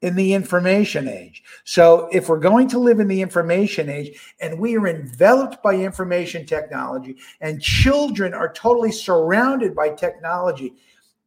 in 0.02 0.16
the 0.16 0.32
information 0.34 1.10
age. 1.10 1.44
So 1.66 2.08
if 2.14 2.30
we're 2.30 2.40
going 2.40 2.70
to 2.70 2.80
live 2.80 3.02
in 3.02 3.10
the 3.10 3.22
information 3.22 3.90
age 3.90 4.18
and 4.40 4.58
we 4.58 4.78
are 4.78 4.88
enveloped 4.88 5.62
by 5.62 5.76
information 5.76 6.46
technology 6.46 7.18
and 7.42 7.62
children 7.62 8.34
are 8.34 8.54
totally 8.54 8.94
surrounded 8.94 9.76
by 9.76 9.90
technology, 9.90 10.76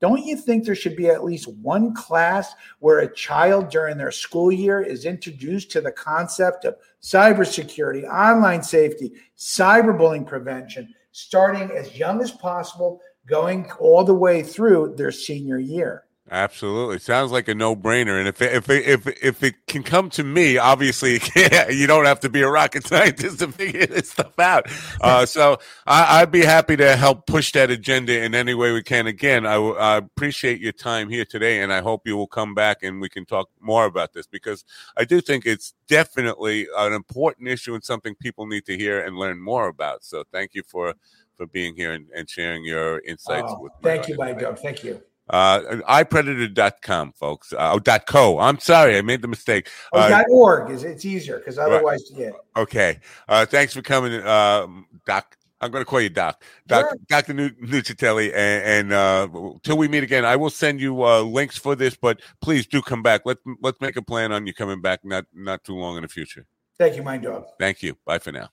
don't 0.03 0.26
you 0.26 0.36
think 0.36 0.64
there 0.64 0.74
should 0.74 0.96
be 0.96 1.09
at 1.09 1.22
least 1.22 1.46
one 1.46 1.94
class 1.94 2.55
where 2.80 2.98
a 2.98 3.14
child 3.14 3.70
during 3.70 3.96
their 3.96 4.11
school 4.11 4.50
year 4.50 4.82
is 4.82 5.05
introduced 5.05 5.70
to 5.70 5.80
the 5.80 5.92
concept 5.92 6.64
of 6.64 6.74
cybersecurity, 7.00 8.03
online 8.12 8.64
safety, 8.64 9.12
cyberbullying 9.38 10.26
prevention, 10.26 10.92
starting 11.12 11.70
as 11.70 11.96
young 11.96 12.20
as 12.20 12.32
possible, 12.32 13.00
going 13.26 13.70
all 13.78 14.03
the 14.03 14.12
way 14.12 14.42
through 14.42 14.92
their 14.96 15.12
senior 15.12 15.59
year? 15.59 16.03
Absolutely, 16.33 16.99
sounds 16.99 17.30
like 17.30 17.47
a 17.49 17.55
no-brainer. 17.55 18.18
And 18.18 18.26
if 18.26 18.41
it, 18.41 18.55
if 18.55 18.70
it, 18.70 18.87
if 18.87 19.07
if 19.22 19.43
it 19.43 19.66
can 19.66 19.83
come 19.83 20.09
to 20.11 20.24
me, 20.24 20.57
obviously 20.57 21.20
you 21.68 21.87
don't 21.87 22.07
have 22.07 22.20
to 22.20 22.30
be 22.30 22.41
a 22.41 22.49
rocket 22.49 22.87
scientist 22.87 23.41
to 23.41 23.49
figure 23.53 23.85
this 23.85 24.09
stuff 24.09 24.39
out. 24.39 24.66
Uh, 25.03 25.26
so 25.37 25.59
I, 25.87 26.22
would 26.22 26.30
be 26.30 26.43
happy 26.43 26.74
to 26.76 26.97
help 26.97 27.26
push 27.26 27.53
that 27.53 27.70
agenda 27.70 28.24
in 28.24 28.35
any 28.35 28.55
way 28.55 28.72
we 28.72 28.83
can. 28.83 29.07
Again, 29.07 29.45
I, 29.45 29.57
I 29.57 29.97
appreciate 29.99 30.59
your 30.59 30.72
time 30.72 31.11
here 31.11 31.26
today, 31.26 31.61
and 31.61 31.70
I 31.70 31.83
hope 31.83 32.07
you 32.07 32.16
will 32.16 32.28
come 32.28 32.55
back 32.55 32.83
and 32.83 32.99
we 32.99 33.11
can 33.11 33.26
talk 33.26 33.51
more 33.61 33.85
about 33.85 34.14
this 34.14 34.26
because 34.26 34.64
I 34.97 35.05
do 35.05 35.20
think 35.20 35.45
it's 35.45 35.74
definitely 35.87 36.66
an 36.78 36.95
important 36.95 37.49
issue 37.49 37.74
and 37.74 37.85
something 37.85 38.14
people 38.14 38.47
need 38.47 38.64
to 38.64 38.78
hear 38.78 39.05
and 39.05 39.18
learn 39.18 39.39
more 39.39 39.68
about. 39.68 40.03
So 40.03 40.24
thank 40.33 40.55
you 40.55 40.62
for 40.62 40.95
for 41.37 41.47
being 41.47 41.74
here 41.76 41.93
and, 41.93 42.07
and 42.16 42.30
sharing 42.30 42.64
your 42.64 43.01
insights. 43.01 43.49
Oh, 43.51 43.61
with 43.61 43.72
thank 43.83 44.09
you, 44.09 44.16
Mind 44.16 44.41
Dog. 44.41 44.59
Thank 44.59 44.83
you. 44.83 45.03
Uh, 45.31 45.61
ipredator.com, 45.89 47.12
folks. 47.12 47.53
Uh, 47.53 47.73
oh, 47.73 47.79
dot 47.79 48.07
.co. 48.07 48.39
I'm 48.39 48.59
sorry, 48.59 48.99
I 48.99 49.03
made 49.03 49.23
the 49.23 49.29
mistake. 49.29 49.68
Oh, 49.93 50.01
uh, 50.01 50.09
dot 50.09 50.27
.org 50.29 50.70
is 50.70 50.85
it's 50.85 51.05
easier 51.05 51.39
because 51.39 51.59
otherwise, 51.59 52.11
right. 52.14 52.25
yeah. 52.25 52.61
Okay. 52.61 52.99
Uh, 53.29 53.47
thanks 53.47 53.73
for 53.73 53.83
coming, 53.83 54.14
uh, 54.14 54.66
Doc. 55.07 55.37
I'm 55.62 55.70
going 55.70 55.81
to 55.81 55.89
call 55.89 56.01
you 56.01 56.09
Doc. 56.09 56.43
Doc 56.66 56.87
sure. 56.89 56.99
Dr. 57.09 57.35
Nuccitelli. 57.35 58.33
And, 58.35 58.91
and 58.91 58.93
uh, 58.93 59.29
till 59.62 59.79
we 59.79 59.87
meet 59.87 60.03
again, 60.03 60.25
I 60.25 60.35
will 60.35 60.51
send 60.51 60.81
you 60.81 61.05
uh, 61.05 61.23
links 61.23 61.57
for 61.57 61.77
this, 61.77 61.97
but 61.97 62.20
please 62.41 62.66
do 62.66 62.83
come 62.83 63.01
back. 63.01 63.23
Let, 63.25 63.39
let's 63.62 63.81
make 63.81 63.97
a 63.97 64.03
plan 64.03 64.33
on 64.33 64.45
you 64.45 64.53
coming 64.53 64.81
back 64.81 65.05
not, 65.05 65.25
not 65.33 65.62
too 65.62 65.77
long 65.77 65.97
in 65.97 66.03
the 66.03 66.09
future. 66.09 66.47
Thank 66.79 66.97
you, 66.97 67.05
Mind 67.05 67.23
Dog. 67.23 67.47
Thank 67.61 67.81
you. 67.81 67.97
Bye 68.05 68.18
for 68.18 68.33
now. 68.33 68.49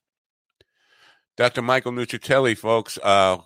Dr. 1.36 1.64
Michael 1.64 1.94
Nuccitelli, 1.94 2.56
folks, 2.56 3.00
uh, 3.02 3.38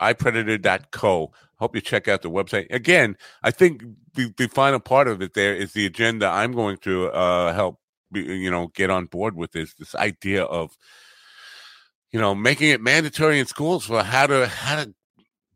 ipredator.co. 0.00 1.32
Hope 1.58 1.74
you 1.74 1.80
check 1.80 2.08
out 2.08 2.22
the 2.22 2.30
website. 2.30 2.66
Again, 2.70 3.16
I 3.42 3.50
think 3.50 3.84
the, 4.14 4.32
the 4.36 4.48
final 4.48 4.80
part 4.80 5.08
of 5.08 5.22
it 5.22 5.34
there 5.34 5.54
is 5.54 5.72
the 5.72 5.86
agenda 5.86 6.26
I'm 6.26 6.52
going 6.52 6.78
to 6.78 7.08
uh, 7.10 7.54
help, 7.54 7.78
you 8.12 8.50
know, 8.50 8.68
get 8.68 8.90
on 8.90 9.06
board 9.06 9.36
with 9.36 9.52
this 9.52 9.74
this 9.74 9.94
idea 9.94 10.44
of, 10.44 10.76
you 12.12 12.20
know, 12.20 12.34
making 12.34 12.70
it 12.70 12.80
mandatory 12.80 13.38
in 13.38 13.46
schools 13.46 13.86
for 13.86 14.02
how 14.02 14.26
to 14.26 14.46
how 14.48 14.84
to 14.84 14.94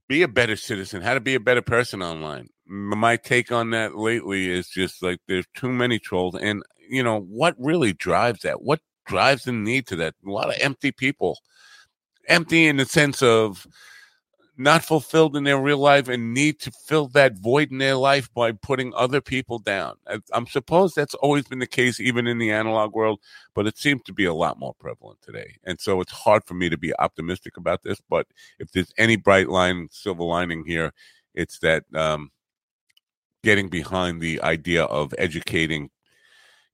be 0.08 0.22
a 0.22 0.28
better 0.28 0.56
citizen, 0.56 1.02
how 1.02 1.14
to 1.14 1.20
be 1.20 1.34
a 1.34 1.40
better 1.40 1.62
person 1.62 2.02
online. 2.02 2.48
My 2.66 3.16
take 3.16 3.52
on 3.52 3.70
that 3.70 3.96
lately 3.96 4.50
is 4.50 4.68
just 4.68 5.02
like 5.02 5.20
there's 5.26 5.46
too 5.54 5.70
many 5.70 5.98
trolls, 5.98 6.34
and 6.34 6.62
you 6.88 7.02
know 7.02 7.20
what 7.20 7.54
really 7.58 7.92
drives 7.92 8.42
that? 8.42 8.62
What 8.62 8.80
drives 9.06 9.44
the 9.44 9.52
need 9.52 9.86
to 9.88 9.96
that? 9.96 10.14
A 10.26 10.30
lot 10.30 10.48
of 10.48 10.56
empty 10.60 10.92
people, 10.92 11.38
empty 12.28 12.66
in 12.68 12.76
the 12.76 12.84
sense 12.84 13.22
of 13.22 13.66
not 14.58 14.84
fulfilled 14.84 15.36
in 15.36 15.44
their 15.44 15.60
real 15.60 15.78
life 15.78 16.08
and 16.08 16.34
need 16.34 16.58
to 16.58 16.70
fill 16.72 17.06
that 17.06 17.38
void 17.38 17.70
in 17.70 17.78
their 17.78 17.94
life 17.94 18.28
by 18.34 18.50
putting 18.50 18.92
other 18.94 19.20
people 19.20 19.60
down. 19.60 19.94
I, 20.06 20.18
am 20.34 20.48
supposed 20.48 20.96
that's 20.96 21.14
always 21.14 21.46
been 21.46 21.60
the 21.60 21.66
case, 21.66 22.00
even 22.00 22.26
in 22.26 22.38
the 22.38 22.50
analog 22.50 22.92
world, 22.92 23.20
but 23.54 23.68
it 23.68 23.78
seems 23.78 24.02
to 24.02 24.12
be 24.12 24.24
a 24.24 24.34
lot 24.34 24.58
more 24.58 24.74
prevalent 24.74 25.22
today. 25.22 25.56
And 25.62 25.80
so 25.80 26.00
it's 26.00 26.10
hard 26.10 26.42
for 26.44 26.54
me 26.54 26.68
to 26.68 26.76
be 26.76 26.92
optimistic 26.98 27.56
about 27.56 27.84
this. 27.84 28.00
But 28.10 28.26
if 28.58 28.72
there's 28.72 28.92
any 28.98 29.14
bright 29.14 29.48
line, 29.48 29.88
silver 29.92 30.24
lining 30.24 30.64
here, 30.66 30.92
it's 31.34 31.60
that 31.60 31.84
um, 31.94 32.32
getting 33.44 33.68
behind 33.68 34.20
the 34.20 34.42
idea 34.42 34.82
of 34.84 35.14
educating 35.18 35.90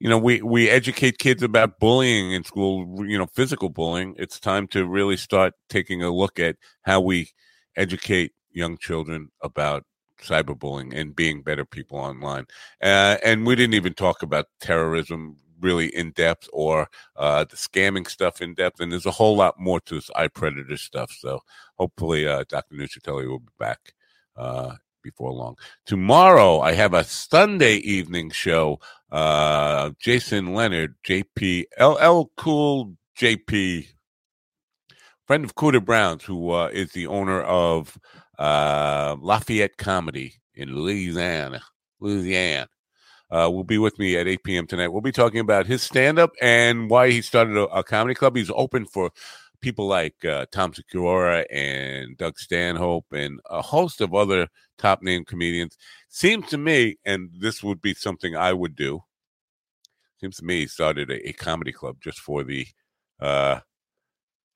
you 0.01 0.09
know 0.09 0.19
we 0.19 0.43
we 0.43 0.69
educate 0.69 1.19
kids 1.19 1.43
about 1.43 1.79
bullying 1.79 2.33
in 2.33 2.43
school 2.43 3.07
you 3.07 3.17
know 3.17 3.27
physical 3.27 3.69
bullying 3.69 4.15
it's 4.19 4.41
time 4.41 4.67
to 4.67 4.85
really 4.85 5.17
start 5.17 5.55
taking 5.69 6.03
a 6.03 6.11
look 6.11 6.41
at 6.41 6.57
how 6.83 7.01
we 7.01 7.31
educate 7.77 8.33
young 8.51 8.79
children 8.79 9.31
about 9.41 9.85
cyberbullying 10.23 10.95
and 10.95 11.15
being 11.15 11.43
better 11.43 11.65
people 11.65 11.99
online. 11.99 12.47
Uh, 12.83 13.17
and 13.25 13.47
we 13.47 13.55
didn't 13.55 13.75
even 13.75 13.95
talk 13.95 14.23
about 14.23 14.47
terrorism 14.61 15.37
really 15.61 15.95
in 15.95 16.11
depth 16.13 16.49
or 16.53 16.89
uh, 17.17 17.45
the 17.45 17.57
scamming 17.57 18.09
stuff 18.09 18.41
in 18.41 18.55
depth. 18.55 18.81
And 18.81 18.93
there's 18.93 19.07
a 19.07 19.11
whole 19.11 19.37
lot 19.37 19.59
more 19.59 19.81
to 19.81 19.95
this 19.95 20.11
iPredator 20.11 20.79
stuff. 20.79 21.13
So 21.19 21.41
hopefully, 21.79 22.27
uh, 22.27 22.45
Dr. 22.49 22.75
Nuccitelli 22.75 23.29
will 23.29 23.41
be 23.41 23.53
back 23.59 23.95
uh, 24.37 24.75
before 25.03 25.33
long. 25.33 25.57
Tomorrow, 25.87 26.61
I 26.61 26.73
have 26.73 26.95
a 26.95 27.05
Sunday 27.05 27.77
evening 27.77 28.31
show. 28.31 28.81
Uh, 29.11 29.91
Jason 29.99 30.55
Leonard, 30.55 30.95
JP, 31.05 31.65
LL 31.79 32.31
Cool 32.37 32.97
JP 33.19 33.87
friend 35.27 35.45
of 35.45 35.55
Cooter 35.55 35.85
Browns, 35.85 36.25
who 36.25 36.51
uh, 36.51 36.69
is 36.73 36.93
the 36.93 37.07
owner 37.07 37.43
of 37.43 37.99
uh, 38.39 39.17
Lafayette 39.21 39.77
Comedy 39.77 40.35
in 40.55 40.75
Louisiana. 40.75 41.63
Louisiana. 42.01 42.69
Uh, 43.31 43.51
will 43.51 43.65
be 43.65 43.79
with 43.79 43.99
me 43.99 44.17
at 44.17 44.29
8 44.29 44.45
p.m. 44.45 44.67
tonight. 44.67 44.89
We'll 44.89 45.01
be 45.01 45.11
talking 45.11 45.41
about 45.41 45.67
his 45.67 45.83
stand 45.83 46.19
up 46.19 46.33
and 46.41 46.89
why 46.91 47.11
he 47.11 47.23
started 47.23 47.57
a, 47.57 47.63
a, 47.69 47.83
comedy 47.83 48.15
club. 48.15 48.37
He's 48.37 48.51
open 48.55 48.85
for 48.85 49.11
people 49.61 49.89
like 49.89 50.25
uh, 50.25 50.47
Tom 50.53 50.73
Segura 50.75 51.45
and 51.51 52.17
Doug 52.19 52.39
Stanhope 52.39 53.07
and 53.13 53.41
a 53.51 53.63
host 53.63 54.03
of 54.03 54.15
other 54.15 54.47
top 54.79 55.03
name 55.03 55.25
comedians. 55.25 55.77
Seems 56.11 56.49
to 56.51 56.59
me, 56.59 56.99
and 57.05 57.31
this 57.41 57.63
would 57.63 57.81
be 57.81 57.95
something 57.95 58.37
I 58.37 58.53
would 58.53 58.77
do. 58.77 59.03
Seems 60.21 60.37
to 60.37 60.45
me 60.45 60.61
he 60.61 60.67
started 60.67 61.11
a, 61.11 61.31
a 61.31 61.33
comedy 61.33 61.73
club 61.73 61.97
just 62.01 62.21
for 62.21 62.45
the 62.45 62.67
uh, 63.21 63.61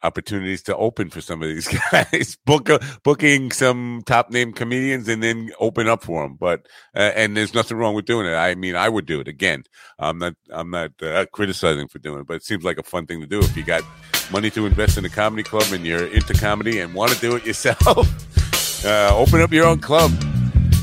opportunities 0.03 0.62
to 0.62 0.76
open 0.76 1.11
for 1.11 1.20
some 1.20 1.42
of 1.42 1.49
these 1.49 1.68
guys, 1.92 2.36
book 2.44 2.68
a, 2.68 2.80
booking 3.03 3.51
some 3.51 4.03
top 4.07 4.30
name 4.30 4.53
comedians 4.53 5.09
and 5.09 5.22
then 5.22 5.51
open 5.59 5.88
up 5.88 6.05
for 6.05 6.22
them. 6.22 6.36
But 6.38 6.66
uh, 6.94 7.12
and 7.14 7.36
there's 7.36 7.55
nothing 7.55 7.76
wrong 7.76 7.94
with 7.94 8.05
doing 8.05 8.26
it. 8.26 8.34
I 8.34 8.55
mean, 8.55 8.76
I 8.76 8.88
would 8.88 9.07
do 9.07 9.20
it 9.20 9.28
again. 9.28 9.64
I'm 9.99 10.18
not 10.18 10.34
I'm 10.51 10.70
not 10.70 10.92
uh, 11.03 11.26
criticizing 11.32 11.88
for 11.88 11.99
doing 11.99 12.20
it, 12.20 12.26
but 12.26 12.34
it 12.34 12.44
seems 12.44 12.64
like 12.64 12.78
a 12.78 12.82
fun 12.82 13.07
thing 13.07 13.20
to 13.20 13.26
do 13.26 13.40
if 13.40 13.57
you 13.57 13.64
got 13.64 13.82
money 14.30 14.51
to 14.51 14.66
invest 14.66 14.99
in 14.99 15.05
a 15.05 15.09
comedy 15.09 15.42
club 15.42 15.66
and 15.72 15.84
you're 15.86 16.07
into 16.07 16.34
comedy 16.34 16.80
and 16.80 16.94
want 16.94 17.12
to 17.12 17.20
do 17.20 17.36
it 17.36 17.44
yourself. 17.44 18.84
uh, 18.84 19.16
open 19.16 19.40
up 19.40 19.53
your 19.53 19.66
own 19.66 19.80
club. 19.80 20.12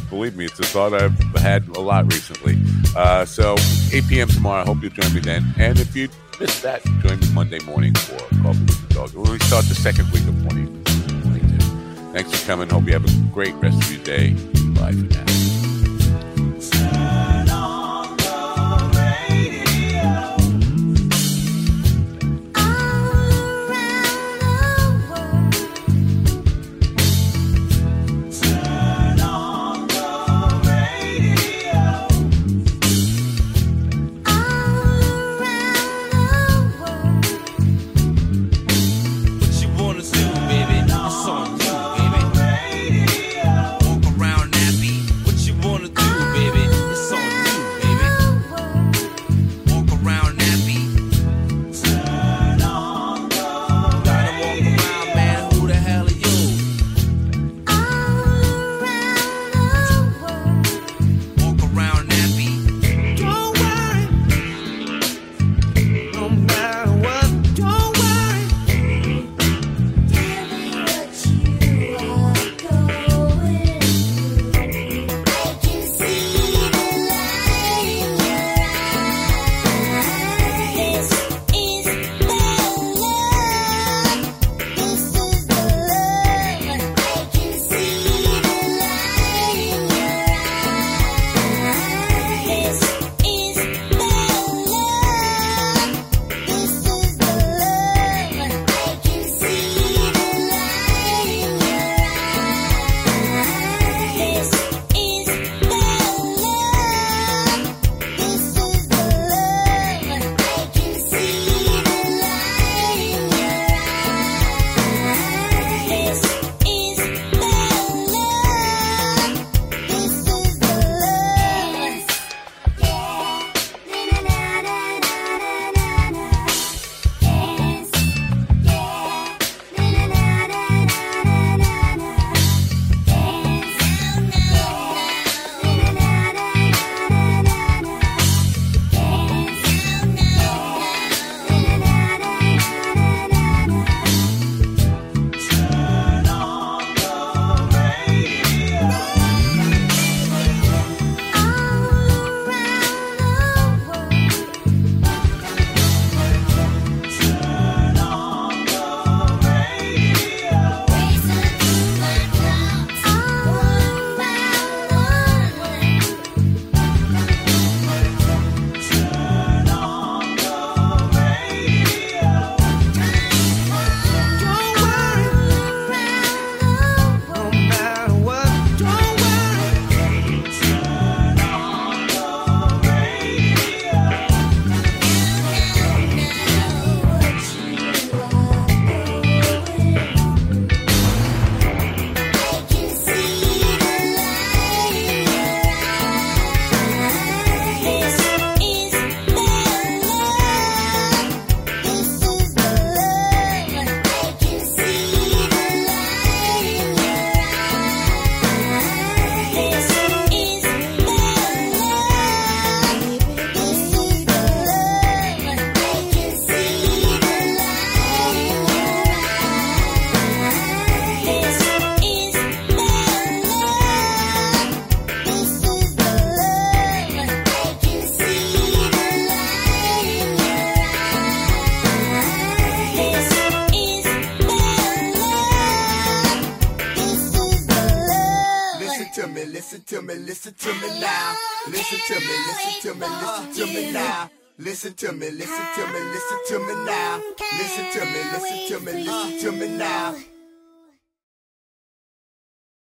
Believe 0.09 0.35
me, 0.35 0.45
it's 0.45 0.59
a 0.59 0.63
thought 0.63 0.93
I've 0.93 1.17
had 1.35 1.67
a 1.69 1.81
lot 1.81 2.05
recently. 2.11 2.57
Uh, 2.95 3.25
so 3.25 3.55
8 3.91 4.07
p.m. 4.07 4.27
tomorrow. 4.27 4.61
I 4.61 4.65
hope 4.65 4.81
you 4.81 4.89
join 4.89 5.13
me 5.13 5.19
then. 5.19 5.43
And 5.57 5.79
if 5.79 5.95
you 5.95 6.09
miss 6.39 6.61
that, 6.61 6.83
join 7.01 7.19
me 7.19 7.27
Monday 7.33 7.59
morning 7.65 7.93
for 7.93 8.17
Coffee 8.41 8.59
with 8.59 8.87
the 8.87 8.93
Dog. 8.93 9.13
We'll 9.13 9.39
start 9.39 9.65
the 9.65 9.75
second 9.75 10.11
week 10.11 10.27
of 10.27 10.35
2022. 10.43 12.13
Thanks 12.13 12.31
for 12.33 12.47
coming. 12.47 12.69
Hope 12.69 12.85
you 12.85 12.93
have 12.93 13.05
a 13.05 13.33
great 13.33 13.53
rest 13.55 13.81
of 13.81 13.91
your 13.91 14.03
day. 14.03 14.31
Bye 14.73 14.91
for 14.91 15.05
now. 15.05 15.64